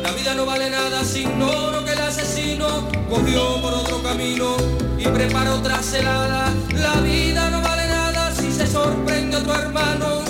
La 0.04 0.12
vida 0.12 0.36
no 0.36 0.46
vale 0.46 0.70
nada 0.70 1.04
si 1.04 1.22
ignoro 1.22 1.84
que 1.84 1.94
el 1.94 2.00
asesino 2.00 2.88
cogió 3.10 3.60
por 3.60 3.74
otro 3.74 4.04
camino 4.04 4.56
y 5.00 5.08
preparó 5.08 5.56
otra 5.56 5.82
celada. 5.82 6.54
La 6.76 7.02
vida 7.02 7.50
no 7.50 7.60
vale 7.62 7.88
nada 7.88 8.32
si 8.32 8.52
se 8.52 8.68
sorprende 8.68 9.38
a 9.38 9.44
tu 9.44 9.52
hermano 9.52 10.22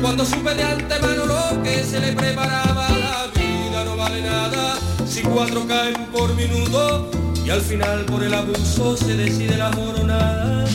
cuando 0.00 0.24
supe 0.24 0.54
de 0.54 0.62
antemano 0.62 1.26
lo 1.26 1.62
que 1.64 1.82
se 1.82 1.98
le 1.98 2.12
preparaba. 2.12 2.88
La 2.88 3.26
vida 3.34 3.84
no 3.84 3.96
vale 3.96 4.22
nada 4.22 4.78
si 5.04 5.22
cuatro 5.22 5.66
caen 5.66 6.06
por 6.12 6.32
minuto 6.34 7.10
y 7.44 7.50
al 7.50 7.60
final 7.60 8.04
por 8.04 8.22
el 8.22 8.32
abuso 8.32 8.96
se 8.96 9.16
decide 9.16 9.56
la 9.56 9.70
moronada. 9.70 10.66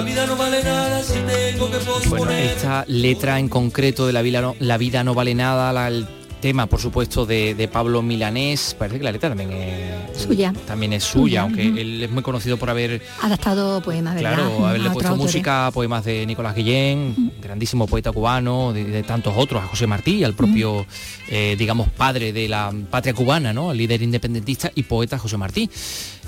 La 0.00 0.06
vida 0.06 0.26
no 0.26 0.34
vale 0.34 0.64
nada 0.64 1.02
si 1.02 1.12
tengo 1.12 1.70
que 1.70 1.76
posponer. 1.76 2.08
Bueno, 2.08 2.32
esta 2.32 2.86
letra 2.88 3.38
en 3.38 3.50
concreto 3.50 4.06
de 4.06 4.14
La 4.14 4.22
vida 4.22 4.40
no, 4.40 4.56
la 4.58 4.78
vida 4.78 5.04
no 5.04 5.12
vale 5.12 5.34
nada, 5.34 5.74
la, 5.74 5.88
el 5.88 6.06
tema, 6.40 6.64
por 6.64 6.80
supuesto, 6.80 7.26
de, 7.26 7.68
Pablo 7.70 8.00
Milanés, 8.00 8.74
parece 8.78 8.96
que 8.96 9.04
la 9.04 9.12
letra 9.12 9.28
también 9.28 9.52
es 9.52 10.22
suya. 10.22 10.54
También 10.66 10.94
es 10.94 11.04
suya, 11.04 11.42
aunque 11.42 11.66
él 11.66 12.02
es 12.02 12.10
muy 12.10 12.22
conocido 12.22 12.56
por 12.56 12.70
haber 12.70 13.02
adaptado 13.20 13.82
poemas 13.82 14.14
de 14.14 14.20
Claro, 14.22 14.66
haberle 14.66 14.88
puesto 14.88 15.16
música 15.16 15.66
a 15.66 15.70
poemas 15.70 16.02
de 16.06 16.24
Nicolás 16.24 16.56
Guillén, 16.56 17.34
grandísimo 17.42 17.86
poeta 17.86 18.10
cubano, 18.10 18.72
de, 18.72 19.02
tantos 19.02 19.34
otros, 19.36 19.62
a 19.62 19.66
José 19.66 19.86
Martí, 19.86 20.24
al 20.24 20.32
propio, 20.32 20.86
eh, 21.28 21.56
digamos, 21.58 21.90
padre 21.90 22.32
de 22.32 22.48
la 22.48 22.72
patria 22.90 23.12
cubana, 23.12 23.52
¿no? 23.52 23.70
El 23.70 23.76
líder 23.76 24.00
independentista 24.00 24.72
y 24.74 24.82
poeta 24.84 25.18
José 25.18 25.36
Martí. 25.36 25.68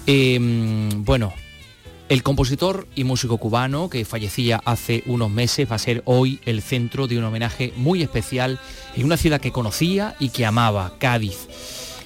Em, 0.05 1.03
bueno, 1.03 1.33
El 2.09 2.23
compositor 2.23 2.87
y 2.95 3.05
músico 3.05 3.39
cubano 3.39 3.89
que 3.89 4.05
fallecía 4.05 4.61
hace 4.65 5.03
unos 5.07 5.31
meses 5.31 5.71
va 5.71 5.77
a 5.77 5.79
ser 5.79 6.03
hoy 6.05 6.41
el 6.45 6.61
centro 6.61 7.07
de 7.07 7.17
un 7.19 7.25
homenaje 7.25 7.73
muy 7.77 8.03
especial 8.03 8.61
en 8.95 9.05
una 9.05 9.17
ciudad 9.17 9.41
que 9.41 9.53
conocía 9.53 10.15
y 10.19 10.29
que 10.29 10.45
amaba, 10.45 10.95
Cádiz. 10.99 11.49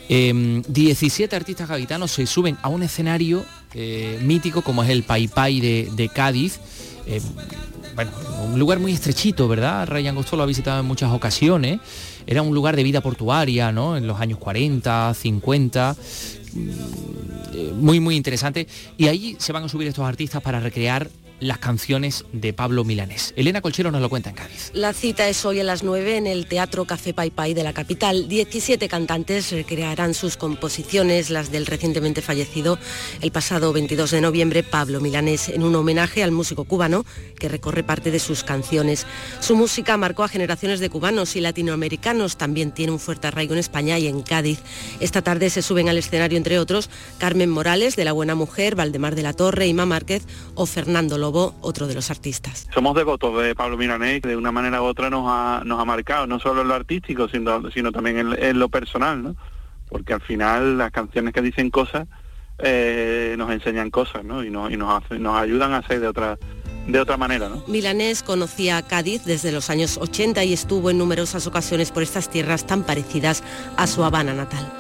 17 0.09 1.35
em, 1.35 1.41
artistas 1.41 1.69
gaditanos 1.69 2.13
se 2.13 2.27
suben 2.27 2.57
a 2.63 2.69
un 2.69 2.85
escenario 2.85 3.45
eh, 3.75 4.21
mítico 4.23 4.63
como 4.63 4.85
es 4.85 4.91
el 4.91 5.03
Pai 5.03 5.27
de, 5.61 6.11
Cádiz. 6.15 6.61
Em, 7.07 7.23
bueno, 7.97 8.11
un 8.45 8.59
lugar 8.59 8.79
muy 8.79 8.93
estrechito, 8.93 9.49
¿verdad? 9.49 9.89
Ryan 9.89 10.15
Gosto 10.15 10.37
lo 10.37 10.43
ha 10.43 10.47
visitado 10.47 10.81
en 10.81 10.87
muchas 10.87 11.11
ocasiones. 11.11 11.81
Era 12.27 12.43
un 12.43 12.55
lugar 12.55 12.77
de 12.77 12.83
vida 12.83 13.01
portuaria, 13.01 13.73
¿no? 13.73 13.97
En 13.97 14.07
los 14.07 14.21
años 14.21 14.39
40, 14.39 15.15
50 15.15 15.97
muy 17.75 18.01
muy 18.01 18.17
interesante. 18.17 18.67
Y 18.97 19.07
ahí 19.07 19.37
se 19.39 19.53
van 19.53 19.65
a 19.65 19.69
subir 19.69 19.89
estos 19.89 20.05
artistas 20.05 20.43
para 20.43 20.61
recrear 20.61 21.09
las 21.41 21.59
canciones 21.59 22.25
de 22.33 22.53
Pablo 22.53 22.85
Milanés. 22.85 23.35
Elena 23.37 23.61
Colchero 23.61 23.91
nos 23.91 24.01
lo 24.01 24.09
cuenta 24.09 24.31
en 24.31 24.37
Cádiz. 24.37 24.71
La 24.73 24.93
cita 24.93 25.29
es 25.29 25.45
hoy 25.45 25.61
a 25.61 25.65
las 25.65 25.83
9 25.83 26.17
en 26.17 26.27
el 26.27 26.47
Teatro 26.47 26.85
Café 26.85 27.13
Pai 27.15 27.31
Pai 27.31 27.55
de 27.55 27.63
la 27.63 27.73
capital. 27.73 28.29
17 28.29 28.89
cantantes 28.89 29.53
recrearán 29.53 30.15
sus 30.15 30.37
composiciones, 30.37 31.31
las 31.31 31.51
del 31.51 31.67
recientemente 31.67 32.23
fallecido 32.23 32.79
el 33.21 33.31
pasado 33.33 33.73
22 33.73 34.11
de 34.11 34.21
noviembre 34.21 34.63
Pablo 34.63 35.01
Milanés, 35.01 35.49
en 35.49 35.63
un 35.63 35.75
homenaje 35.75 36.23
al 36.23 36.31
músico 36.31 36.65
cubano 36.65 37.05
que 37.39 37.49
recorre 37.49 37.83
parte 37.83 38.11
de 38.11 38.19
sus 38.19 38.45
canciones. 38.45 39.07
Su 39.41 39.57
música 39.57 39.97
marcó 39.97 40.25
a 40.25 40.29
generaciones 40.29 40.81
de 40.81 40.91
cubanos 40.91 41.37
y 41.37 41.41
latinoamericanos. 41.41 42.37
También 42.37 42.73
tiene 42.73 42.93
un 42.93 42.99
fuerte 42.99 43.27
arraigo 43.27 43.53
en 43.53 43.61
España 43.61 43.99
y 43.99 44.07
en 44.07 44.23
Cádiz. 44.23 44.61
Esta 45.01 45.23
tarde 45.23 45.51
se 45.51 45.63
suben 45.63 45.89
al 45.89 45.99
escenario, 45.99 46.39
entre 46.39 46.59
otros, 46.59 46.91
Carmen 47.19 47.51
Morales, 47.51 47.97
de 47.97 48.05
La 48.05 48.13
Buena 48.13 48.35
Mujer, 48.35 48.75
Valdemar 48.75 49.15
de 49.15 49.23
la 49.23 49.33
Torre, 49.33 49.67
Ima 49.67 49.87
Márquez 49.87 50.25
o 50.55 50.67
Fernando 50.67 51.19
otro 51.33 51.87
de 51.87 51.95
los 51.95 52.11
artistas. 52.11 52.69
Somos 52.73 52.95
devotos 52.95 53.43
de 53.43 53.55
Pablo 53.55 53.77
Milanés, 53.77 54.23
de 54.23 54.37
una 54.37 54.53
manera 54.53 54.83
u 54.83 54.85
otra 54.85 55.11
nos 55.11 55.27
ha, 55.29 55.63
nos 55.65 55.81
ha 55.81 55.85
marcado, 55.85 56.27
no 56.27 56.39
solo 56.39 56.63
en 56.63 56.69
lo 56.69 56.75
artístico, 56.75 57.29
sino, 57.29 57.71
sino 57.71 57.93
también 57.93 58.35
en, 58.39 58.59
lo 58.59 58.69
personal, 58.69 59.23
¿no? 59.23 59.37
Porque 59.89 60.15
al 60.15 60.21
final 60.21 60.79
las 60.79 60.91
canciones 60.91 61.33
que 61.33 61.43
dicen 61.43 61.71
cosas 61.71 62.07
eh, 62.59 63.35
nos 63.39 63.51
enseñan 63.51 63.91
cosas, 63.91 64.25
¿no? 64.25 64.43
Y, 64.43 64.51
nos, 64.51 64.73
y 64.73 64.77
nos, 64.77 65.03
nos 65.11 65.37
ayudan 65.37 65.73
a 65.75 65.87
ser 65.87 66.01
de 66.01 66.09
otra 66.09 66.39
de 66.87 67.01
otra 67.01 67.17
manera. 67.17 67.49
¿no? 67.49 67.63
Milanés 67.67 68.23
conocía 68.23 68.81
Cádiz 68.83 69.25
desde 69.25 69.53
los 69.53 69.71
años 69.71 69.99
80 69.99 70.45
y 70.45 70.53
estuvo 70.53 70.91
en 70.91 70.99
numerosas 70.99 71.47
ocasiones 71.47 71.91
por 71.91 72.03
estas 72.03 72.31
tierras 72.31 72.67
tan 72.67 72.85
parecidas 72.85 73.43
a 73.77 73.87
su 73.87 74.05
Habana 74.05 74.35
natal. 74.35 74.73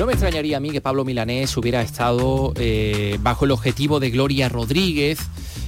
No 0.00 0.06
me 0.06 0.14
extrañaría 0.14 0.56
a 0.56 0.60
mí 0.60 0.70
que 0.70 0.80
Pablo 0.80 1.04
Milanés 1.04 1.54
hubiera 1.58 1.82
estado 1.82 2.54
eh, 2.56 3.18
bajo 3.20 3.44
el 3.44 3.50
objetivo 3.50 4.00
de 4.00 4.08
Gloria 4.08 4.48
Rodríguez, 4.48 5.18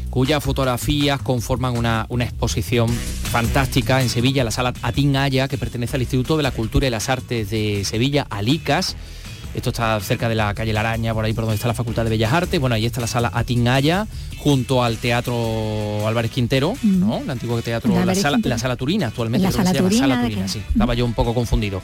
cuyas 0.08 0.42
fotografías 0.42 1.20
conforman 1.20 1.76
una, 1.76 2.06
exposición 2.20 2.88
fantástica 2.88 4.00
en 4.00 4.08
Sevilla, 4.08 4.42
la 4.42 4.50
sala 4.50 4.72
Atín 4.80 5.12
que 5.12 5.58
pertenece 5.58 5.96
al 5.96 6.00
Instituto 6.00 6.38
de 6.38 6.44
la 6.44 6.50
Cultura 6.50 6.86
y 6.86 6.90
las 6.90 7.10
Artes 7.10 7.50
de 7.50 7.84
Sevilla, 7.84 8.26
Alicas. 8.30 8.96
Esto 9.54 9.70
está 9.70 10.00
cerca 10.00 10.28
de 10.28 10.34
la 10.34 10.54
calle 10.54 10.72
La 10.72 10.80
Araña, 10.80 11.12
por 11.12 11.24
ahí 11.24 11.32
por 11.32 11.44
donde 11.44 11.56
está 11.56 11.68
la 11.68 11.74
Facultad 11.74 12.04
de 12.04 12.10
Bellas 12.10 12.32
Artes. 12.32 12.58
Bueno, 12.58 12.74
ahí 12.74 12.86
está 12.86 13.00
la 13.00 13.06
sala 13.06 13.30
Atinaya, 13.34 14.06
junto 14.38 14.82
al 14.82 14.96
Teatro 14.96 16.06
Álvarez 16.06 16.30
Quintero, 16.30 16.74
¿no? 16.82 17.18
El 17.18 17.30
antiguo 17.30 17.60
teatro, 17.62 17.92
la 18.04 18.14
sala, 18.14 18.76
Turina 18.76 19.08
actualmente. 19.08 19.46
La 19.46 19.52
sala, 19.52 19.72
Turina, 19.72 20.48
sí. 20.48 20.62
Estaba 20.68 20.94
yo 20.94 21.04
un 21.04 21.14
poco 21.14 21.34
confundido. 21.34 21.82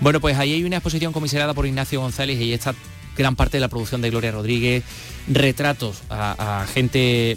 Bueno, 0.00 0.20
pues 0.20 0.38
ahí 0.38 0.52
hay 0.52 0.64
una 0.64 0.76
exposición 0.76 1.12
comisionada 1.12 1.54
por 1.54 1.66
Ignacio 1.66 2.00
González 2.00 2.38
y 2.38 2.44
ahí 2.44 2.52
está 2.52 2.74
gran 3.16 3.34
parte 3.34 3.56
de 3.56 3.62
la 3.62 3.68
producción 3.68 4.00
de 4.00 4.10
Gloria 4.10 4.30
Rodríguez, 4.30 4.84
retratos 5.26 6.02
a 6.08 6.66
gente 6.72 7.36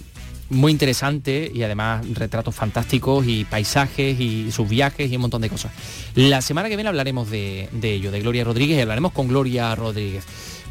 muy 0.52 0.74
interesante 0.74 1.50
y 1.54 1.64
además 1.64 2.06
retratos 2.14 2.54
fantásticos 2.54 3.26
y 3.26 3.46
paisajes 3.46 4.20
y 4.20 4.52
sus 4.52 4.68
viajes 4.68 5.10
y 5.10 5.16
un 5.16 5.22
montón 5.24 5.42
de 5.42 5.50
cosas. 5.50 5.72
La 6.14 6.42
semana 6.42 6.68
que 6.68 6.76
viene 6.76 6.90
hablaremos 6.90 7.30
de, 7.30 7.70
ello, 7.82 8.12
de 8.12 8.20
Gloria 8.20 8.44
Rodríguez, 8.44 8.78
y 8.78 8.82
hablaremos 8.82 9.14
con 9.14 9.30
Gloria 9.30 9.74
Rodríguez. 9.76 10.26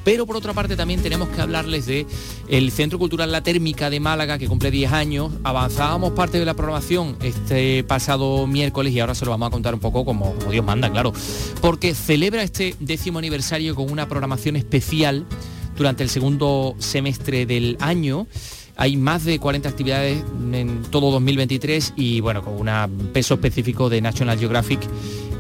Pero 0.04 0.26
por 0.26 0.36
otra 0.36 0.54
parte 0.54 0.76
también 0.76 1.02
tenemos 1.02 1.28
que 1.28 1.40
hablarles 1.40 1.86
de 1.86 2.06
el 2.48 2.70
Centro 2.70 2.98
Cultural 2.98 3.32
La 3.32 3.42
Térmica 3.42 3.90
de 3.90 4.00
Málaga, 4.00 4.38
que 4.38 4.48
cumple 4.48 4.70
10 4.70 4.92
años. 4.92 5.32
Avanzábamos 5.44 6.12
parte 6.12 6.38
de 6.38 6.44
la 6.44 6.54
programación 6.54 7.16
este 7.22 7.84
pasado 7.84 8.46
miércoles 8.46 8.92
y 8.92 9.00
ahora 9.00 9.14
se 9.14 9.24
lo 9.24 9.30
vamos 9.30 9.48
a 9.48 9.50
contar 9.50 9.74
un 9.74 9.80
poco 9.80 10.04
como, 10.04 10.34
como 10.34 10.52
Dios 10.52 10.64
manda, 10.64 10.90
claro. 10.90 11.12
Porque 11.60 11.94
celebra 11.94 12.42
este 12.42 12.74
décimo 12.80 13.18
aniversario 13.18 13.74
con 13.74 13.90
una 13.90 14.08
programación 14.08 14.56
especial 14.56 15.26
durante 15.76 16.02
el 16.02 16.10
segundo 16.10 16.74
semestre 16.78 17.46
del 17.46 17.76
año 17.80 18.26
hay 18.80 18.96
más 18.96 19.26
de 19.26 19.38
40 19.38 19.68
actividades 19.68 20.24
en 20.54 20.82
todo 20.84 21.10
2023 21.10 21.92
y 21.96 22.20
bueno, 22.20 22.42
con 22.42 22.54
un 22.54 23.10
peso 23.12 23.34
específico 23.34 23.90
de 23.90 24.00
National 24.00 24.38
Geographic 24.38 24.80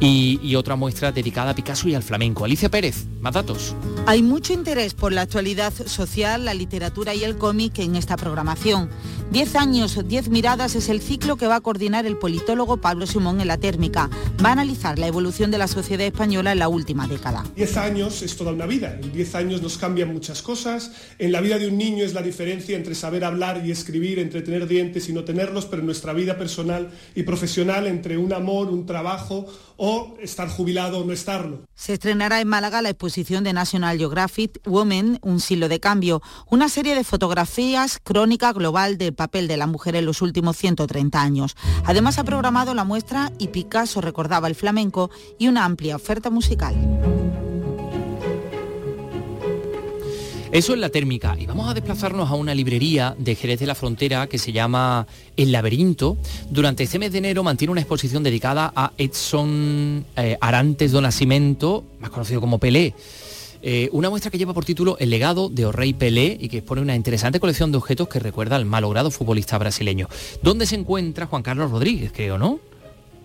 y, 0.00 0.54
otra 0.54 0.76
muestra 0.76 1.12
dedicada 1.12 1.50
a 1.50 1.54
Picasso 1.54 1.88
y 1.88 1.94
al 1.94 2.02
flamenco. 2.02 2.44
Alicia 2.44 2.70
Pérez, 2.70 3.06
más 3.20 3.34
datos. 3.34 3.74
Hay 4.06 4.22
mucho 4.22 4.52
interés 4.52 4.94
por 4.94 5.12
la 5.12 5.22
actualidad 5.22 5.72
social, 5.86 6.44
la 6.44 6.54
literatura 6.54 7.14
y 7.14 7.22
el 7.22 7.36
cómic 7.36 7.78
en 7.78 7.96
esta 7.96 8.16
programación. 8.16 8.90
Diez 9.30 9.54
años, 9.54 9.98
diez 10.06 10.28
miradas 10.28 10.74
es 10.74 10.88
el 10.88 11.00
ciclo 11.00 11.36
que 11.36 11.46
va 11.46 11.56
a 11.56 11.60
coordinar 11.60 12.04
el 12.04 12.16
politólogo 12.16 12.78
Pablo 12.78 13.06
Simón 13.06 13.40
en 13.40 13.46
la 13.46 13.58
térmica. 13.58 14.10
Va 14.44 14.48
a 14.48 14.52
analizar 14.52 14.98
la 14.98 15.06
evolución 15.06 15.50
de 15.50 15.58
la 15.58 15.68
sociedad 15.68 16.06
española 16.06 16.52
en 16.52 16.58
la 16.58 16.68
última 16.68 17.06
década. 17.06 17.44
Diez 17.54 17.76
años 17.76 18.22
es 18.22 18.36
toda 18.36 18.52
una 18.52 18.66
vida. 18.66 18.98
En 19.00 19.12
diez 19.12 19.34
años 19.34 19.62
nos 19.62 19.78
cambian 19.78 20.12
muchas 20.12 20.42
cosas. 20.42 20.92
En 21.18 21.30
la 21.30 21.40
vida 21.40 21.58
de 21.58 21.68
un 21.68 21.78
niño 21.78 22.04
es 22.04 22.14
la 22.14 22.22
diferencia 22.22 22.76
entre 22.76 22.94
saber 22.94 23.24
hablar 23.24 23.62
y 23.64 23.70
escribir, 23.70 24.18
entre 24.18 24.42
tener 24.42 24.66
dientes 24.66 25.08
y 25.08 25.12
no 25.12 25.22
tenerlos, 25.24 25.66
pero 25.66 25.80
en 25.80 25.86
nuestra 25.86 26.12
vida 26.12 26.36
personal 26.36 26.90
y 27.14 27.22
profesional 27.22 27.86
entre 27.86 28.18
un 28.18 28.32
amor, 28.32 28.68
un 28.68 28.86
trabajo 28.86 29.46
o 29.76 29.89
estar 30.20 30.48
jubilado 30.48 30.98
o 30.98 31.04
no 31.04 31.12
estarlo. 31.12 31.64
Se 31.74 31.94
estrenará 31.94 32.40
en 32.40 32.48
Málaga 32.48 32.82
la 32.82 32.90
exposición 32.90 33.44
de 33.44 33.52
National 33.52 33.98
Geographic 33.98 34.60
Women, 34.66 35.18
un 35.22 35.40
siglo 35.40 35.68
de 35.68 35.80
cambio, 35.80 36.22
una 36.50 36.68
serie 36.68 36.94
de 36.94 37.04
fotografías 37.04 37.98
crónica 38.02 38.52
global 38.52 38.98
del 38.98 39.14
papel 39.14 39.48
de 39.48 39.56
la 39.56 39.66
mujer 39.66 39.96
en 39.96 40.06
los 40.06 40.22
últimos 40.22 40.56
130 40.56 41.20
años. 41.20 41.56
Además 41.84 42.18
ha 42.18 42.24
programado 42.24 42.74
la 42.74 42.84
muestra 42.84 43.32
y 43.38 43.48
Picasso 43.48 44.00
recordaba 44.00 44.48
el 44.48 44.54
flamenco 44.54 45.10
y 45.38 45.48
una 45.48 45.64
amplia 45.64 45.96
oferta 45.96 46.30
musical. 46.30 47.49
Eso 50.52 50.72
es 50.72 50.80
la 50.80 50.88
térmica. 50.88 51.36
Y 51.38 51.46
vamos 51.46 51.70
a 51.70 51.74
desplazarnos 51.74 52.28
a 52.28 52.34
una 52.34 52.56
librería 52.56 53.14
de 53.16 53.36
Jerez 53.36 53.60
de 53.60 53.66
la 53.66 53.76
Frontera 53.76 54.26
que 54.26 54.36
se 54.36 54.50
llama 54.50 55.06
El 55.36 55.52
Laberinto. 55.52 56.16
Durante 56.50 56.82
este 56.82 56.98
mes 56.98 57.12
de 57.12 57.18
enero 57.18 57.44
mantiene 57.44 57.70
una 57.70 57.80
exposición 57.80 58.24
dedicada 58.24 58.72
a 58.74 58.90
Edson 58.98 60.04
eh, 60.16 60.36
Arantes 60.40 60.90
do 60.90 61.00
Nascimento, 61.00 61.84
más 62.00 62.10
conocido 62.10 62.40
como 62.40 62.58
Pelé. 62.58 62.94
Eh, 63.62 63.90
una 63.92 64.10
muestra 64.10 64.32
que 64.32 64.38
lleva 64.38 64.52
por 64.52 64.64
título 64.64 64.96
El 64.98 65.10
legado 65.10 65.50
de 65.50 65.66
Orrey 65.66 65.92
Pelé 65.92 66.36
y 66.40 66.48
que 66.48 66.58
expone 66.58 66.82
una 66.82 66.96
interesante 66.96 67.38
colección 67.38 67.70
de 67.70 67.78
objetos 67.78 68.08
que 68.08 68.18
recuerda 68.18 68.56
al 68.56 68.64
malogrado 68.64 69.12
futbolista 69.12 69.56
brasileño. 69.56 70.08
¿Dónde 70.42 70.66
se 70.66 70.74
encuentra 70.74 71.26
Juan 71.26 71.44
Carlos 71.44 71.70
Rodríguez, 71.70 72.10
creo, 72.12 72.38
no? 72.38 72.58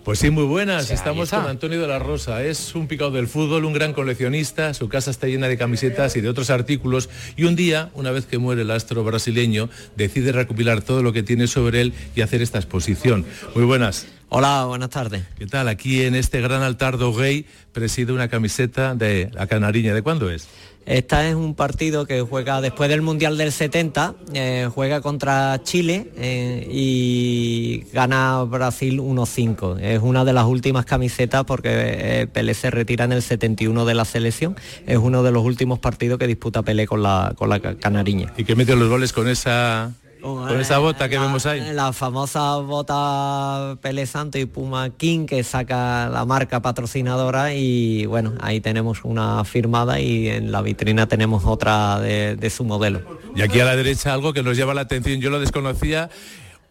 Pues 0.06 0.20
sí, 0.20 0.30
muy 0.30 0.44
buenas. 0.44 0.92
Estamos 0.92 1.30
con 1.30 1.48
Antonio 1.48 1.80
de 1.80 1.88
la 1.88 1.98
Rosa. 1.98 2.40
Es 2.44 2.76
un 2.76 2.86
picado 2.86 3.10
del 3.10 3.26
fútbol, 3.26 3.64
un 3.64 3.72
gran 3.72 3.92
coleccionista. 3.92 4.72
Su 4.72 4.88
casa 4.88 5.10
está 5.10 5.26
llena 5.26 5.48
de 5.48 5.58
camisetas 5.58 6.14
y 6.14 6.20
de 6.20 6.28
otros 6.28 6.48
artículos. 6.50 7.10
Y 7.36 7.42
un 7.42 7.56
día, 7.56 7.90
una 7.92 8.12
vez 8.12 8.24
que 8.24 8.38
muere 8.38 8.62
el 8.62 8.70
astro 8.70 9.02
brasileño, 9.02 9.68
decide 9.96 10.30
recopilar 10.30 10.80
todo 10.80 11.02
lo 11.02 11.12
que 11.12 11.24
tiene 11.24 11.48
sobre 11.48 11.80
él 11.80 11.92
y 12.14 12.20
hacer 12.20 12.40
esta 12.40 12.58
exposición. 12.58 13.26
Muy 13.56 13.64
buenas. 13.64 14.06
Hola, 14.28 14.66
buenas 14.66 14.90
tardes. 14.90 15.24
¿Qué 15.40 15.46
tal? 15.46 15.66
Aquí 15.66 16.04
en 16.04 16.14
este 16.14 16.40
gran 16.40 16.62
altar 16.62 16.98
de 16.98 17.10
gay 17.10 17.46
preside 17.72 18.12
una 18.12 18.28
camiseta 18.28 18.94
de 18.94 19.28
la 19.32 19.48
Canariña. 19.48 19.92
¿De 19.92 20.02
cuándo 20.02 20.30
es? 20.30 20.46
Esta 20.86 21.28
es 21.28 21.34
un 21.34 21.56
partido 21.56 22.06
que 22.06 22.20
juega 22.20 22.60
después 22.60 22.88
del 22.88 23.02
Mundial 23.02 23.36
del 23.36 23.50
70, 23.50 24.14
eh, 24.34 24.70
juega 24.72 25.00
contra 25.00 25.60
Chile 25.64 26.12
eh, 26.16 26.64
y 26.70 27.84
gana 27.92 28.44
Brasil 28.44 29.00
1-5. 29.00 29.80
Es 29.80 30.00
una 30.00 30.24
de 30.24 30.32
las 30.32 30.44
últimas 30.44 30.84
camisetas 30.84 31.44
porque 31.44 31.70
eh, 31.72 32.26
Pelé 32.28 32.54
se 32.54 32.70
retira 32.70 33.04
en 33.04 33.10
el 33.10 33.22
71 33.22 33.84
de 33.84 33.94
la 33.94 34.04
selección. 34.04 34.54
Es 34.86 34.98
uno 34.98 35.24
de 35.24 35.32
los 35.32 35.44
últimos 35.44 35.80
partidos 35.80 36.20
que 36.20 36.28
disputa 36.28 36.62
Pelé 36.62 36.86
con 36.86 37.02
la, 37.02 37.34
con 37.36 37.48
la 37.48 37.58
Canariña. 37.58 38.32
¿Y 38.36 38.44
qué 38.44 38.54
mete 38.54 38.76
los 38.76 38.88
goles 38.88 39.12
con 39.12 39.26
esa 39.26 39.92
con 40.34 40.60
esa 40.60 40.78
bota 40.78 41.08
que 41.08 41.18
vemos 41.18 41.46
ahí. 41.46 41.72
La 41.72 41.92
famosa 41.92 42.56
bota 42.56 43.76
Pele 43.80 44.06
Santo 44.06 44.38
y 44.38 44.46
Puma 44.46 44.90
King 44.90 45.26
que 45.26 45.44
saca 45.44 46.08
la 46.08 46.24
marca 46.24 46.60
patrocinadora 46.60 47.54
y 47.54 48.06
bueno, 48.06 48.34
ahí 48.40 48.60
tenemos 48.60 49.04
una 49.04 49.44
firmada 49.44 50.00
y 50.00 50.28
en 50.28 50.50
la 50.50 50.62
vitrina 50.62 51.06
tenemos 51.06 51.44
otra 51.44 52.00
de, 52.00 52.36
de 52.36 52.50
su 52.50 52.64
modelo. 52.64 53.02
Y 53.34 53.42
aquí 53.42 53.60
a 53.60 53.64
la 53.64 53.76
derecha 53.76 54.12
algo 54.12 54.32
que 54.32 54.42
nos 54.42 54.56
llama 54.56 54.74
la 54.74 54.82
atención, 54.82 55.20
yo 55.20 55.30
lo 55.30 55.38
desconocía, 55.38 56.10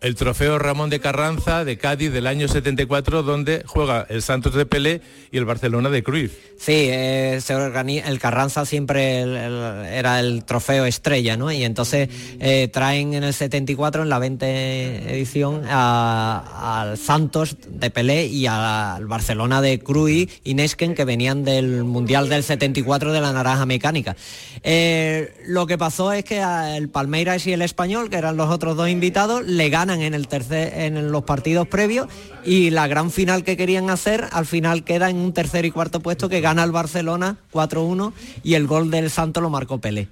el 0.02 0.16
trofeo 0.16 0.60
Ramón 0.60 0.90
de 0.90 1.00
Carranza 1.00 1.66
de 1.66 1.78
Cádiz 1.78 2.12
del 2.12 2.28
año 2.28 2.48
74, 2.48 3.24
donde 3.24 3.64
juega 3.66 4.06
el 4.10 4.22
Santos 4.22 4.54
de 4.54 4.66
Pelé 4.66 5.02
y 5.32 5.38
el 5.38 5.46
Barcelona 5.46 5.90
de 5.90 6.04
Cruz. 6.04 6.32
Sí, 6.58 6.88
eh, 6.90 7.40
se 7.42 7.54
el 7.54 8.20
Carranza 8.20 8.66
siempre 8.66 9.22
era 9.22 10.20
el 10.20 10.46
trofeo 10.46 10.86
estrella, 10.86 11.36
¿no? 11.38 11.52
Y 11.52 11.64
entonces 11.64 12.10
eh, 12.40 12.70
traen 12.72 13.14
en 13.14 13.24
el 13.24 13.34
74, 13.34 14.04
en 14.04 14.10
la 14.10 14.20
20 14.20 15.14
edición, 15.14 15.64
al 15.68 16.98
Santos 16.98 17.58
de 17.68 17.90
Pelé 17.90 18.28
y 18.28 18.48
al 18.48 19.06
Barcelona 19.08 19.62
de 19.62 19.80
Cruz 19.80 20.06
y 20.06 20.54
Nesken, 20.54 20.94
que 20.94 21.06
venían 21.06 21.44
del 21.44 21.84
Mundial 21.84 22.30
del 22.30 22.44
74 22.44 23.12
de 23.12 23.22
la 23.22 23.32
Naranja 23.32 23.66
Mecánica. 23.66 24.16
Eh, 24.64 25.34
lo 25.48 25.68
que 25.68 25.78
pasó 25.78 26.12
es 26.12 26.24
que 26.24 26.42
el 26.76 26.90
Palmeiras 26.90 27.46
y 27.48 27.54
el 27.54 27.62
Español, 27.62 28.10
que 28.10 28.18
eran 28.18 28.38
los 28.38 28.50
otros 28.50 28.76
dos 28.76 28.90
invitados, 28.90 29.46
le 29.46 29.70
ganan 29.70 29.95
en, 30.02 30.14
el 30.14 30.28
tercer, 30.28 30.74
en 30.74 31.12
los 31.12 31.24
partidos 31.24 31.68
previos 31.68 32.08
y 32.44 32.70
la 32.70 32.88
gran 32.88 33.12
final 33.12 33.44
que 33.44 33.58
querían 33.58 33.90
hacer 33.90 34.28
al 34.32 34.46
final 34.46 34.84
queda 34.84 35.10
en 35.10 35.18
un 35.18 35.34
tercer 35.34 35.66
y 35.66 35.72
cuarto 35.72 36.00
puesto 36.00 36.30
que 36.30 36.42
gana 36.42 36.64
el 36.64 36.72
Barcelona 36.72 37.38
4-1 37.54 38.14
y 38.44 38.54
el 38.54 38.68
gol 38.68 38.92
del 38.92 39.10
Santo 39.10 39.42
lo 39.42 39.50
marcó 39.50 39.80
Pelé. 39.80 40.08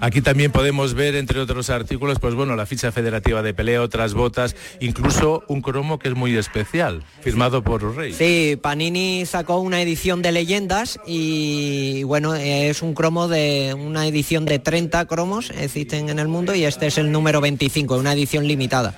Aquí 0.00 0.20
también 0.20 0.52
podemos 0.52 0.94
ver, 0.94 1.16
entre 1.16 1.40
otros 1.40 1.70
artículos, 1.70 2.18
pues 2.20 2.34
bueno, 2.34 2.54
la 2.54 2.66
ficha 2.66 2.92
federativa 2.92 3.42
de 3.42 3.52
Pelé, 3.52 3.78
otras 3.78 4.14
botas, 4.14 4.54
incluso 4.80 5.42
un 5.48 5.60
cromo 5.60 5.98
que 5.98 6.08
es 6.08 6.14
muy 6.14 6.36
especial, 6.36 7.02
firmado 7.20 7.62
por 7.62 7.96
Rey. 7.96 8.12
Sí, 8.12 8.56
Panini 8.60 9.26
sacó 9.26 9.58
una 9.58 9.82
edición 9.82 10.22
de 10.22 10.32
leyendas 10.32 11.00
y 11.06 12.04
bueno, 12.04 12.34
es 12.34 12.82
un 12.82 12.94
cromo 12.94 13.28
de 13.28 13.74
una 13.78 14.06
edición 14.06 14.44
de 14.44 14.58
30 14.58 15.06
cromos, 15.06 15.50
existen 15.50 16.08
en 16.08 16.18
el 16.18 16.28
mundo 16.28 16.54
y 16.54 16.64
este 16.64 16.86
es 16.86 16.98
el 16.98 17.10
número 17.10 17.40
25, 17.40 17.96
una 17.96 18.12
edición 18.12 18.46
limitada. 18.46 18.94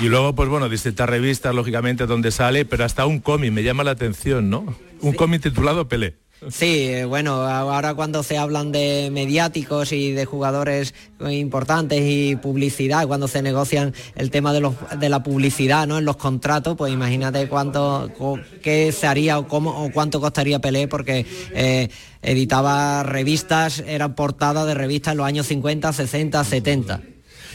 Y 0.00 0.08
luego, 0.08 0.34
pues 0.34 0.48
bueno, 0.48 0.68
distintas 0.68 1.08
revistas, 1.08 1.54
lógicamente, 1.54 2.06
donde 2.06 2.30
sale, 2.32 2.64
pero 2.64 2.84
hasta 2.84 3.06
un 3.06 3.20
cómic, 3.20 3.52
me 3.52 3.62
llama 3.62 3.84
la 3.84 3.92
atención, 3.92 4.50
¿no? 4.50 4.74
Un 5.00 5.12
cómic 5.12 5.42
titulado 5.42 5.86
Pelé. 5.86 6.23
Sí, 6.50 6.88
eh, 6.88 7.04
bueno, 7.04 7.42
ahora 7.42 7.94
cuando 7.94 8.22
se 8.22 8.36
hablan 8.36 8.70
de 8.70 9.08
mediáticos 9.10 9.92
y 9.92 10.12
de 10.12 10.24
jugadores 10.26 10.94
importantes 11.20 12.00
y 12.02 12.36
publicidad, 12.36 13.06
cuando 13.06 13.28
se 13.28 13.40
negocian 13.40 13.94
el 14.14 14.30
tema 14.30 14.52
de, 14.52 14.60
los, 14.60 14.74
de 14.98 15.08
la 15.08 15.22
publicidad 15.22 15.86
¿no? 15.86 15.98
en 15.98 16.04
los 16.04 16.16
contratos, 16.16 16.76
pues 16.76 16.92
imagínate 16.92 17.48
cuánto, 17.48 18.10
qué 18.62 18.92
se 18.92 19.06
haría 19.06 19.38
o, 19.38 19.48
cómo, 19.48 19.84
o 19.84 19.90
cuánto 19.90 20.20
costaría 20.20 20.58
Pelé, 20.58 20.86
porque 20.86 21.24
eh, 21.52 21.88
editaba 22.22 23.02
revistas, 23.02 23.82
eran 23.86 24.14
portadas 24.14 24.66
de 24.66 24.74
revistas 24.74 25.12
en 25.12 25.18
los 25.18 25.26
años 25.26 25.46
50, 25.46 25.92
60, 25.92 26.44
70. 26.44 27.00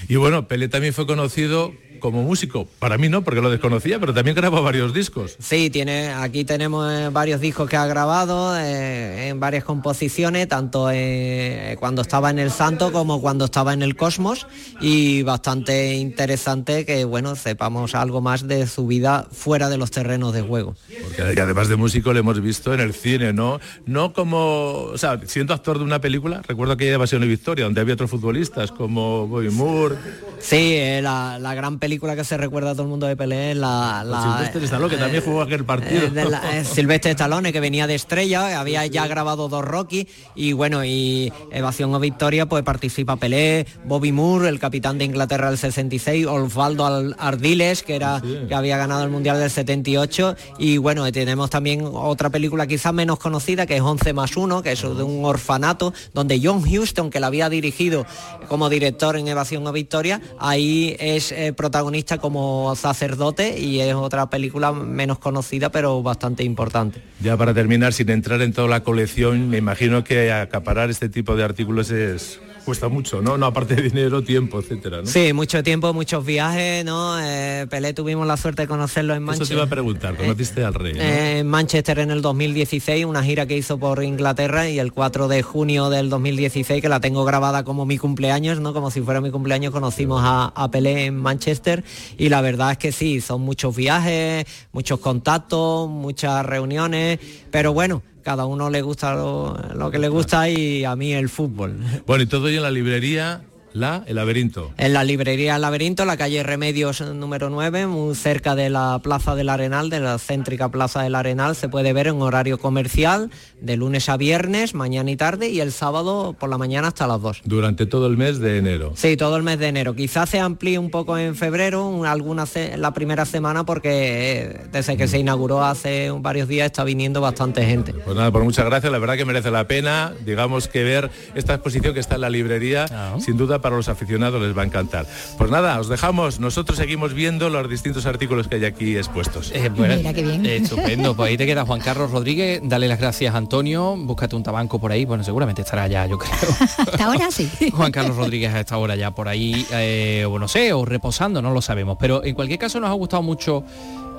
Y 0.07 0.15
bueno, 0.15 0.47
Pelé 0.47 0.67
también 0.69 0.93
fue 0.93 1.05
conocido 1.05 1.73
como 1.99 2.23
músico. 2.23 2.67
Para 2.79 2.97
mí 2.97 3.09
no, 3.09 3.23
porque 3.23 3.41
lo 3.41 3.49
desconocía, 3.49 3.99
pero 3.99 4.13
también 4.13 4.35
grabó 4.35 4.61
varios 4.61 4.93
discos. 4.93 5.35
Sí, 5.39 5.69
tiene, 5.69 6.09
aquí 6.09 6.45
tenemos 6.45 6.91
eh, 6.91 7.09
varios 7.11 7.41
discos 7.41 7.69
que 7.69 7.77
ha 7.77 7.85
grabado 7.85 8.57
eh, 8.57 9.29
en 9.29 9.39
varias 9.39 9.63
composiciones, 9.63 10.47
tanto 10.47 10.89
eh, 10.91 11.75
cuando 11.79 12.01
estaba 12.01 12.29
en 12.29 12.39
El 12.39 12.51
Santo 12.51 12.91
como 12.91 13.21
cuando 13.21 13.45
estaba 13.45 13.73
en 13.73 13.81
El 13.81 13.95
Cosmos, 13.95 14.47
y 14.81 15.23
bastante 15.23 15.95
interesante 15.95 16.85
que, 16.85 17.05
bueno, 17.05 17.35
sepamos 17.35 17.95
algo 17.95 18.21
más 18.21 18.47
de 18.47 18.67
su 18.67 18.87
vida 18.87 19.27
fuera 19.31 19.69
de 19.69 19.77
los 19.77 19.91
terrenos 19.91 20.33
de 20.33 20.41
juego. 20.41 20.75
Porque 21.03 21.41
además 21.41 21.67
de 21.67 21.75
músico 21.75 22.13
le 22.13 22.21
hemos 22.21 22.41
visto 22.41 22.73
en 22.73 22.79
el 22.79 22.93
cine, 22.93 23.33
¿no? 23.33 23.59
No 23.85 24.13
como, 24.13 24.83
o 24.93 24.97
sea, 24.97 25.19
siendo 25.25 25.53
actor 25.53 25.77
de 25.77 25.83
una 25.83 25.99
película, 25.99 26.41
recuerdo 26.47 26.77
que 26.77 26.91
Evasión 26.91 27.23
y 27.23 27.27
Victoria, 27.27 27.65
donde 27.65 27.81
había 27.81 27.93
otros 27.95 28.09
futbolistas 28.09 28.71
como 28.71 29.27
Bobby 29.27 29.49
Moore. 29.49 29.95
Sí, 30.39 30.77
la, 31.01 31.37
la 31.39 31.53
gran 31.55 31.77
película 31.77 31.88
película 31.89 32.15
que 32.15 32.23
se 32.23 32.37
recuerda 32.37 32.69
a 32.69 32.73
todo 32.73 32.83
el 32.83 32.89
mundo 32.89 33.07
de 33.07 33.17
Pelé, 33.17 33.55
la... 33.55 34.03
la 34.05 34.21
Silvestre 34.21 34.65
Stallone, 34.65 34.89
que 34.91 34.97
también 34.97 35.23
jugó 35.23 35.41
aquel 35.41 35.65
partido. 35.65 36.03
Eh, 36.03 36.29
eh, 36.53 36.63
Silvestre 36.63 37.09
Stallone, 37.09 37.51
que 37.51 37.59
venía 37.59 37.87
de 37.87 37.95
estrella, 37.95 38.59
había 38.59 38.85
ya 38.85 39.07
grabado 39.07 39.49
dos 39.49 39.65
Rocky, 39.65 40.07
y 40.35 40.53
bueno, 40.53 40.85
y 40.85 41.33
Evasión 41.51 41.91
o 41.95 41.99
Victoria, 41.99 42.45
pues 42.45 42.63
participa 42.63 43.15
Pelé, 43.15 43.65
Bobby 43.85 44.11
Moore, 44.11 44.49
el 44.49 44.59
capitán 44.59 44.99
de 44.99 45.05
Inglaterra 45.05 45.49
del 45.49 45.57
66, 45.57 46.27
Osvaldo 46.27 46.85
Ardiles, 47.17 47.81
que, 47.81 47.95
era, 47.95 48.21
que 48.47 48.53
había 48.53 48.77
ganado 48.77 49.03
el 49.03 49.09
Mundial 49.09 49.39
del 49.39 49.49
78, 49.49 50.35
y 50.59 50.77
bueno, 50.77 51.11
tenemos 51.11 51.49
también 51.49 51.89
otra 51.91 52.29
película 52.29 52.67
quizás 52.67 52.93
menos 52.93 53.17
conocida, 53.17 53.65
que 53.65 53.77
es 53.77 53.81
11 53.81 54.13
más 54.13 54.37
1, 54.37 54.61
que 54.61 54.73
es 54.73 54.81
de 54.83 55.01
un 55.01 55.25
orfanato, 55.25 55.91
donde 56.13 56.39
John 56.39 56.63
Huston, 56.63 57.09
que 57.09 57.19
la 57.19 57.25
había 57.25 57.49
dirigido 57.49 58.05
como 58.47 58.69
director 58.69 59.17
en 59.17 59.27
Evasión 59.27 59.65
o 59.65 59.71
Victoria, 59.71 60.21
ahí 60.37 60.95
es 60.99 61.31
eh, 61.31 61.51
protagonista 61.51 61.78
protagonista 61.79 62.17
como 62.17 62.75
sacerdote 62.75 63.57
y 63.57 63.79
es 63.79 63.95
otra 63.95 64.29
película 64.29 64.73
menos 64.73 65.17
conocida 65.17 65.71
pero 65.71 66.03
bastante 66.03 66.43
importante. 66.43 67.01
Ya 67.21 67.37
para 67.37 67.53
terminar, 67.53 67.93
sin 67.93 68.09
entrar 68.09 68.41
en 68.41 68.51
toda 68.51 68.67
la 68.67 68.83
colección, 68.83 69.49
me 69.49 69.57
imagino 69.59 70.03
que 70.03 70.29
acaparar 70.29 70.89
este 70.89 71.07
tipo 71.07 71.37
de 71.37 71.45
artículos 71.45 71.89
es 71.89 72.41
cuesta 72.69 72.87
mucho, 72.87 73.19
¿no? 73.19 73.35
No 73.35 73.47
aparte 73.47 73.75
de 73.75 73.81
dinero, 73.81 74.23
tiempo, 74.23 74.59
etcétera, 74.59 74.97
¿no? 75.01 75.07
Sí, 75.07 75.33
mucho 75.33 75.63
tiempo, 75.63 75.91
muchos 75.91 76.23
viajes, 76.23 76.85
¿no? 76.85 77.19
Eh, 77.19 77.65
Pelé 77.67 77.93
tuvimos 77.93 78.27
la 78.27 78.37
suerte 78.37 78.61
de 78.61 78.67
conocerlo 78.67 79.15
en 79.15 79.23
Manchester. 79.23 79.43
Eso 79.43 79.49
te 79.49 79.55
iba 79.55 79.63
a 79.63 79.69
preguntar, 79.69 80.15
conociste 80.15 80.63
al 80.63 80.75
rey. 80.75 80.93
en 80.95 81.47
Manchester 81.47 81.97
en 81.97 82.11
el 82.11 82.21
2016, 82.21 83.05
una 83.05 83.23
gira 83.23 83.47
que 83.47 83.57
hizo 83.57 83.79
por 83.79 84.03
Inglaterra 84.03 84.69
y 84.69 84.77
el 84.77 84.93
4 84.93 85.27
de 85.27 85.41
junio 85.41 85.89
del 85.89 86.11
2016, 86.11 86.79
que 86.79 86.89
la 86.89 86.99
tengo 86.99 87.25
grabada 87.25 87.63
como 87.63 87.87
mi 87.87 87.97
cumpleaños, 87.97 88.59
¿no? 88.59 88.71
Como 88.71 88.91
si 88.91 89.01
fuera 89.01 89.19
mi 89.19 89.31
cumpleaños, 89.31 89.71
conocimos 89.71 90.21
a, 90.23 90.53
a 90.55 90.69
Pelé 90.69 91.05
en 91.05 91.17
Manchester 91.17 91.83
y 92.19 92.29
la 92.29 92.41
verdad 92.41 92.73
es 92.73 92.77
que 92.77 92.91
sí, 92.91 93.19
son 93.19 93.41
muchos 93.41 93.75
viajes, 93.75 94.45
muchos 94.73 94.99
contactos, 94.99 95.89
muchas 95.89 96.45
reuniones, 96.45 97.17
pero 97.49 97.73
bueno, 97.73 98.03
cada 98.29 98.45
uno 98.45 98.69
le 98.69 98.83
gusta 98.83 99.15
lo, 99.15 99.89
que 99.89 99.97
le 99.97 100.07
gusta 100.07 100.47
y 100.47 100.85
a 100.85 100.95
mí 100.95 101.13
el 101.13 101.29
fútbol. 101.29 101.79
Bueno, 102.05 102.21
y 102.21 102.27
todo 102.27 102.45
ahí 102.45 102.57
en 102.57 102.61
la 102.61 102.69
librería 102.69 103.41
la, 103.73 104.03
el 104.07 104.15
laberinto. 104.15 104.71
En 104.77 104.93
la 104.93 105.03
librería 105.03 105.55
El 105.55 105.61
Laberinto, 105.61 106.05
la 106.05 106.17
calle 106.17 106.43
Remedios 106.43 107.01
número 107.01 107.49
9, 107.49 107.87
muy 107.87 108.15
cerca 108.15 108.55
de 108.55 108.69
la 108.69 108.99
Plaza 109.03 109.35
del 109.35 109.49
Arenal, 109.49 109.89
de 109.89 109.99
la 109.99 110.17
céntrica 110.17 110.69
Plaza 110.69 111.03
del 111.03 111.15
Arenal, 111.15 111.55
se 111.55 111.69
puede 111.69 111.93
ver 111.93 112.07
en 112.07 112.21
horario 112.21 112.57
comercial 112.57 113.29
de 113.61 113.77
lunes 113.77 114.09
a 114.09 114.17
viernes, 114.17 114.73
mañana 114.73 115.11
y 115.11 115.15
tarde, 115.15 115.49
y 115.49 115.59
el 115.59 115.71
sábado 115.71 116.35
por 116.39 116.49
la 116.49 116.57
mañana 116.57 116.89
hasta 116.89 117.07
las 117.07 117.21
2. 117.21 117.41
Durante 117.45 117.85
todo 117.85 118.07
el 118.07 118.17
mes 118.17 118.39
de 118.39 118.57
enero. 118.57 118.93
Sí, 118.95 119.17
todo 119.17 119.37
el 119.37 119.43
mes 119.43 119.59
de 119.59 119.67
enero. 119.67 119.95
Quizás 119.95 120.29
se 120.29 120.39
amplíe 120.39 120.79
un 120.79 120.89
poco 120.89 121.17
en 121.17 121.35
febrero, 121.35 122.05
alguna 122.05 122.45
la 122.77 122.93
primera 122.93 123.25
semana, 123.25 123.65
porque 123.65 123.89
eh, 123.91 124.61
desde 124.71 124.97
que 124.97 125.07
se 125.07 125.19
inauguró 125.19 125.63
hace 125.63 126.11
varios 126.11 126.47
días 126.47 126.67
está 126.67 126.83
viniendo 126.83 127.21
bastante 127.21 127.65
gente. 127.65 127.93
Pues 127.93 128.15
nada, 128.15 128.31
por 128.31 128.43
muchas 128.43 128.65
gracias, 128.65 128.91
la 128.91 128.99
verdad 128.99 129.17
que 129.17 129.25
merece 129.25 129.51
la 129.51 129.67
pena, 129.67 130.13
digamos 130.25 130.67
que 130.67 130.83
ver 130.83 131.11
esta 131.35 131.53
exposición 131.53 131.93
que 131.93 131.99
está 131.99 132.15
en 132.15 132.21
la 132.21 132.29
librería, 132.29 132.85
ah. 132.91 133.17
sin 133.19 133.37
duda 133.37 133.58
para 133.59 133.75
los 133.75 133.89
aficionados 133.89 134.41
les 134.41 134.57
va 134.57 134.63
a 134.63 134.65
encantar. 134.65 135.05
Pues 135.37 135.51
nada, 135.51 135.79
os 135.79 135.89
dejamos. 135.89 136.39
Nosotros 136.39 136.77
seguimos 136.77 137.13
viendo 137.13 137.49
los 137.49 137.69
distintos 137.69 138.05
artículos 138.05 138.47
que 138.47 138.55
hay 138.55 138.65
aquí 138.65 138.97
expuestos. 138.97 139.51
Eh, 139.53 139.69
Mira 139.69 140.13
qué 140.13 140.23
bien. 140.23 140.45
estupendo. 140.45 141.15
Pues 141.15 141.29
ahí 141.29 141.37
te 141.37 141.45
queda 141.45 141.65
Juan 141.65 141.81
Carlos 141.81 142.11
Rodríguez. 142.11 142.61
Dale 142.63 142.87
las 142.87 142.99
gracias 142.99 143.33
a 143.33 143.37
Antonio. 143.37 143.95
Búscate 143.97 144.35
un 144.35 144.43
tabanco 144.43 144.79
por 144.79 144.91
ahí. 144.91 145.05
Bueno, 145.05 145.23
seguramente 145.23 145.61
estará 145.61 145.87
ya, 145.87 146.05
yo 146.05 146.17
creo. 146.17 146.31
Hasta 146.77 147.05
ahora 147.05 147.31
sí. 147.31 147.49
Juan 147.71 147.91
Carlos 147.91 148.15
Rodríguez 148.15 148.53
a 148.53 148.59
esta 148.59 148.77
hora 148.77 148.95
ya 148.95 149.11
por 149.11 149.27
ahí, 149.27 149.65
eh, 149.71 150.25
o 150.29 150.39
no 150.39 150.47
sé, 150.47 150.73
o 150.73 150.85
reposando, 150.85 151.41
no 151.41 151.51
lo 151.51 151.61
sabemos. 151.61 151.97
Pero 151.99 152.23
en 152.23 152.35
cualquier 152.35 152.59
caso 152.59 152.79
nos 152.79 152.89
ha 152.89 152.93
gustado 152.93 153.23
mucho 153.23 153.63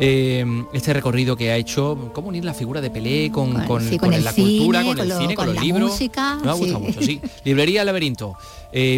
eh, 0.02 0.44
este 0.72 0.94
recorrido 0.94 1.36
que 1.36 1.50
ha 1.50 1.56
hecho, 1.56 2.10
cómo 2.14 2.28
unir 2.28 2.42
la 2.42 2.54
figura 2.54 2.80
de 2.80 2.90
Pelé 2.90 3.30
con, 3.30 3.52
la 3.52 3.66
cultura, 3.66 4.00
con 4.00 4.14
el 4.14 5.12
cine, 5.12 5.34
con, 5.34 5.46
los 5.46 5.62
libros. 5.62 5.90
Música, 5.90 6.36
Nos 6.36 6.46
ha 6.46 6.52
gustado 6.52 6.80
mucho, 6.80 7.02
sí. 7.02 7.20
Librería 7.44 7.84
Laberinto. 7.84 8.34
Eh, 8.72 8.96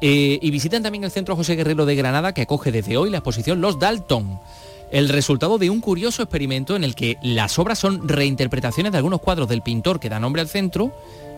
Eh, 0.00 0.38
y 0.40 0.50
visiten 0.50 0.82
también 0.82 1.04
el 1.04 1.10
Centro 1.10 1.36
José 1.36 1.54
Guerrero 1.54 1.84
de 1.84 1.94
Granada, 1.94 2.32
que 2.32 2.42
acoge 2.42 2.72
desde 2.72 2.96
hoy 2.96 3.10
la 3.10 3.18
exposición 3.18 3.60
Los 3.60 3.78
Dalton. 3.78 4.40
El 4.90 5.10
resultado 5.10 5.58
de 5.58 5.68
un 5.68 5.80
curioso 5.80 6.22
experimento 6.22 6.74
en 6.74 6.84
el 6.84 6.94
que 6.94 7.18
las 7.22 7.58
obras 7.58 7.78
son 7.78 8.08
reinterpretaciones 8.08 8.92
de 8.92 8.98
algunos 8.98 9.20
cuadros 9.20 9.46
del 9.46 9.60
pintor 9.60 10.00
que 10.00 10.08
da 10.08 10.18
nombre 10.18 10.40
al 10.40 10.48
centro, 10.48 10.90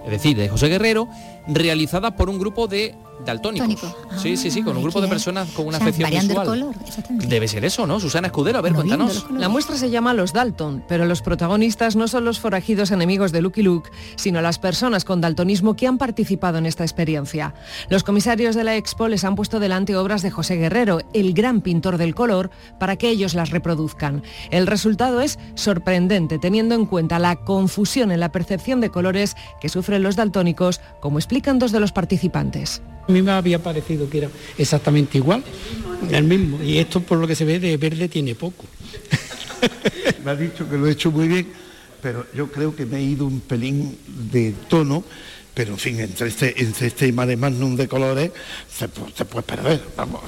es 0.05 0.11
decir, 0.12 0.37
de 0.37 0.49
José 0.49 0.68
Guerrero, 0.68 1.09
realizadas 1.49 2.12
por 2.12 2.31
un 2.31 2.39
grupo 2.39 2.68
de 2.68 2.95
daltónicos. 3.24 3.94
sí, 4.16 4.36
sí, 4.36 4.50
sí, 4.50 4.62
con 4.62 4.76
un 4.76 4.82
grupo 4.82 5.00
de 5.00 5.08
personas 5.08 5.50
con 5.50 5.66
una 5.66 5.78
afección 5.78 6.10
visual. 6.10 6.74
Debe 7.10 7.48
ser 7.48 7.64
eso, 7.64 7.86
¿no? 7.86 7.98
Susana 7.98 8.28
Escudero, 8.28 8.58
a 8.58 8.62
ver, 8.62 8.72
cuéntanos. 8.72 9.26
La 9.30 9.48
muestra 9.48 9.76
se 9.76 9.90
llama 9.90 10.14
Los 10.14 10.32
Dalton, 10.32 10.84
pero 10.86 11.04
los 11.04 11.22
protagonistas 11.22 11.96
no 11.96 12.06
son 12.06 12.24
los 12.24 12.38
forajidos 12.38 12.90
enemigos 12.92 13.32
de 13.32 13.42
Lucky 13.42 13.62
Luke, 13.62 13.90
sino 14.16 14.40
las 14.40 14.58
personas 14.58 15.04
con 15.04 15.20
daltonismo 15.20 15.74
que 15.74 15.86
han 15.86 15.98
participado 15.98 16.58
en 16.58 16.66
esta 16.66 16.84
experiencia. 16.84 17.54
Los 17.88 18.04
comisarios 18.04 18.54
de 18.54 18.64
la 18.64 18.76
Expo 18.76 19.08
les 19.08 19.24
han 19.24 19.34
puesto 19.34 19.58
delante 19.58 19.96
obras 19.96 20.22
de 20.22 20.30
José 20.30 20.56
Guerrero, 20.56 21.00
el 21.12 21.34
gran 21.34 21.62
pintor 21.62 21.98
del 21.98 22.14
color, 22.14 22.50
para 22.78 22.96
que 22.96 23.08
ellos 23.08 23.34
las 23.34 23.50
reproduzcan. 23.50 24.22
El 24.50 24.66
resultado 24.66 25.20
es 25.20 25.38
sorprendente, 25.54 26.38
teniendo 26.38 26.74
en 26.74 26.86
cuenta 26.86 27.18
la 27.18 27.36
confusión 27.36 28.12
en 28.12 28.20
la 28.20 28.32
percepción 28.32 28.80
de 28.80 28.90
colores 28.90 29.36
que 29.60 29.68
sufre 29.68 29.80
sufren 29.80 30.02
los 30.02 30.14
daltónicos, 30.14 30.78
como 31.00 31.18
explican 31.18 31.58
dos 31.58 31.72
de 31.72 31.80
los 31.80 31.90
participantes. 31.90 32.82
A 33.11 33.12
mí 33.12 33.22
me 33.22 33.32
había 33.32 33.61
parecido 33.61 34.08
que 34.08 34.18
era 34.18 34.30
exactamente 34.56 35.18
igual, 35.18 35.42
el 36.12 36.22
mismo, 36.22 36.62
y 36.62 36.78
esto 36.78 37.00
por 37.00 37.18
lo 37.18 37.26
que 37.26 37.34
se 37.34 37.44
ve 37.44 37.58
de 37.58 37.76
verde 37.76 38.08
tiene 38.08 38.36
poco. 38.36 38.66
me 40.24 40.30
ha 40.30 40.36
dicho 40.36 40.70
que 40.70 40.76
lo 40.76 40.86
he 40.86 40.92
hecho 40.92 41.11
muy 41.11 41.26
bien, 41.26 41.48
pero 42.00 42.24
yo 42.32 42.46
creo 42.52 42.76
que 42.76 42.86
me 42.86 42.98
he 42.98 43.02
ido 43.02 43.26
un 43.26 43.40
pelín 43.40 43.98
de 44.30 44.54
tono 44.68 45.02
pero 45.54 45.72
en 45.72 45.78
fin, 45.78 45.98
entre 45.98 46.28
este, 46.28 46.62
entre 46.62 46.86
este 46.86 47.12
magnum 47.12 47.74
de 47.74 47.88
colores 47.88 48.30
se, 48.72 48.88
se 49.16 49.24
puede 49.24 49.42
perder, 49.42 49.82
vamos. 49.96 50.22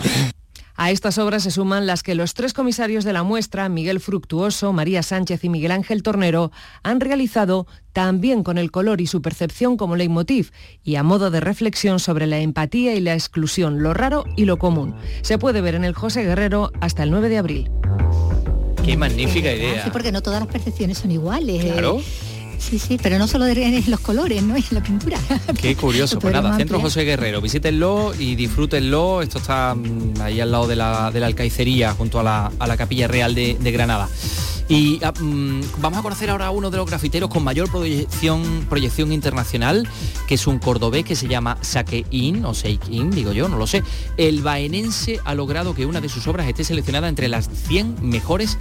A 0.83 0.91
estas 0.91 1.17
obras 1.19 1.45
se 1.45 1.53
suman 1.53 1.87
las 1.87 2.03
que 2.03 2.17
los 2.17 2.35
tres 2.35 2.53
comisarios 2.55 3.05
de 3.05 3.13
la 3.13 3.23
muestra, 3.23 3.69
Miguel 3.69 4.01
Fructuoso, 4.01 4.73
María 4.73 5.05
Sánchez 5.05 5.45
y 5.45 5.49
Miguel 5.49 5.71
Ángel 5.71 6.03
Tornero, 6.03 6.51
han 6.83 6.99
realizado 6.99 7.69
también 7.93 8.43
con 8.43 8.59
el 8.59 8.73
color 8.73 9.01
y 9.01 9.07
su 9.07 9.23
percepción 9.23 9.77
como 9.77 9.95
leitmotiv 9.95 10.51
y 10.83 10.97
a 10.97 11.05
modo 11.05 11.31
de 11.31 11.39
reflexión 11.39 12.01
sobre 12.01 12.27
la 12.27 12.41
empatía 12.41 12.97
y 12.97 13.01
la 13.01 13.15
exclusión, 13.15 13.81
lo 13.81 13.95
raro 13.95 14.25
y 14.37 14.45
lo 14.45 14.59
común. 14.59 14.97
Se 15.21 15.39
puede 15.39 15.61
ver 15.61 15.77
en 15.77 15.85
el 15.85 15.95
José 15.95 16.25
Guerrero 16.25 16.73
hasta 16.81 17.05
el 17.05 17.13
9 17.13 17.29
de 17.29 17.39
abril. 17.39 17.71
Qué 18.85 18.97
magnífica 18.97 19.53
idea. 19.53 19.85
Sí, 19.85 19.91
porque 19.93 20.11
no 20.11 20.21
todas 20.21 20.41
las 20.41 20.49
percepciones 20.49 20.99
son 20.99 21.13
iguales. 21.13 21.65
Claro. 21.65 22.01
Sí, 22.63 22.79
sí, 22.79 22.99
pero 23.03 23.19
no 23.19 23.27
solo 23.27 23.47
en 23.47 23.83
los 23.91 24.01
colores, 24.01 24.43
¿no? 24.43 24.57
en 24.57 24.65
la 24.71 24.83
pintura. 24.83 25.19
Qué 25.61 25.75
curioso. 25.75 26.19
pues 26.19 26.33
nada, 26.33 26.57
Centro 26.57 26.81
José 26.81 27.03
Guerrero, 27.03 27.41
visítenlo 27.41 28.13
y 28.19 28.37
disfrútenlo. 28.37 29.21
Esto 29.21 29.39
está 29.39 29.75
mm, 29.75 30.21
ahí 30.21 30.41
al 30.41 30.53
lado 30.53 30.67
de 30.67 30.77
la, 30.77 31.11
de 31.11 31.21
la 31.21 31.27
alcaicería, 31.27 31.93
junto 31.93 32.21
a 32.21 32.23
la, 32.23 32.53
a 32.59 32.67
la 32.67 32.77
Capilla 32.77 33.09
Real 33.09 33.35
de, 33.35 33.57
de 33.61 33.73
Granada. 33.73 34.09
Y 34.69 35.01
ah, 35.05 35.13
mm, 35.13 35.61
vamos 35.81 35.99
a 35.99 36.03
conocer 36.03 36.31
ahora 36.31 36.47
a 36.47 36.51
uno 36.51 36.71
de 36.71 36.77
los 36.77 36.87
grafiteros 36.87 37.29
con 37.29 37.45
mayor 37.45 37.71
proyección, 37.71 38.67
proyección 38.71 39.13
internacional, 39.13 39.89
que 40.27 40.37
es 40.37 40.47
un 40.47 40.59
cordobés 40.59 41.05
que 41.05 41.17
se 41.17 41.29
llama 41.29 41.59
Saque-In, 41.61 42.45
o 42.45 42.55
Seik-In, 42.55 43.11
digo 43.11 43.33
yo, 43.33 43.49
no 43.49 43.59
lo 43.59 43.67
sé. 43.67 43.83
El 44.17 44.41
baenense 44.41 45.21
ha 45.25 45.35
logrado 45.35 45.75
que 45.75 45.85
una 45.85 46.01
de 46.01 46.09
sus 46.09 46.27
obras 46.27 46.49
esté 46.49 46.65
seleccionada 46.65 47.09
entre 47.09 47.29
las 47.29 47.51
100 47.67 47.97
mejores 48.09 48.57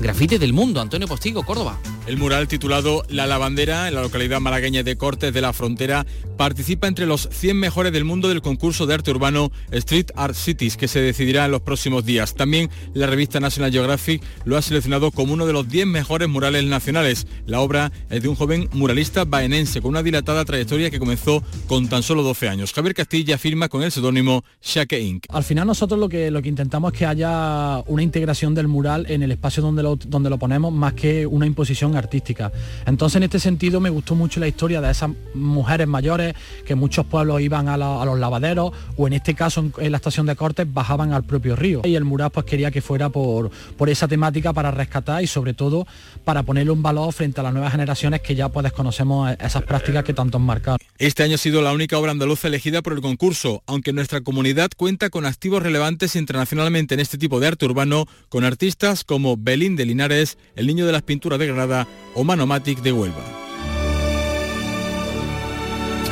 grafites 0.00 0.40
del 0.40 0.52
mundo. 0.52 0.80
Antonio 0.80 1.08
Postigo, 1.08 1.44
Córdoba. 1.44 1.78
El 2.06 2.18
mural 2.18 2.48
titulado 2.48 3.02
La 3.08 3.26
Lavandera, 3.26 3.88
en 3.88 3.94
la 3.94 4.02
localidad 4.02 4.38
malagueña 4.38 4.82
de 4.82 4.96
Cortes 4.96 5.32
de 5.32 5.40
la 5.40 5.54
Frontera, 5.54 6.04
participa 6.36 6.86
entre 6.86 7.06
los 7.06 7.30
100 7.32 7.58
mejores 7.58 7.94
del 7.94 8.04
mundo 8.04 8.28
del 8.28 8.42
concurso 8.42 8.84
de 8.84 8.92
arte 8.92 9.10
urbano 9.10 9.50
Street 9.70 10.08
Art 10.14 10.34
Cities, 10.34 10.76
que 10.76 10.86
se 10.86 11.00
decidirá 11.00 11.46
en 11.46 11.52
los 11.52 11.62
próximos 11.62 12.04
días. 12.04 12.34
También 12.34 12.68
la 12.92 13.06
revista 13.06 13.40
National 13.40 13.72
Geographic 13.72 14.22
lo 14.44 14.58
ha 14.58 14.62
seleccionado 14.62 15.12
como 15.12 15.32
uno 15.32 15.46
de 15.46 15.54
los 15.54 15.66
10 15.66 15.86
mejores 15.86 16.28
murales 16.28 16.64
nacionales. 16.64 17.26
La 17.46 17.60
obra 17.60 17.90
es 18.10 18.22
de 18.22 18.28
un 18.28 18.34
joven 18.34 18.68
muralista 18.74 19.24
baenense 19.24 19.80
con 19.80 19.92
una 19.92 20.02
dilatada 20.02 20.44
trayectoria 20.44 20.90
que 20.90 20.98
comenzó 20.98 21.42
con 21.66 21.88
tan 21.88 22.02
solo 22.02 22.22
12 22.22 22.50
años. 22.50 22.74
Javier 22.74 22.94
Castilla 22.94 23.38
firma 23.38 23.70
con 23.70 23.82
el 23.82 23.90
seudónimo 23.90 24.44
Shake 24.60 25.00
Inc. 25.00 25.24
Al 25.30 25.44
final 25.44 25.66
nosotros 25.66 25.98
lo 25.98 26.10
que, 26.10 26.30
lo 26.30 26.42
que 26.42 26.50
intentamos 26.50 26.92
es 26.92 26.98
que 26.98 27.06
haya 27.06 27.82
una 27.86 28.02
integración 28.02 28.54
del 28.54 28.68
mural 28.68 29.06
en 29.08 29.22
el 29.22 29.32
espacio 29.32 29.62
donde 29.62 29.82
lo, 29.82 29.96
donde 29.96 30.28
lo 30.28 30.38
ponemos 30.38 30.70
más 30.70 30.92
que 30.92 31.26
una 31.26 31.46
imposición 31.46 31.93
artística. 31.96 32.52
Entonces 32.86 33.16
en 33.16 33.24
este 33.24 33.38
sentido 33.38 33.80
me 33.80 33.90
gustó 33.90 34.14
mucho 34.14 34.40
la 34.40 34.48
historia 34.48 34.80
de 34.80 34.90
esas 34.90 35.10
mujeres 35.34 35.86
mayores 35.86 36.34
que 36.66 36.74
muchos 36.74 37.06
pueblos 37.06 37.40
iban 37.40 37.68
a, 37.68 37.76
los 37.76 38.18
lavaderos 38.18 38.72
o 38.96 39.06
en 39.06 39.14
este 39.14 39.34
caso 39.34 39.70
en, 39.78 39.92
la 39.92 39.96
estación 39.96 40.26
de 40.26 40.36
Cortes 40.36 40.66
bajaban 40.72 41.12
al 41.12 41.24
propio 41.24 41.56
río. 41.56 41.82
Y 41.84 41.94
el 41.94 42.04
mural 42.04 42.30
pues 42.30 42.46
quería 42.46 42.70
que 42.70 42.80
fuera 42.80 43.08
por, 43.08 43.50
esa 43.86 44.08
temática 44.08 44.52
para 44.52 44.70
rescatar 44.70 45.22
y 45.22 45.26
sobre 45.26 45.54
todo 45.54 45.86
para 46.24 46.42
ponerle 46.42 46.72
un 46.72 46.82
valor 46.82 47.12
frente 47.12 47.40
a 47.40 47.42
las 47.44 47.52
nuevas 47.52 47.72
generaciones 47.72 48.20
que 48.22 48.34
ya 48.34 48.48
pues 48.48 48.64
desconocemos 48.64 49.30
esas 49.40 49.62
prácticas 49.62 50.04
que 50.04 50.14
tanto 50.14 50.38
han 50.38 50.44
marcado. 50.44 50.78
Este 50.98 51.22
año 51.22 51.34
ha 51.34 51.38
sido 51.38 51.60
la 51.60 51.72
única 51.72 51.98
obra 51.98 52.12
andaluza 52.12 52.48
elegida 52.48 52.80
por 52.80 52.92
el 52.92 53.00
concurso, 53.00 53.62
aunque 53.66 53.92
nuestra 53.92 54.20
comunidad 54.20 54.70
cuenta 54.76 55.10
con 55.10 55.26
activos 55.26 55.62
relevantes 55.62 56.16
internacionalmente 56.16 56.94
en 56.94 57.00
este 57.00 57.18
tipo 57.18 57.40
de 57.40 57.48
arte 57.48 57.66
urbano, 57.66 58.06
con 58.28 58.44
artistas 58.44 59.04
como 59.04 59.36
Belín 59.36 59.76
de 59.76 59.86
Linares, 59.86 60.38
El 60.56 60.66
Niño 60.66 60.86
de 60.86 60.92
las 60.92 61.02
Pinturas 61.02 61.38
de 61.38 61.46
Granada 61.46 61.83
o 62.14 62.24
Manomatic 62.24 62.80
de 62.80 62.92
Huelva. 62.92 63.22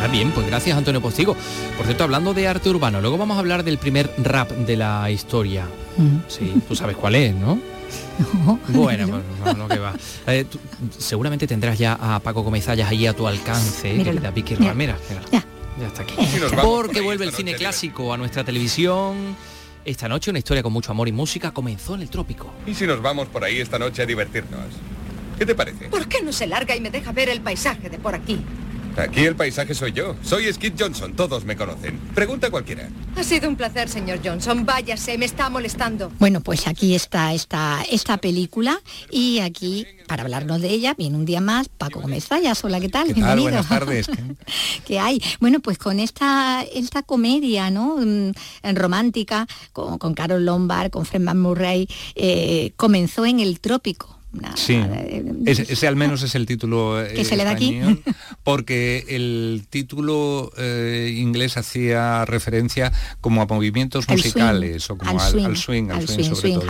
Ah, 0.02 0.08
bien, 0.08 0.32
pues 0.32 0.46
gracias 0.48 0.76
Antonio 0.76 1.00
Postigo. 1.00 1.36
Por 1.76 1.86
cierto, 1.86 2.02
hablando 2.02 2.34
de 2.34 2.48
arte 2.48 2.68
urbano, 2.68 3.00
luego 3.00 3.16
vamos 3.18 3.36
a 3.36 3.40
hablar 3.40 3.62
del 3.62 3.78
primer 3.78 4.12
rap 4.18 4.50
de 4.50 4.76
la 4.76 5.08
historia. 5.10 5.64
Sí, 6.26 6.52
tú 6.66 6.74
sabes 6.74 6.96
cuál 6.96 7.14
es, 7.14 7.34
¿no? 7.34 7.60
bueno, 8.68 9.22
pues, 9.44 9.56
no, 9.56 9.68
que 9.68 9.78
va. 9.78 9.94
Eh, 10.26 10.44
seguramente 10.98 11.46
tendrás 11.46 11.78
ya 11.78 11.96
a 12.00 12.18
Paco 12.18 12.42
Comezallas 12.42 12.90
ahí 12.90 13.06
a 13.06 13.14
tu 13.14 13.26
alcance, 13.28 14.02
querida 14.02 14.30
Vicky 14.30 14.56
Mira, 14.56 14.74
mira, 14.74 14.96
Ya. 15.30 15.86
está 15.86 16.02
aquí. 16.02 16.14
Porque 16.62 17.00
vuelve 17.00 17.24
el 17.24 17.32
cine 17.32 17.54
clásico 17.54 18.12
a 18.12 18.16
nuestra 18.16 18.42
televisión. 18.42 19.36
Esta 19.84 20.08
noche 20.08 20.30
una 20.30 20.38
historia 20.38 20.62
con 20.62 20.72
mucho 20.72 20.90
amor 20.92 21.08
y 21.08 21.12
música 21.12 21.52
comenzó 21.52 21.94
en 21.94 22.02
el 22.02 22.10
trópico. 22.10 22.50
¿Y 22.66 22.74
si 22.74 22.86
nos 22.86 23.00
vamos 23.02 23.28
por 23.28 23.44
ahí 23.44 23.60
esta 23.60 23.78
noche 23.78 24.02
a 24.02 24.06
divertirnos? 24.06 24.64
¿Qué 25.43 25.47
te 25.47 25.55
parece? 25.57 25.86
¿Por 25.86 26.07
qué 26.07 26.22
no 26.22 26.32
se 26.32 26.47
larga 26.47 26.76
y 26.76 26.80
me 26.80 26.88
deja 26.88 27.11
ver 27.11 27.28
el 27.28 27.40
paisaje 27.40 27.90
de 27.90 27.99
por 27.99 28.14
aquí? 28.14 28.38
Aquí 28.97 29.24
el 29.24 29.34
paisaje 29.34 29.74
soy 29.74 29.90
yo. 29.90 30.14
Soy 30.22 30.53
Skid 30.53 30.74
Johnson, 30.78 31.14
todos 31.14 31.45
me 31.45 31.57
conocen. 31.57 31.99
Pregunta 32.14 32.49
cualquiera. 32.49 32.88
Ha 33.16 33.24
sido 33.24 33.49
un 33.49 33.57
placer, 33.57 33.88
señor 33.88 34.20
Johnson. 34.24 34.64
Váyase, 34.64 35.18
me 35.18 35.24
está 35.24 35.51
molestando. 35.51 36.12
Bueno, 36.20 36.43
pues 36.43 36.68
aquí 36.68 36.95
está 36.95 37.34
esta, 37.34 37.82
esta 37.90 38.18
película 38.18 38.80
y 39.11 39.40
aquí, 39.40 39.84
para 40.07 40.22
hablarnos 40.22 40.61
de 40.61 40.68
ella, 40.68 40.95
viene 40.97 41.16
un 41.16 41.24
día 41.24 41.40
más 41.40 41.68
Paco 41.68 42.01
Gómez 42.03 42.26
Fallas. 42.26 42.62
Hola, 42.62 42.78
¿qué 42.78 42.88
tal? 42.88 43.12
Bienvenido. 43.12 43.51
Buenas 43.51 43.68
tardes. 43.68 44.07
¿Qué 44.86 45.01
hay? 45.01 45.20
Bueno, 45.40 45.59
pues 45.59 45.76
con 45.76 45.99
esta, 45.99 46.62
esta 46.72 47.03
comedia, 47.03 47.68
¿no? 47.72 47.97
Mm, 47.97 48.30
romántica, 48.74 49.49
con, 49.72 49.99
con 49.99 50.14
Carol 50.14 50.45
Lombard, 50.45 50.93
con 50.93 51.05
Fred 51.05 51.34
Murray, 51.34 51.88
eh, 52.14 52.74
comenzó 52.76 53.26
en 53.26 53.40
el 53.40 53.59
trópico 53.59 54.21
sí, 54.55 54.80
ese, 55.47 55.87
al 55.87 55.97
menos 55.97 56.22
es 56.22 56.35
el 56.35 56.47
título 56.47 57.03
que 57.14 57.24
se 57.24 57.37
le 57.37 57.45
da 57.45 57.51
aquí. 57.51 57.80
porque 58.45 59.05
el 59.09 59.64
título 59.68 60.51
eh, 60.57 61.14
inglés 61.16 61.57
hacía 61.57 62.24
referencia 62.24 62.93
como 63.20 63.43
a 63.43 63.47
movimientos 63.47 64.09
musicales 64.09 64.89
o 64.91 64.97
como 64.97 65.20
al, 65.20 65.57
swing, 65.57 65.91
al, 65.91 66.09
swing, 66.09 66.35
sobre 66.35 66.53
todo. 66.55 66.66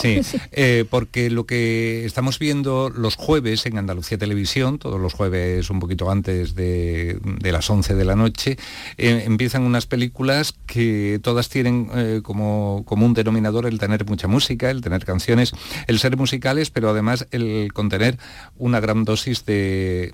sí, 0.00 0.20
eh, 0.52 0.84
porque 0.88 1.30
lo 1.30 1.44
que 1.44 2.04
estamos 2.04 2.38
viendo 2.38 2.90
los 2.90 3.16
jueves 3.16 3.66
en 3.66 3.78
Andalucía 3.78 4.18
Televisión, 4.18 4.78
todos 4.78 5.00
los 5.00 5.14
jueves 5.14 5.70
un 5.70 5.80
poquito 5.80 6.10
antes 6.10 6.54
de, 6.54 7.18
las 7.42 7.68
11 7.68 7.94
de 7.94 8.04
la 8.04 8.16
noche, 8.16 8.56
eh, 8.96 9.24
empiezan 9.26 9.62
unas 9.62 9.86
películas 9.86 10.54
que 10.66 11.20
todas 11.22 11.48
tienen 11.48 12.22
como, 12.22 12.82
como 12.86 13.06
un 13.06 13.14
denominador 13.14 13.66
el 13.66 13.78
tener 13.78 14.06
mucha 14.06 14.28
música, 14.28 14.70
el 14.70 14.80
tener 14.80 15.04
canciones, 15.04 15.52
el 15.86 15.98
ser 15.98 16.16
musicales, 16.16 16.70
pero 16.70 16.83
además 16.90 17.26
el 17.30 17.72
contener 17.72 18.18
una 18.56 18.80
gran 18.80 19.04
dosis 19.04 19.44
de, 19.44 20.12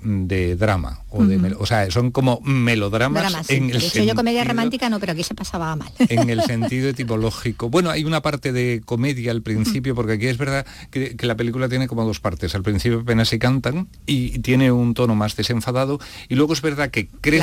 drama. 0.57 1.01
O, 1.09 1.25
de, 1.25 1.55
o, 1.57 1.65
sea, 1.65 1.89
son 1.91 2.11
como 2.11 2.39
melodramas. 2.41 3.49
en 3.49 3.69
el 3.69 3.81
sentido, 3.81 4.05
yo 4.05 4.15
comedia 4.15 4.43
romántica 4.43 4.89
no, 4.89 4.99
pero 4.99 5.13
aquí 5.13 5.23
se 5.23 5.35
pasaba 5.35 5.75
mal. 5.75 5.91
En 5.99 6.29
el 6.29 6.41
sentido 6.51 6.89
etimológico. 6.89 7.69
Bueno, 7.69 7.89
hay 7.89 8.03
una 8.03 8.21
parte 8.21 8.51
de 8.51 8.81
comedia 8.85 9.31
al 9.31 9.41
principio, 9.41 9.95
porque 9.95 10.13
aquí 10.13 10.27
es 10.27 10.37
verdad 10.37 10.65
que, 10.89 11.15
la 11.21 11.35
película 11.35 11.69
tiene 11.69 11.87
como 11.87 12.05
dos 12.05 12.19
partes. 12.19 12.55
Al 12.55 12.63
principio 12.63 13.01
apenas 13.01 13.29
se 13.29 13.39
cantan 13.39 13.87
y 14.05 14.39
tiene 14.39 14.71
un 14.71 14.93
tono 14.93 15.15
más 15.15 15.35
desenfadado. 15.35 15.99
Y 16.29 16.35
luego 16.35 16.53
es 16.53 16.61
verdad 16.61 16.89
que 16.89 17.07
crece 17.07 17.41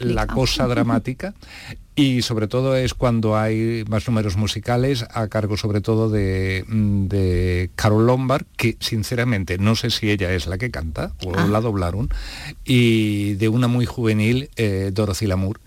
la 0.00 0.26
cosa 0.26 0.66
dramática 0.68 1.34
y 1.96 2.22
sobre 2.22 2.48
todo 2.48 2.76
es 2.76 2.94
cuando 2.94 3.36
hay 3.36 3.84
más 3.88 4.06
números 4.06 4.36
musicales 4.36 5.04
a 5.12 5.28
cargo 5.28 5.56
sobre 5.56 5.80
todo 5.80 6.08
de, 6.08 6.64
de 6.68 7.70
Carol 7.74 8.06
Lombard, 8.06 8.46
que 8.56 8.76
sinceramente 8.80 9.58
no 9.58 9.74
sé 9.74 9.90
si 9.90 10.10
ella 10.10 10.32
es 10.32 10.46
la 10.46 10.58
que 10.58 10.70
canta 10.70 11.12
o 11.24 11.32
ah. 11.36 11.46
la 11.46 11.60
doblaron, 11.60 12.08
y 12.64 13.34
de 13.34 13.48
una 13.48 13.68
muy 13.68 13.86
juvenil, 13.86 14.50
eh, 14.56 14.90
Dorothy 14.92 15.26
Lamour, 15.26 15.60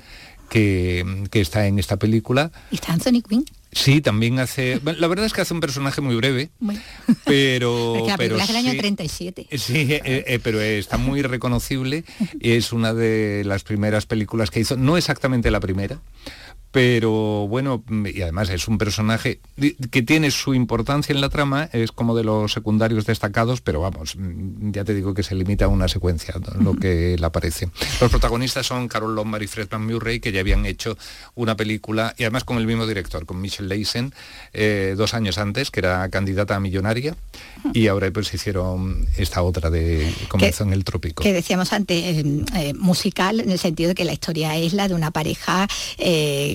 que, 0.50 1.26
que, 1.32 1.42
está 1.42 1.68
en 1.68 1.80
esta 1.80 1.98
película. 1.98 2.52
¿Y 2.72 2.76
está 2.76 2.94
Anthony 2.94 3.22
Quinn? 3.28 3.46
Sí, 3.74 4.02
también 4.02 4.40
hace. 4.40 4.80
La 4.84 5.08
verdad 5.08 5.26
es 5.26 5.34
que 5.34 5.42
hace 5.42 5.54
un 5.54 5.60
personaje 5.60 6.02
muy 6.02 6.16
breve, 6.16 6.50
pero. 7.26 8.06
pero 8.18 8.38
es 8.38 8.48
del 8.48 8.58
año 8.58 8.72
37. 8.78 9.48
Sí, 9.58 9.88
eh, 9.90 10.02
eh, 10.04 10.40
pero 10.42 10.62
está 10.62 10.98
muy 10.98 11.22
reconocible 11.22 12.04
y 12.40 12.52
es 12.52 12.74
una 12.74 12.94
de 12.94 13.44
las 13.46 13.64
primeras 13.64 14.06
películas 14.06 14.52
que 14.52 14.60
hizo, 14.60 14.78
no 14.78 14.98
exactamente 14.98 15.52
la 15.52 15.60
primera, 15.60 16.00
pero 16.74 17.48
bueno, 17.48 17.84
y 18.12 18.24
además 18.24 18.50
es 18.50 18.68
un 18.68 18.80
personaje 18.80 19.40
que 19.92 20.02
tiene 20.02 20.32
su 20.32 20.56
importancia 20.56 21.14
en 21.14 21.22
la 21.22 21.30
trama, 21.30 21.70
es 21.72 21.92
como 21.92 22.16
de 22.16 22.24
los 22.24 22.52
secundarios 22.52 23.06
destacados, 23.06 23.62
pero 23.62 23.80
vamos, 23.80 24.18
ya 24.18 24.84
te 24.84 24.96
digo 24.96 25.14
que 25.14 25.22
se 25.22 25.36
limita 25.36 25.66
a 25.66 25.68
una 25.68 25.88
secuencia, 25.88 26.34
lo 26.60 26.74
que 26.74 27.16
le 27.16 27.26
aparece. 27.28 27.70
Los 28.02 28.10
protagonistas 28.10 28.66
son 28.66 28.88
Carol 28.88 29.14
Lombard 29.14 29.44
y 29.44 29.48
Fred 29.48 29.68
Van 29.70 29.86
Murray, 29.86 30.20
que 30.20 30.32
ya 30.32 30.40
habían 30.40 30.66
hecho 30.66 30.98
una 31.36 31.56
película, 31.56 32.16
y 32.18 32.24
además 32.24 32.44
con 32.44 32.58
el 32.58 32.66
mismo 32.66 32.88
director, 32.88 33.28
con 33.28 33.40
Michelle 33.40 33.70
Leisen, 33.70 34.12
eh, 34.52 34.96
dos 34.98 35.14
años 35.14 35.38
antes, 35.38 35.70
que 35.70 35.80
era 35.80 36.10
candidata 36.10 36.56
a 36.56 36.60
millonaria, 36.60 37.16
y 37.74 37.86
ahora 37.86 38.10
pues 38.10 38.34
hicieron 38.34 39.06
esta 39.16 39.44
otra 39.44 39.70
de 39.70 40.12
Comenzó 40.28 40.64
en 40.64 40.74
el 40.74 40.84
Trópico. 40.84 41.22
Que 41.22 41.34
decíamos 41.34 41.72
antes, 41.72 42.04
eh, 42.04 42.46
eh, 42.56 42.74
musical, 42.74 43.42
en 43.42 43.52
el 43.52 43.60
sentido 43.60 43.90
de 43.90 43.96
que 43.96 44.06
la 44.06 44.14
historia 44.14 44.58
es 44.58 44.74
la 44.74 44.88
de 44.88 44.96
una 44.96 45.12
pareja 45.12 45.68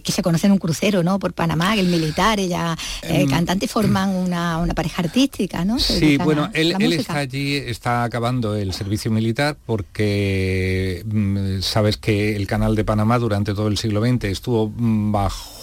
que 0.08 0.12
se 0.12 0.22
conoce 0.22 0.46
en 0.46 0.54
un 0.54 0.58
crucero, 0.58 1.02
¿no? 1.02 1.18
Por 1.18 1.34
Panamá, 1.34 1.74
el 1.74 1.86
militar, 1.86 2.40
ella, 2.40 2.74
eh, 3.02 3.20
em, 3.20 3.28
cantante, 3.28 3.68
forman 3.68 4.08
una, 4.08 4.66
pareja 4.74 5.02
artística, 5.02 5.66
¿no? 5.66 5.78
sí, 5.78 6.16
bueno, 6.16 6.48
él, 6.54 6.72
está 6.94 7.18
allí, 7.18 7.56
está 7.56 8.04
acabando 8.04 8.56
el 8.56 8.72
servicio 8.72 9.10
militar 9.10 9.58
porque 9.66 11.02
mm, 11.04 11.60
sabes 11.60 11.98
que 11.98 12.36
el 12.36 12.46
canal 12.46 12.74
de 12.74 12.84
Panamá 12.84 13.18
durante 13.18 13.52
todo 13.52 13.68
el 13.68 13.76
siglo 13.76 14.00
XX 14.00 14.24
estuvo 14.24 14.72
mm, 14.74 15.12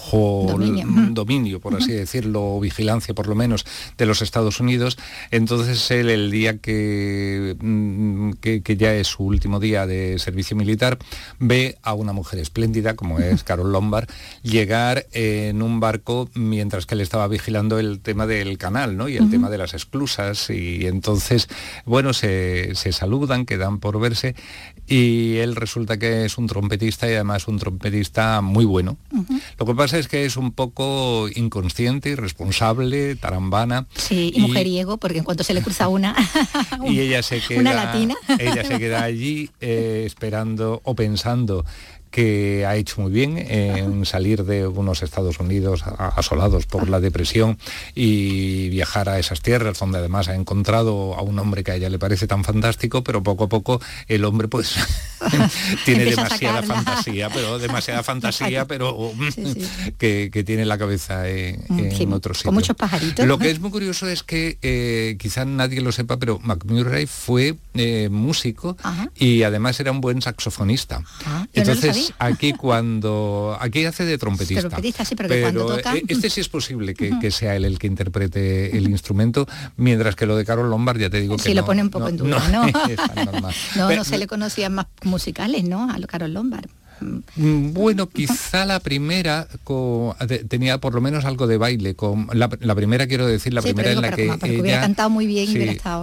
bajo 0.06 0.46
dominio, 1.10 1.60
por 1.60 1.74
así 1.74 1.92
decirlo, 1.92 2.56
o 2.56 2.60
vigilancia 2.60 3.14
por 3.14 3.26
lo 3.26 3.34
menos 3.34 3.64
de 3.98 4.06
los 4.06 4.22
Estados 4.22 4.60
Unidos. 4.60 4.96
Entonces 5.30 5.90
él 5.90 6.10
el 6.10 6.30
día 6.30 6.52
mm, 6.54 8.32
que, 8.40 8.62
que, 8.62 8.76
ya 8.76 8.94
es 8.94 9.08
su 9.08 9.24
último 9.24 9.58
día 9.58 9.86
de 9.86 10.18
servicio 10.18 10.56
militar, 10.56 10.98
ve 11.38 11.76
a 11.82 11.94
una 11.94 12.12
mujer 12.12 12.38
espléndida 12.38 12.94
como 12.94 13.18
es 13.18 13.42
Carol 13.42 13.72
Lombard 13.72 14.08
llegar 14.42 15.06
en 15.12 15.62
un 15.62 15.80
barco 15.80 16.28
mientras 16.34 16.86
que 16.86 16.94
él 16.94 17.00
estaba 17.00 17.26
vigilando 17.28 17.78
el 17.78 18.00
tema 18.00 18.26
del 18.26 18.58
canal 18.58 18.96
¿no? 18.96 19.08
y 19.08 19.16
el 19.16 19.30
tema 19.30 19.50
de 19.50 19.58
las 19.58 19.74
esclusas. 19.74 20.50
Y 20.50 20.86
entonces, 20.86 21.48
bueno, 21.84 22.12
se, 22.12 22.74
se 22.74 22.92
saludan, 22.92 23.46
quedan 23.46 23.80
por 23.80 23.98
verse 23.98 24.34
y 24.86 25.36
él 25.36 25.56
resulta 25.56 25.98
que 25.98 26.24
es 26.24 26.38
un 26.38 26.46
trompetista 26.46 27.08
y 27.08 27.14
además 27.14 27.48
un 27.48 27.58
trompetista 27.58 28.40
muy 28.40 28.64
bueno. 28.64 28.96
Lo 29.58 29.66
que 29.66 29.74
pasa 29.74 29.98
es 29.98 30.08
que 30.08 30.24
es 30.24 30.36
un 30.36 30.52
poco 30.52 31.28
inconsciente, 31.34 32.10
irresponsable, 32.10 33.16
tarambana. 33.16 33.86
Sí, 33.96 34.32
y, 34.34 34.40
mujeriego, 34.40 34.98
porque 34.98 35.18
en 35.18 35.24
cuanto 35.24 35.44
se 35.44 35.54
le 35.54 35.62
cruza 35.62 35.88
una, 35.88 36.14
y 36.86 37.00
ella 37.00 37.22
se 37.22 37.40
queda, 37.40 37.60
una 37.60 37.74
latina. 37.74 38.14
ella 38.38 38.64
se 38.64 38.78
queda 38.78 39.02
allí 39.02 39.50
eh, 39.60 40.04
esperando 40.06 40.80
o 40.84 40.94
pensando 40.94 41.64
que 42.16 42.64
ha 42.64 42.76
hecho 42.76 43.02
muy 43.02 43.12
bien 43.12 43.36
en 43.36 44.06
salir 44.06 44.44
de 44.44 44.66
unos 44.66 45.02
Estados 45.02 45.38
Unidos 45.38 45.84
asolados 46.16 46.64
por 46.64 46.88
la 46.88 46.98
depresión 46.98 47.58
y 47.94 48.70
viajar 48.70 49.10
a 49.10 49.18
esas 49.18 49.42
tierras 49.42 49.78
donde 49.78 49.98
además 49.98 50.28
ha 50.28 50.34
encontrado 50.34 51.14
a 51.14 51.20
un 51.20 51.38
hombre 51.38 51.62
que 51.62 51.72
a 51.72 51.74
ella 51.74 51.90
le 51.90 51.98
parece 51.98 52.26
tan 52.26 52.42
fantástico, 52.42 53.04
pero 53.04 53.22
poco 53.22 53.44
a 53.44 53.48
poco 53.50 53.82
el 54.08 54.24
hombre 54.24 54.48
pues 54.48 54.76
tiene 55.84 56.06
demasiada 56.06 56.62
fantasía, 56.62 57.28
pero 57.28 57.58
demasiada 57.58 58.02
fantasía, 58.02 58.66
pero 58.66 59.12
Que, 59.98 60.42
tiene 60.46 60.64
la 60.64 60.78
cabeza 60.78 61.28
en, 61.28 61.66
en 61.68 62.12
otro 62.14 62.32
sitio. 62.32 62.48
Con 62.48 62.54
muchos 62.54 62.76
pajaritos. 62.76 63.26
Lo 63.26 63.36
que 63.36 63.50
es 63.50 63.60
muy 63.60 63.70
curioso 63.70 64.08
es 64.08 64.22
que 64.22 64.56
eh, 64.62 65.16
quizá 65.18 65.44
nadie 65.44 65.82
lo 65.82 65.92
sepa, 65.92 66.18
pero 66.18 66.38
McMurray 66.42 67.04
fue 67.04 67.56
eh, 67.74 68.08
músico 68.10 68.74
y 69.16 69.42
además 69.42 69.78
era 69.80 69.90
un 69.90 70.00
buen 70.00 70.22
saxofonista. 70.22 71.02
Ah, 71.26 71.46
Entonces, 71.52 72.05
aquí 72.18 72.52
cuando 72.52 73.56
aquí 73.60 73.84
hace 73.84 74.04
de 74.04 74.18
trompetista. 74.18 74.68
pero, 75.26 75.76
e, 75.76 76.04
este 76.08 76.30
sí 76.30 76.40
es 76.40 76.48
posible 76.48 76.94
que, 76.94 77.30
sea 77.30 77.56
él 77.56 77.64
el 77.64 77.78
que 77.78 77.86
interprete 77.86 78.76
el 78.76 78.88
instrumento, 78.88 79.46
mientras 79.76 80.16
que 80.16 80.26
lo 80.26 80.36
de 80.36 80.44
Carol 80.44 80.70
Lombard 80.70 80.98
ya 80.98 81.10
te 81.10 81.20
digo 81.20 81.36
que 81.36 81.42
sí 81.42 81.54
lo 81.54 81.64
pone 81.64 81.82
un 81.82 81.90
poco 81.90 82.08
en 82.08 82.16
duda, 82.16 82.48
¿no? 82.52 82.66
No, 83.76 83.94
no, 83.94 84.04
se 84.04 84.18
le 84.18 84.26
conocían 84.26 84.74
más 84.74 84.86
musicales, 85.02 85.64
¿no? 85.64 85.90
A 85.90 85.98
Carol 86.06 86.32
Lombard. 86.32 86.68
Mm, 87.00 87.72
bueno, 87.72 88.08
quizá 88.08 88.64
la 88.64 88.80
primera 88.80 89.46
tenía 90.48 90.78
por 90.78 90.94
lo 90.94 91.00
menos 91.00 91.24
algo 91.24 91.46
de 91.46 91.58
baile. 91.58 91.94
Con, 91.94 92.28
la, 92.32 92.48
primera 92.48 93.06
quiero 93.06 93.26
decir, 93.26 93.52
la 93.52 93.62
primera 93.62 93.92
en 93.92 94.00
la 94.00 94.10
que 94.12 94.24
ella, 94.42 94.80
cantado 94.80 95.10
muy 95.10 95.26
bien 95.26 95.48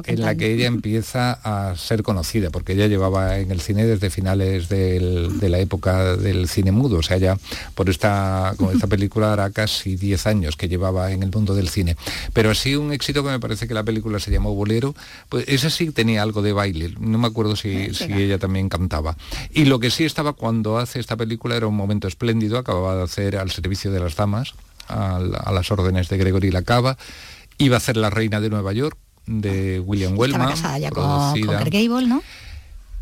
en 0.06 0.22
la 0.22 0.36
que 0.36 0.54
ella 0.54 0.68
empieza 0.68 1.40
a 1.44 1.76
ser 1.76 2.04
conocida, 2.04 2.50
porque 2.52 2.74
ella 2.74 2.88
llevaba 2.88 3.40
en 3.40 3.52
el 3.52 3.62
cine 3.62 3.86
desde 3.86 4.10
finales 4.10 4.70
de 4.70 5.50
la 5.50 5.60
época 5.60 6.16
del 6.16 6.48
cine 6.48 6.72
mudo, 6.72 6.98
o 6.98 7.04
sea, 7.04 7.18
ya 7.18 7.38
por 7.76 7.90
esta, 7.90 8.54
con 8.58 8.74
esta 8.74 8.88
película 8.88 9.34
hará 9.34 9.50
casi 9.50 9.96
10 9.96 10.28
años 10.28 10.56
que 10.56 10.68
llevaba 10.68 11.12
en 11.12 11.24
el 11.24 11.32
mundo 11.32 11.56
del 11.56 11.70
cine. 11.70 11.96
Pero 12.34 12.52
así 12.52 12.76
un 12.76 12.94
éxito 12.94 13.24
que 13.24 13.30
me 13.30 13.40
parece 13.40 13.68
que 13.68 13.74
la 13.74 13.84
película 13.84 14.20
se 14.20 14.32
llamó 14.32 14.54
Bolero, 14.54 14.96
pues 15.30 15.46
esa 15.48 15.70
sí 15.70 15.92
tenía 15.92 16.22
algo 16.22 16.42
de 16.42 16.54
baile. 16.54 16.94
No 17.00 17.18
me 17.18 17.28
acuerdo 17.28 17.56
si, 17.56 17.94
si 17.94 18.12
ella 18.14 18.38
también 18.38 18.70
cantaba. 18.70 19.18
Y 19.52 19.66
lo 19.66 19.80
que 19.80 19.90
sí 19.90 20.06
estaba 20.06 20.34
cuando 20.34 20.83
hace 20.84 21.00
esta 21.00 21.18
película 21.18 21.56
era 21.56 21.68
un 21.68 21.76
momento 21.76 22.08
espléndido, 22.08 22.58
acababa 22.58 22.96
de 22.96 23.04
hacer 23.04 23.38
al 23.38 23.52
servicio 23.52 23.92
de 23.92 24.00
las 24.00 24.16
damas, 24.16 24.54
a, 24.88 25.20
las 25.52 25.72
órdenes 25.72 26.10
de 26.10 26.18
Gregory 26.18 26.52
Lacava, 26.52 26.98
iba 27.58 27.76
a 27.76 27.78
hacer 27.78 27.98
La 27.98 28.10
Reina 28.10 28.42
de 28.42 28.50
Nueva 28.50 28.74
York, 28.74 28.98
de 29.26 29.80
William 29.80 30.18
Wellman. 30.18 30.50
casada 30.50 30.78
ya 30.80 30.92
con, 30.92 31.34
Gable, 31.34 32.08
¿no? 32.08 32.22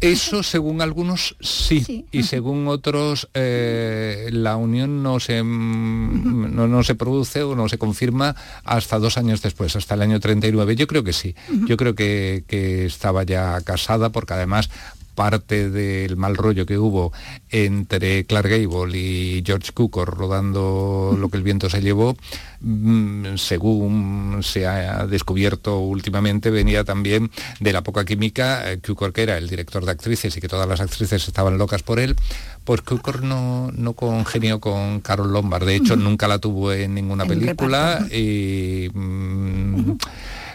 Eso 0.01 0.41
según 0.41 0.81
algunos 0.81 1.35
sí, 1.41 2.07
y 2.11 2.23
según 2.23 2.67
otros 2.67 3.29
eh, 3.35 4.29
la 4.31 4.55
unión 4.55 5.03
no 5.03 5.19
se, 5.19 5.43
no, 5.43 6.83
se 6.83 6.95
produce 6.95 7.43
o 7.43 7.55
no 7.55 7.69
se 7.69 7.77
confirma 7.77 8.35
hasta 8.63 8.97
dos 8.97 9.19
años 9.19 9.43
después, 9.43 9.75
hasta 9.75 9.93
el 9.93 10.01
año 10.01 10.19
39. 10.19 10.75
Yo 10.75 10.87
creo 10.87 11.03
que 11.03 11.13
sí, 11.13 11.35
yo 11.67 11.77
creo 11.77 11.93
que, 11.93 12.43
que, 12.47 12.87
estaba 12.87 13.21
ya 13.23 13.61
casada 13.61 14.09
porque 14.09 14.33
además 14.33 14.71
parte 15.15 15.69
del 15.69 16.17
mal 16.17 16.35
rollo 16.35 16.65
que 16.65 16.77
hubo 16.77 17.11
entre 17.49 18.25
Clark 18.25 18.49
Gable 18.49 18.97
y 18.97 19.43
George 19.45 19.71
Cukor 19.73 20.17
rodando 20.17 21.15
Lo 21.19 21.29
que 21.29 21.37
el 21.37 21.43
viento 21.43 21.69
se 21.69 21.81
llevó, 21.81 22.15
mm, 22.61 23.35
según 23.37 24.39
se 24.41 24.67
ha 24.67 25.05
descubierto 25.07 25.79
últimamente, 25.79 26.49
venía 26.49 26.83
también 26.83 27.31
de 27.59 27.73
la 27.73 27.83
poca 27.83 28.05
química. 28.05 28.71
Eh, 28.71 28.79
Cukor, 28.79 29.13
que 29.13 29.23
era 29.23 29.37
el 29.37 29.47
director 29.47 29.85
de 29.85 29.91
actrices 29.91 30.35
y 30.35 30.41
que 30.41 30.47
todas 30.47 30.67
las 30.67 30.81
actrices 30.81 31.27
estaban 31.27 31.57
locas 31.57 31.83
por 31.83 31.99
él, 31.99 32.15
pues 32.63 32.81
Cukor 32.81 33.23
no, 33.23 33.71
no 33.71 33.93
congenió 33.93 34.59
con 34.59 35.01
Carol 35.01 35.31
Lombard. 35.31 35.65
De 35.65 35.75
hecho, 35.75 35.95
nunca 35.95 36.27
la 36.27 36.39
tuvo 36.39 36.71
en 36.73 36.93
ninguna 36.93 37.25
película. 37.25 38.05
Y, 38.11 38.89
mm, 38.93 39.97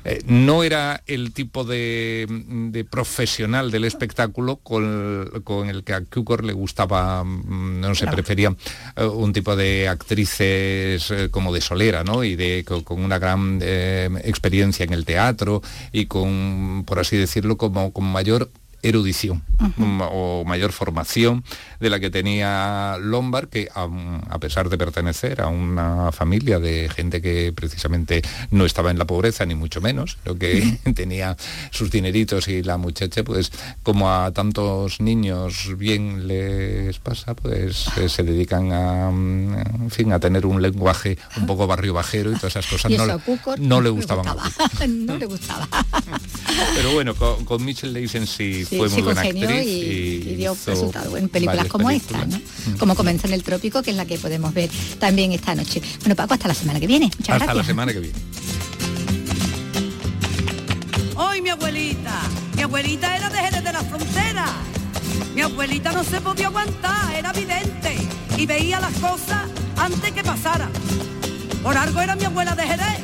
eh, 0.08 0.22
no 0.26 0.62
era 0.62 1.02
el 1.06 1.32
tipo 1.32 1.64
de, 1.64 2.86
profesional 2.88 3.72
del 3.72 3.84
espectáculo 3.84 4.56
con, 4.56 5.68
el 5.68 5.82
que 5.82 5.94
a 5.94 6.00
Cukor 6.04 6.44
le 6.44 6.52
gustaba, 6.52 7.24
mm, 7.24 7.80
no 7.80 7.92
sé, 7.96 8.06
prefería 8.06 8.54
eh, 8.94 9.04
un 9.04 9.32
tipo 9.32 9.56
de 9.56 9.88
actrices 9.88 11.10
eh, 11.10 11.28
como 11.32 11.52
de 11.52 11.60
solera, 11.60 12.04
¿no? 12.04 12.22
Y 12.22 12.36
de, 12.36 12.64
con, 12.64 13.02
una 13.02 13.18
gran 13.18 13.60
experiencia 14.22 14.84
en 14.84 14.92
el 14.92 15.04
teatro 15.04 15.60
y 15.90 16.06
con, 16.06 16.84
por 16.86 17.00
así 17.00 17.16
decirlo, 17.16 17.56
como 17.56 17.92
con 17.92 18.04
mayor 18.04 18.48
erudición 18.86 19.42
o 19.78 20.44
mayor 20.46 20.72
formación 20.72 21.44
de 21.80 21.90
la 21.90 21.98
que 21.98 22.10
tenía 22.10 22.96
Lombard, 23.00 23.48
que 23.48 23.68
a, 23.74 24.38
pesar 24.38 24.68
de 24.68 24.78
pertenecer 24.78 25.40
a 25.40 25.48
una 25.48 26.12
familia 26.12 26.60
de 26.60 26.88
gente 26.88 27.20
que 27.20 27.52
precisamente 27.54 28.22
no 28.50 28.64
estaba 28.64 28.90
en 28.90 28.98
la 28.98 29.06
pobreza, 29.06 29.44
ni 29.46 29.54
mucho 29.54 29.80
menos, 29.80 30.18
lo 30.24 30.36
que 30.36 30.78
tenía 30.94 31.36
sus 31.70 31.90
dineritos 31.90 32.48
y 32.48 32.62
la 32.62 32.76
muchacha, 32.76 33.24
pues 33.24 33.50
como 33.82 34.12
a 34.12 34.30
tantos 34.32 35.00
niños 35.00 35.76
bien 35.76 36.28
les 36.28 36.98
pasa, 36.98 37.34
pues 37.34 37.88
eh, 37.96 38.08
se 38.08 38.22
dedican 38.22 38.72
a, 38.72 39.08
en 39.08 39.90
fin, 39.90 40.12
a 40.12 40.20
tener 40.20 40.46
un 40.46 40.62
lenguaje 40.62 41.18
un 41.36 41.46
poco 41.46 41.66
barrio 41.66 41.94
bajero 41.94 42.30
y 42.30 42.34
todas 42.36 42.56
esas 42.56 42.66
cosas. 42.66 42.92
no, 43.58 43.80
le 43.80 43.90
gustaban. 43.90 44.26
no 44.88 45.16
le 45.16 45.26
gustaba. 45.26 45.68
Pero 46.74 46.92
bueno, 46.92 47.14
con, 47.14 47.44
con 47.44 47.64
Mitchell 47.64 47.92
Leisen 47.92 48.26
sí, 48.26 48.64
fue 48.76 48.88
muy 48.88 49.02
buena 49.02 49.20
actriz. 49.22 49.66
Y, 49.66 50.34
dio 50.36 50.56
resultado 50.66 51.16
en 51.16 51.28
películas 51.28 51.66
como 51.66 51.90
esta, 51.90 52.24
¿no? 52.26 52.40
Como 52.78 52.94
Comenzó 52.94 53.26
en 53.26 53.34
el 53.34 53.42
Trópico, 53.42 53.82
que 53.82 53.90
es 53.90 53.96
la 53.96 54.04
que 54.04 54.18
podemos 54.18 54.52
ver 54.52 54.70
también 54.98 55.32
esta 55.32 55.54
noche. 55.54 55.80
Bueno, 56.00 56.16
Paco, 56.16 56.34
hasta 56.34 56.48
la 56.48 56.54
semana 56.54 56.80
que 56.80 56.86
viene. 56.86 57.10
Muchas 57.18 57.40
hasta 57.40 57.54
la 57.54 57.64
semana 57.64 57.92
que 57.92 58.00
viene. 58.00 58.18
Hoy 61.14 61.40
mi 61.40 61.50
abuelita, 61.50 62.20
mi 62.56 62.62
abuelita 62.62 63.16
era 63.16 63.30
de 63.30 63.38
Jerez 63.38 63.64
de 63.64 63.72
la 63.72 63.82
Frontera. 63.82 64.46
Mi 65.34 65.42
abuelita 65.42 65.92
no 65.92 66.02
se 66.02 66.20
podía 66.20 66.46
aguantar, 66.46 67.14
era 67.14 67.32
vidente 67.32 67.96
y 68.36 68.46
veía 68.46 68.80
las 68.80 68.92
cosas 68.94 69.42
antes 69.76 70.12
que 70.12 70.22
pasaran. 70.22 70.70
Por 71.62 71.76
algo 71.76 72.00
era 72.00 72.16
mi 72.16 72.24
abuela 72.24 72.54
de 72.54 72.62
Jerez, 72.62 73.00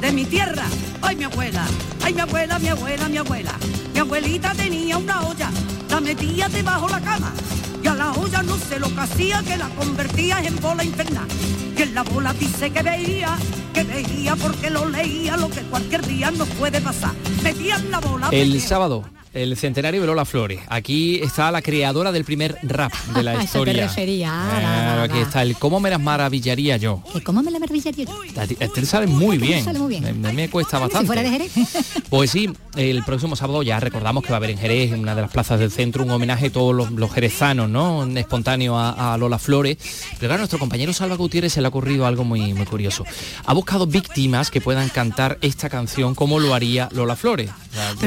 de 0.00 0.12
mi 0.12 0.24
tierra. 0.24 0.64
Ay, 1.02 1.16
mi 1.16 1.24
abuela, 1.24 1.64
ay, 2.02 2.14
mi 2.14 2.20
abuela, 2.20 2.58
mi 2.58 2.68
abuela, 2.68 3.08
mi 3.08 3.16
abuela. 3.18 3.52
Mi 4.00 4.06
abuelita 4.06 4.54
tenía 4.54 4.96
una 4.96 5.20
olla, 5.28 5.50
la 5.90 6.00
metía 6.00 6.48
debajo 6.48 6.88
la 6.88 7.02
cama 7.02 7.34
Y 7.82 7.86
a 7.86 7.94
la 7.94 8.12
olla 8.12 8.42
no 8.42 8.56
sé 8.56 8.80
lo 8.80 8.88
que 8.88 8.98
hacía, 8.98 9.42
que 9.42 9.58
la 9.58 9.68
convertía 9.68 10.38
en 10.42 10.58
bola 10.58 10.82
infernal. 10.82 11.28
Que 11.76 11.82
en 11.82 11.94
la 11.94 12.02
bola 12.02 12.32
dice 12.32 12.70
que 12.70 12.82
veía, 12.82 13.36
que 13.74 13.84
veía 13.84 14.36
porque 14.36 14.70
lo 14.70 14.88
leía, 14.88 15.36
lo 15.36 15.50
que 15.50 15.60
cualquier 15.64 16.06
día 16.06 16.30
nos 16.30 16.48
puede 16.48 16.80
pasar. 16.80 17.12
Metían 17.42 17.90
la 17.90 18.00
bola. 18.00 18.30
El 18.32 18.58
sábado 18.62 19.04
el 19.32 19.56
centenario 19.56 20.00
de 20.00 20.06
Lola 20.06 20.24
Flores. 20.24 20.60
Aquí 20.68 21.20
está 21.22 21.50
la 21.50 21.62
creadora 21.62 22.10
del 22.10 22.24
primer 22.24 22.56
rap 22.62 22.92
de 23.14 23.22
la 23.22 23.42
historia. 23.42 23.72
Eso 23.72 23.80
te 23.80 23.88
refería. 23.88 24.28
Eh, 24.58 25.00
aquí 25.02 25.18
está 25.18 25.42
el 25.42 25.56
cómo 25.56 25.78
me 25.78 25.90
las 25.90 26.00
maravillaría 26.00 26.76
yo. 26.76 27.02
¿Que 27.12 27.22
¿Cómo 27.22 27.42
me 27.42 27.50
la 27.50 27.58
maravillaría 27.58 28.04
yo? 28.04 28.22
Este 28.58 28.84
sale 28.86 29.06
muy 29.06 29.38
bien. 29.38 29.64
Sale 29.64 29.78
muy 29.78 30.00
bien. 30.00 30.20
Me 30.20 30.50
cuesta 30.50 30.78
bastante. 30.78 31.04
Si 31.04 31.06
fuera 31.06 31.22
de 31.22 31.30
Jerez. 31.30 31.52
Pues 32.10 32.32
sí, 32.32 32.50
el 32.76 33.04
próximo 33.04 33.36
sábado 33.36 33.62
ya 33.62 33.78
recordamos 33.78 34.24
que 34.24 34.30
va 34.30 34.36
a 34.36 34.38
haber 34.38 34.50
en 34.50 34.58
Jerez, 34.58 34.92
en 34.92 35.00
una 35.00 35.14
de 35.14 35.22
las 35.22 35.30
plazas 35.30 35.60
del 35.60 35.70
centro, 35.70 36.02
un 36.02 36.10
homenaje 36.10 36.46
a 36.46 36.52
todos 36.52 36.74
los, 36.74 37.12
jerezanos, 37.12 37.70
¿no? 37.70 38.04
Espontáneo 38.16 38.76
a, 38.76 39.16
Lola 39.16 39.38
Flores. 39.38 39.76
Pero 40.18 40.28
claro, 40.28 40.34
a 40.34 40.38
nuestro 40.38 40.58
compañero 40.58 40.92
Salva 40.92 41.14
Gutiérrez 41.14 41.52
se 41.52 41.60
le 41.60 41.66
ha 41.66 41.68
ocurrido 41.68 42.04
algo 42.04 42.24
muy, 42.24 42.52
muy 42.52 42.66
curioso. 42.66 43.04
Ha 43.46 43.54
buscado 43.54 43.86
víctimas 43.86 44.50
que 44.50 44.60
puedan 44.60 44.88
cantar 44.88 45.38
esta 45.40 45.68
canción 45.70 46.16
como 46.16 46.40
lo 46.40 46.52
haría 46.52 46.88
Lola 46.92 47.14
Flores. 47.14 47.50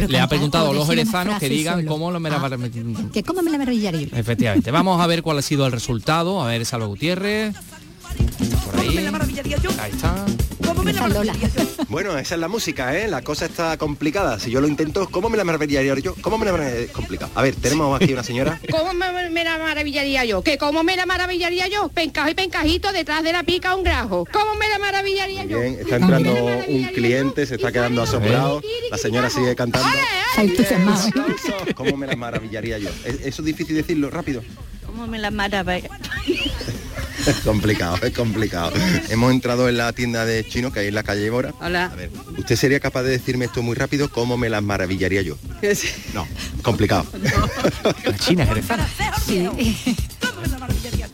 le 0.09 0.19
ha 0.19 0.28
preguntado 0.28 0.71
a 0.71 0.74
los 0.74 0.88
jerezanos 0.88 1.12
que 1.39 1.49
digan 1.49 1.86
cómo 1.86 2.11
lo 2.11 2.20
me 2.20 2.30
la 2.30 2.38
ah, 2.38 2.57
Que 3.11 3.24
cómo 3.24 3.41
me 3.41 3.51
la 3.51 3.57
maravillaría. 3.57 4.07
Efectivamente. 4.14 4.72
Vamos 4.72 5.01
a 5.01 5.07
ver 5.07 5.24
cuál 5.24 5.38
ha 5.38 5.41
sido 5.41 5.66
el 5.66 5.72
resultado. 5.72 6.41
A 6.41 6.47
ver, 6.47 6.66
Salva 6.66 6.88
Gutiérrez. 6.88 7.55
Por 8.66 8.80
ahí. 8.80 8.97
Ahí 9.80 9.91
está. 9.91 10.26
Bueno, 11.89 12.17
esa 12.17 12.36
es 12.36 12.41
la 12.41 12.47
música, 12.47 12.97
¿eh? 12.97 13.07
La 13.07 13.21
cosa 13.21 13.45
está 13.45 13.78
complicada. 13.78 14.39
Si 14.39 14.49
yo 14.49 14.61
lo 14.61 14.67
intento, 14.67 15.07
¿cómo 15.09 15.30
me 15.30 15.38
la 15.38 15.43
maravillaría 15.43 15.93
yo? 15.95 16.15
¿Cómo 16.21 16.38
me 16.38 16.45
la 16.45 16.51
maravillaría? 16.51 16.91
complicado? 16.91 17.32
A 17.36 17.41
ver, 17.41 17.55
tenemos 17.55 18.01
aquí 18.01 18.13
una 18.13 18.24
señora. 18.24 18.59
¿Cómo 18.71 18.93
me, 18.93 19.43
la 19.43 19.57
maravillaría 19.57 20.26
yo? 20.26 20.41
¿Que 20.43 20.57
cómo 20.57 20.84
me 20.84 20.95
la 20.95 21.05
maravillaría 21.05 21.67
yo? 21.67 21.89
Pencajo 21.89 22.30
y 22.30 22.34
pencajito 22.34 22.91
detrás 22.91 23.24
de 23.24 23.32
la 23.32 23.43
pica 23.43 23.76
un 23.76 23.84
grajo. 23.84 24.28
¿Cómo 24.32 24.55
me 24.55 24.67
la 24.69 24.80
maravillaría 24.80 25.45
yo? 25.45 25.59
Bien, 25.59 25.78
está 25.80 25.97
entrando 25.97 26.34
un 26.67 26.84
cliente, 26.93 27.45
se 27.45 27.55
está 27.55 27.71
quedando 27.71 28.01
asombrado. 28.01 28.61
La 28.89 28.97
señora 28.97 29.30
sigue 29.30 29.55
cantando. 29.55 29.88
¿Cómo 31.76 31.97
me 31.97 32.07
la 32.07 32.15
maravillaría 32.15 32.78
yo? 32.80 32.89
¿Eso 33.05 33.41
es 33.41 33.45
difícil 33.45 33.76
decirlo 33.76 34.09
rápido? 34.09 34.41
¿Cómo 34.86 35.07
me 35.07 35.19
la 35.19 35.32
maravillaría? 35.32 35.89
Es 37.28 37.36
complicado, 37.38 37.97
es 38.01 38.13
complicado. 38.13 38.74
Hemos 39.09 39.32
entrado 39.32 39.69
en 39.69 39.78
la 39.78 39.93
tienda 39.93 40.26
de 40.26 40.45
chino 40.47 40.71
que 40.71 40.82
hay 40.82 40.88
en 40.88 40.95
la 40.95 41.03
calle 41.03 41.30
Bora. 41.30 41.53
Hola. 41.61 41.86
A 41.86 41.95
ver, 41.95 42.09
¿usted 42.38 42.55
sería 42.55 42.80
capaz 42.80 43.03
de 43.03 43.11
decirme 43.11 43.45
esto 43.45 43.61
muy 43.61 43.76
rápido? 43.76 44.09
¿Cómo 44.09 44.38
me 44.38 44.49
las 44.49 44.63
maravillaría 44.63 45.21
yo? 45.21 45.38
No, 46.13 46.28
complicado. 46.61 47.05
La 48.05 48.17
China 48.17 48.47
Sí. 49.26 49.47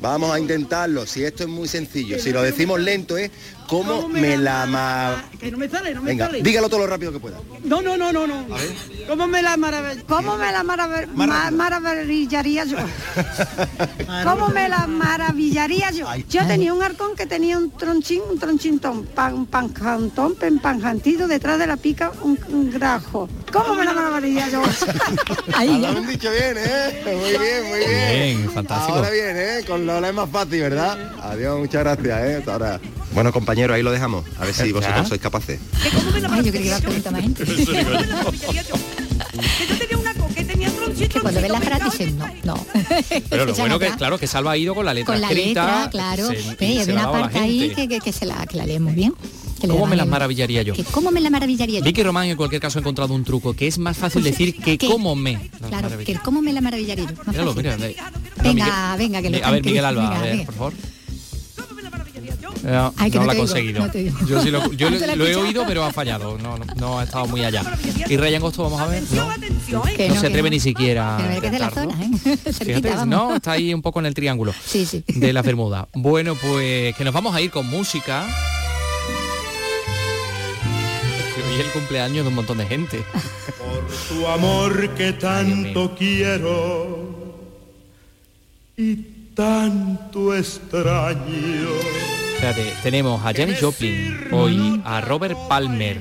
Vamos 0.02 0.32
a 0.32 0.40
intentarlo. 0.40 1.06
Si 1.06 1.24
esto 1.24 1.44
es 1.44 1.50
muy 1.50 1.68
sencillo, 1.68 2.20
si 2.20 2.32
lo 2.32 2.42
decimos 2.42 2.80
lento 2.80 3.18
es 3.18 3.32
cómo 3.70 4.10
me 4.10 4.36
la 4.38 4.66
ma... 4.66 5.24
Que 5.40 5.52
no 5.52 5.58
me 5.58 5.70
sale, 5.70 5.94
no 5.94 6.02
me 6.02 6.12
Venga, 6.12 6.26
sale. 6.26 6.42
dígalo 6.42 6.68
todo 6.70 6.80
lo 6.82 6.88
rápido 6.88 7.12
que 7.12 7.20
pueda. 7.20 7.38
No, 7.64 7.82
no, 7.82 7.96
no, 7.98 8.12
no, 8.12 8.26
no. 8.28 8.40
A 8.54 8.58
ver. 8.58 8.74
¿Cómo 9.08 9.28
me 9.28 9.42
la 9.42 9.56
maravillaría? 9.58 10.04
¿Cómo 10.08 10.38
me 10.38 10.52
la 10.52 10.64
maravillaría 11.52 12.66
yo? 12.66 12.78
¿Cómo 14.24 14.48
me 14.50 14.70
la 14.70 14.88
maravillaría 14.88 15.92
yo? 15.92 16.08
Yo 16.30 16.46
tenía 16.48 16.74
un 16.74 16.82
arcón 16.84 17.16
que 17.16 17.26
tenía 17.26 17.58
un 17.58 17.72
tronchín, 17.72 18.22
un 18.30 18.40
tronchintón, 18.40 19.06
pan, 19.06 19.34
un 19.36 19.46
pancantón, 19.46 20.36
panjantito 20.62 21.28
detrás 21.28 21.60
de 21.60 21.68
la 21.68 21.78
pica 21.78 22.12
un, 22.24 22.40
un 22.50 22.72
grajo. 22.72 23.30
¿Cómo 23.52 23.76
me 23.76 23.86
la 23.86 23.94
maravillaría 23.94 24.50
yo? 24.50 24.64
Ahí. 25.56 25.80
Lo 25.80 25.88
han 25.90 26.08
dicho 26.08 26.30
bien, 26.32 26.56
¿eh? 26.58 27.02
Muy 27.06 27.32
bien, 27.32 27.68
muy 27.70 27.80
bien. 27.80 28.38
Bien, 28.40 28.52
fantástico. 28.52 28.98
Ahora 28.98 29.10
bien, 29.12 29.36
¿eh? 29.38 29.64
Con 29.68 29.86
Lola 29.86 30.10
es 30.10 30.16
más 30.16 30.30
fácil, 30.30 30.62
¿verdad? 30.62 30.98
Adiós, 31.24 31.60
muchas 31.60 31.84
gracias, 31.84 32.24
¿eh? 32.26 32.36
Hasta 32.38 32.54
ahora. 32.54 32.80
Bueno, 33.12 33.32
ahí 33.72 33.84
lo 33.84 33.92
dejamos. 33.92 34.26
A 34.40 34.46
ver 34.46 34.54
si 34.54 34.72
vosotros 34.72 35.08
sois 35.08 35.22
capaces. 35.22 35.60
Ay, 36.30 36.44
yo 36.46 36.52
creí 36.52 36.64
que 36.64 36.68
iba 36.68 36.78
a 36.78 36.80
preguntar 36.82 37.14
más 37.14 37.22
gente. 37.22 37.44
Que 37.46 37.56
yo 39.68 39.78
tenía 39.78 39.98
una 39.98 40.14
co 40.14 40.28
que 40.34 40.44
tenía 40.44 40.70
tronchito. 40.72 41.14
Que 41.14 41.20
cuando 41.22 41.42
ves 41.42 41.52
la 41.52 41.60
cara 41.60 41.80
dicen 41.80 42.18
no, 42.18 42.28
no. 42.44 42.66
Pero 43.30 43.46
lo 43.46 43.54
bueno 43.56 43.80
que, 43.80 43.90
claro, 43.92 44.18
que 44.18 44.28
Salva 44.28 44.52
ha 44.52 44.58
ido 44.58 44.76
con 44.76 44.86
la 44.86 44.94
letra 44.94 45.14
Con 45.14 45.22
la 45.22 45.28
escrita. 45.28 45.66
letra, 45.66 45.90
claro. 45.90 46.30
y 46.60 46.64
hay 46.66 46.90
una 46.92 47.12
parte 47.12 47.40
ahí 47.40 47.74
que, 47.76 47.88
que, 47.88 48.00
que 48.00 48.12
se 48.12 48.26
la, 48.26 48.46
que 48.46 48.58
la 48.58 48.66
lee 48.66 48.80
muy 48.80 48.94
bien. 48.94 49.14
¿Cómo 49.62 49.88
me 49.88 49.96
las 49.98 50.08
maravillaría 50.08 50.62
yo? 50.62 50.74
Que 50.74 50.84
¿Cómo 50.86 51.12
me 51.12 51.20
la 51.20 51.30
maravillaría 51.30 51.80
yo? 51.80 51.86
Vicky 51.86 52.02
Román 52.02 52.28
en 52.30 52.38
cualquier 52.38 52.62
caso 52.62 52.80
ha 52.80 52.82
encontrado 52.82 53.14
un 53.14 53.24
truco, 53.26 53.54
que 53.54 53.68
es 53.68 53.78
más 53.78 53.98
fácil 53.98 54.24
decir 54.24 54.56
que 54.56 54.78
que- 54.78 54.88
cómo 54.88 55.16
me. 55.18 55.34
las 55.60 55.70
Claro, 55.70 55.90
que 55.98 56.14
cómo 56.24 56.42
me 56.42 56.54
la 56.54 56.62
maravillaría 56.62 57.06
yo. 57.06 57.16
Míralo. 57.32 57.54
Venga, 58.42 58.96
venga, 58.98 59.22
que 59.22 59.30
lo 59.30 59.46
A 59.46 59.52
ver. 59.52 59.66
Miguel 59.66 59.84
Alba, 59.86 60.02
Venga, 60.04 60.18
a 60.18 60.22
ver, 60.22 60.32
venga. 60.32 60.46
por 60.46 60.56
favor. 60.56 60.74
No, 62.64 62.94
Ay, 62.98 63.10
que 63.10 63.18
no 63.18 63.24
no 63.26 63.28
lo 63.28 63.32
ha 63.32 63.36
conseguido. 63.40 63.88
no. 63.88 63.94
Yo, 64.28 64.42
sí 64.42 64.50
lo, 64.52 64.72
yo 64.74 64.90
la 64.90 64.98
he 64.98 65.16
lo 65.16 65.26
he 65.26 65.30
escuchado. 65.32 65.42
oído, 65.48 65.64
pero 65.68 65.84
ha 65.86 65.92
fallado. 65.94 66.38
No, 66.38 66.58
no, 66.58 66.66
no 66.76 67.00
ha 67.00 67.04
estado 67.04 67.26
muy 67.28 67.44
allá. 67.44 67.64
Y 68.08 68.18
Rey 68.18 68.36
Angosto, 68.36 68.64
vamos 68.64 68.82
a 68.82 68.88
ver. 68.88 69.04
No, 69.12 69.30
Que 69.96 70.08
no 70.10 70.16
no, 70.16 70.22
se 70.22 70.28
atreve 70.28 70.50
no. 70.50 70.54
ni 70.56 70.60
siquiera 70.60 71.18
de 71.42 71.60
la 71.60 71.70
zona, 71.72 71.98
¿eh? 72.04 72.38
Fíjate, 72.38 73.06
no, 73.06 73.36
está 73.36 73.54
ahí 73.54 73.74
un 73.74 73.82
poco 73.82 74.00
en 74.00 74.08
el 74.08 74.14
triángulo 74.14 74.54
Sí, 74.66 74.86
sí. 74.86 75.04
de 75.08 75.32
la 75.34 75.42
Bermuda. 75.42 75.88
Bueno, 75.94 76.36
pues 76.36 76.96
que 76.96 77.04
nos 77.06 77.14
vamos 77.14 77.34
a 77.36 77.42
ir 77.42 77.50
con 77.52 77.66
música. 77.68 78.26
Hoy 81.48 81.56
es 81.60 81.66
el 81.66 81.72
cumpleaños 81.72 82.24
de 82.26 82.30
un 82.30 82.36
montón 82.36 82.58
de 82.58 82.66
gente. 82.66 83.04
tu 84.10 84.28
amor 84.28 84.90
que 84.96 85.14
tanto 85.14 85.96
quiero 85.98 87.08
y 88.78 88.96
tanto 89.34 90.36
extraño. 90.36 91.70
Fíjate, 92.40 92.74
tenemos 92.82 93.26
a 93.26 93.34
Janis 93.34 93.60
Joplin 93.60 94.18
hoy, 94.32 94.82
a 94.86 95.02
Robert 95.02 95.38
Palmer, 95.50 96.00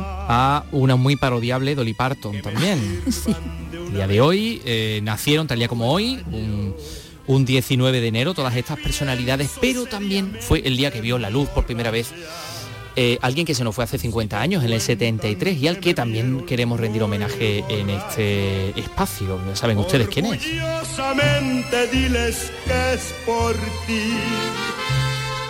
a 0.00 0.64
una 0.72 0.96
muy 0.96 1.14
parodiable 1.14 1.76
Dolly 1.76 1.94
Parton 1.94 2.42
también. 2.42 3.02
El 3.72 3.92
día 3.92 4.08
de 4.08 4.20
hoy 4.20 4.60
eh, 4.64 5.00
nacieron 5.04 5.46
tal 5.46 5.58
día 5.58 5.68
como 5.68 5.92
hoy, 5.92 6.20
un, 6.32 6.74
un 7.28 7.44
19 7.44 8.00
de 8.00 8.08
enero, 8.08 8.34
todas 8.34 8.56
estas 8.56 8.80
personalidades, 8.80 9.52
pero 9.60 9.86
también 9.86 10.36
fue 10.40 10.62
el 10.64 10.76
día 10.76 10.90
que 10.90 11.00
vio 11.00 11.16
la 11.16 11.30
luz 11.30 11.48
por 11.50 11.64
primera 11.64 11.92
vez 11.92 12.12
eh, 12.98 13.18
alguien 13.20 13.44
que 13.44 13.54
se 13.54 13.62
nos 13.62 13.74
fue 13.74 13.84
hace 13.84 13.98
50 13.98 14.40
años, 14.40 14.64
en 14.64 14.72
el 14.72 14.80
73, 14.80 15.58
y 15.58 15.68
al 15.68 15.80
que 15.80 15.92
también 15.92 16.46
queremos 16.46 16.80
rendir 16.80 17.02
homenaje 17.02 17.62
en 17.68 17.90
este 17.90 18.70
espacio. 18.80 19.38
Ya 19.46 19.54
saben 19.54 19.76
ustedes 19.76 20.08
quién 20.08 20.24
es. 20.26 20.42
Orgullosamente 20.42 21.88
diles 21.88 22.50
que 22.64 22.94
es 22.94 23.14
por 23.26 23.54
ti, 23.86 24.14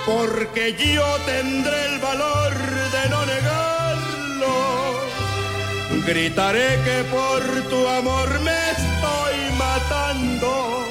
porque 0.07 0.77
yo 0.95 1.05
tendré 1.27 1.95
el 1.95 1.99
valor 1.99 2.55
de 2.55 3.11
no 3.11 3.27
negarlo. 3.27 4.55
Gritaré 6.07 6.79
que 6.85 7.05
por 7.11 7.43
tu 7.69 7.89
amor 7.89 8.41
me 8.41 8.71
estoy 8.71 9.59
matando 9.59 10.85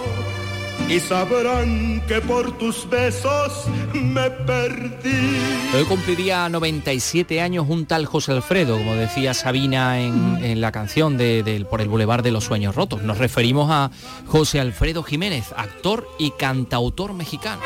y 0.89 0.99
sabrán 0.99 2.03
que 2.07 2.19
por 2.21 2.57
tus 2.57 2.87
besos 2.89 3.65
me 3.93 4.29
perdí. 4.29 5.39
Hoy 5.73 5.85
cumpliría 5.85 6.49
97 6.49 7.41
años 7.41 7.65
un 7.69 7.85
tal 7.85 8.05
José 8.05 8.33
Alfredo, 8.33 8.77
como 8.77 8.95
decía 8.95 9.33
Sabina 9.33 10.01
en, 10.01 10.59
la 10.59 10.73
canción 10.73 11.17
de, 11.17 11.65
por 11.69 11.79
el 11.79 11.87
Boulevard 11.87 12.23
de 12.23 12.31
los 12.31 12.43
Sueños 12.43 12.75
Rotos. 12.75 13.01
Nos 13.01 13.17
referimos 13.17 13.71
a 13.71 13.91
José 14.27 14.59
Alfredo 14.59 15.03
Jiménez, 15.03 15.53
actor 15.55 16.07
y 16.19 16.31
cantautor 16.31 17.13
mexicano. 17.13 17.61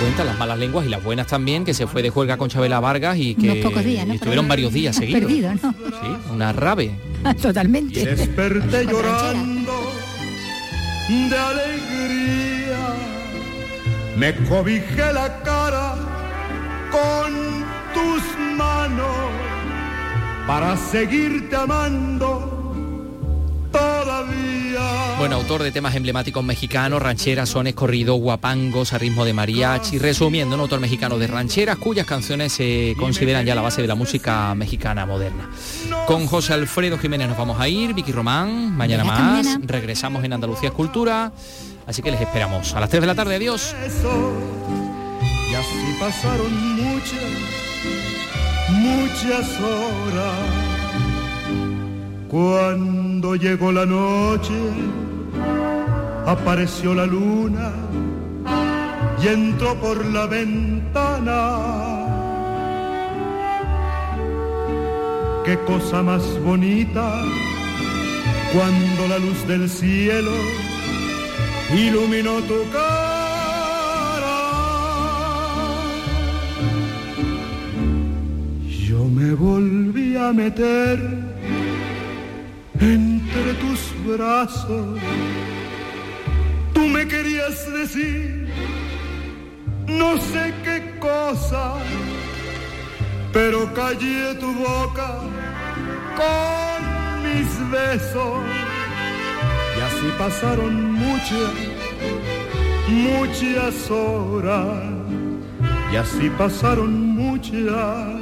Cuenta 0.00 0.24
las 0.24 0.38
malas 0.38 0.58
lenguas 0.58 0.86
y 0.86 0.88
las 0.88 1.04
buenas 1.04 1.26
también, 1.26 1.62
que 1.64 1.74
se 1.74 1.86
fue 1.86 2.02
de 2.02 2.08
juerga 2.08 2.38
con 2.38 2.48
Chabela 2.48 2.80
Vargas 2.80 3.18
y 3.18 3.34
que 3.34 3.50
Unos 3.50 3.64
pocos 3.64 3.84
días, 3.84 4.06
¿no? 4.06 4.14
y 4.14 4.16
estuvieron 4.16 4.48
varios 4.48 4.72
días 4.72 4.96
seguidos. 5.00 5.20
Perdido, 5.20 5.52
¿no? 5.62 5.72
Sí, 5.72 6.32
una 6.32 6.52
rave. 6.54 6.92
Totalmente. 7.42 8.06
Desperté 8.06 8.86
llorando 8.86 9.92
de 11.08 11.36
alegría. 11.36 12.78
Me 14.16 14.34
cobijé 14.48 15.12
la 15.12 15.42
cara 15.42 15.94
con 16.90 17.64
tus 17.92 18.56
manos 18.56 19.06
para 20.46 20.78
seguirte 20.78 21.56
amando 21.56 22.72
todavía. 23.70 24.59
Bueno, 25.20 25.36
autor 25.36 25.62
de 25.62 25.70
temas 25.70 25.94
emblemáticos 25.94 26.42
mexicanos, 26.42 27.02
rancheras, 27.02 27.50
sones, 27.50 27.74
corridos, 27.74 28.18
guapangos, 28.18 28.94
a 28.94 28.98
ritmo 28.98 29.26
de 29.26 29.34
mariachi, 29.34 29.98
resumiendo, 29.98 30.54
un 30.54 30.62
autor 30.62 30.80
mexicano 30.80 31.18
de 31.18 31.26
rancheras 31.26 31.76
cuyas 31.76 32.06
canciones 32.06 32.54
se 32.54 32.94
consideran 32.98 33.44
ya 33.44 33.54
la 33.54 33.60
base 33.60 33.82
de 33.82 33.88
la 33.88 33.94
música 33.94 34.54
mexicana 34.54 35.04
moderna. 35.04 35.50
Con 36.06 36.26
José 36.26 36.54
Alfredo 36.54 36.96
Jiménez 36.96 37.28
nos 37.28 37.36
vamos 37.36 37.60
a 37.60 37.68
ir, 37.68 37.92
Vicky 37.92 38.12
Román, 38.12 38.74
mañana 38.74 39.04
más, 39.04 39.58
regresamos 39.62 40.24
en 40.24 40.32
Andalucía 40.32 40.70
Escultura, 40.70 41.32
así 41.86 42.00
que 42.00 42.10
les 42.10 42.20
esperamos. 42.22 42.72
A 42.74 42.80
las 42.80 42.88
3 42.88 43.02
de 43.02 43.06
la 43.06 43.14
tarde, 43.14 43.34
adiós. 43.34 43.74
pasaron 46.00 46.76
muchas, 46.76 47.20
muchas 48.70 49.60
horas. 49.60 50.59
Cuando 52.30 53.34
llegó 53.34 53.72
la 53.72 53.84
noche, 53.84 54.54
apareció 56.24 56.94
la 56.94 57.04
luna 57.04 57.72
y 59.20 59.26
entró 59.26 59.74
por 59.80 60.04
la 60.06 60.26
ventana. 60.26 61.58
Qué 65.44 65.58
cosa 65.66 66.04
más 66.04 66.22
bonita 66.44 67.20
cuando 68.52 69.08
la 69.08 69.18
luz 69.18 69.44
del 69.48 69.68
cielo 69.68 70.30
iluminó 71.76 72.36
tu 72.42 72.62
cara. 72.70 74.38
Yo 78.68 79.04
me 79.06 79.34
volví 79.34 80.16
a 80.16 80.32
meter 80.32 81.19
entre 82.80 83.54
tus 83.54 83.80
brazos. 84.06 84.98
Tú 86.72 86.86
me 86.86 87.06
querías 87.06 87.72
decir 87.72 88.40
no 89.86 90.18
sé 90.18 90.54
qué 90.64 90.98
cosa, 90.98 91.74
pero 93.32 93.72
callé 93.74 94.34
tu 94.36 94.52
boca 94.54 95.20
con 96.16 97.22
mis 97.22 97.70
besos. 97.70 98.44
Y 99.76 99.80
así 99.80 100.08
pasaron 100.18 100.92
muchas, 100.92 101.52
muchas 102.88 103.90
horas. 103.90 104.84
Y 105.92 105.96
así 105.96 106.30
pasaron 106.38 106.92
muchas, 107.16 108.19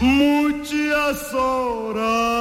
muchas 0.00 1.34
horas. 1.34 2.40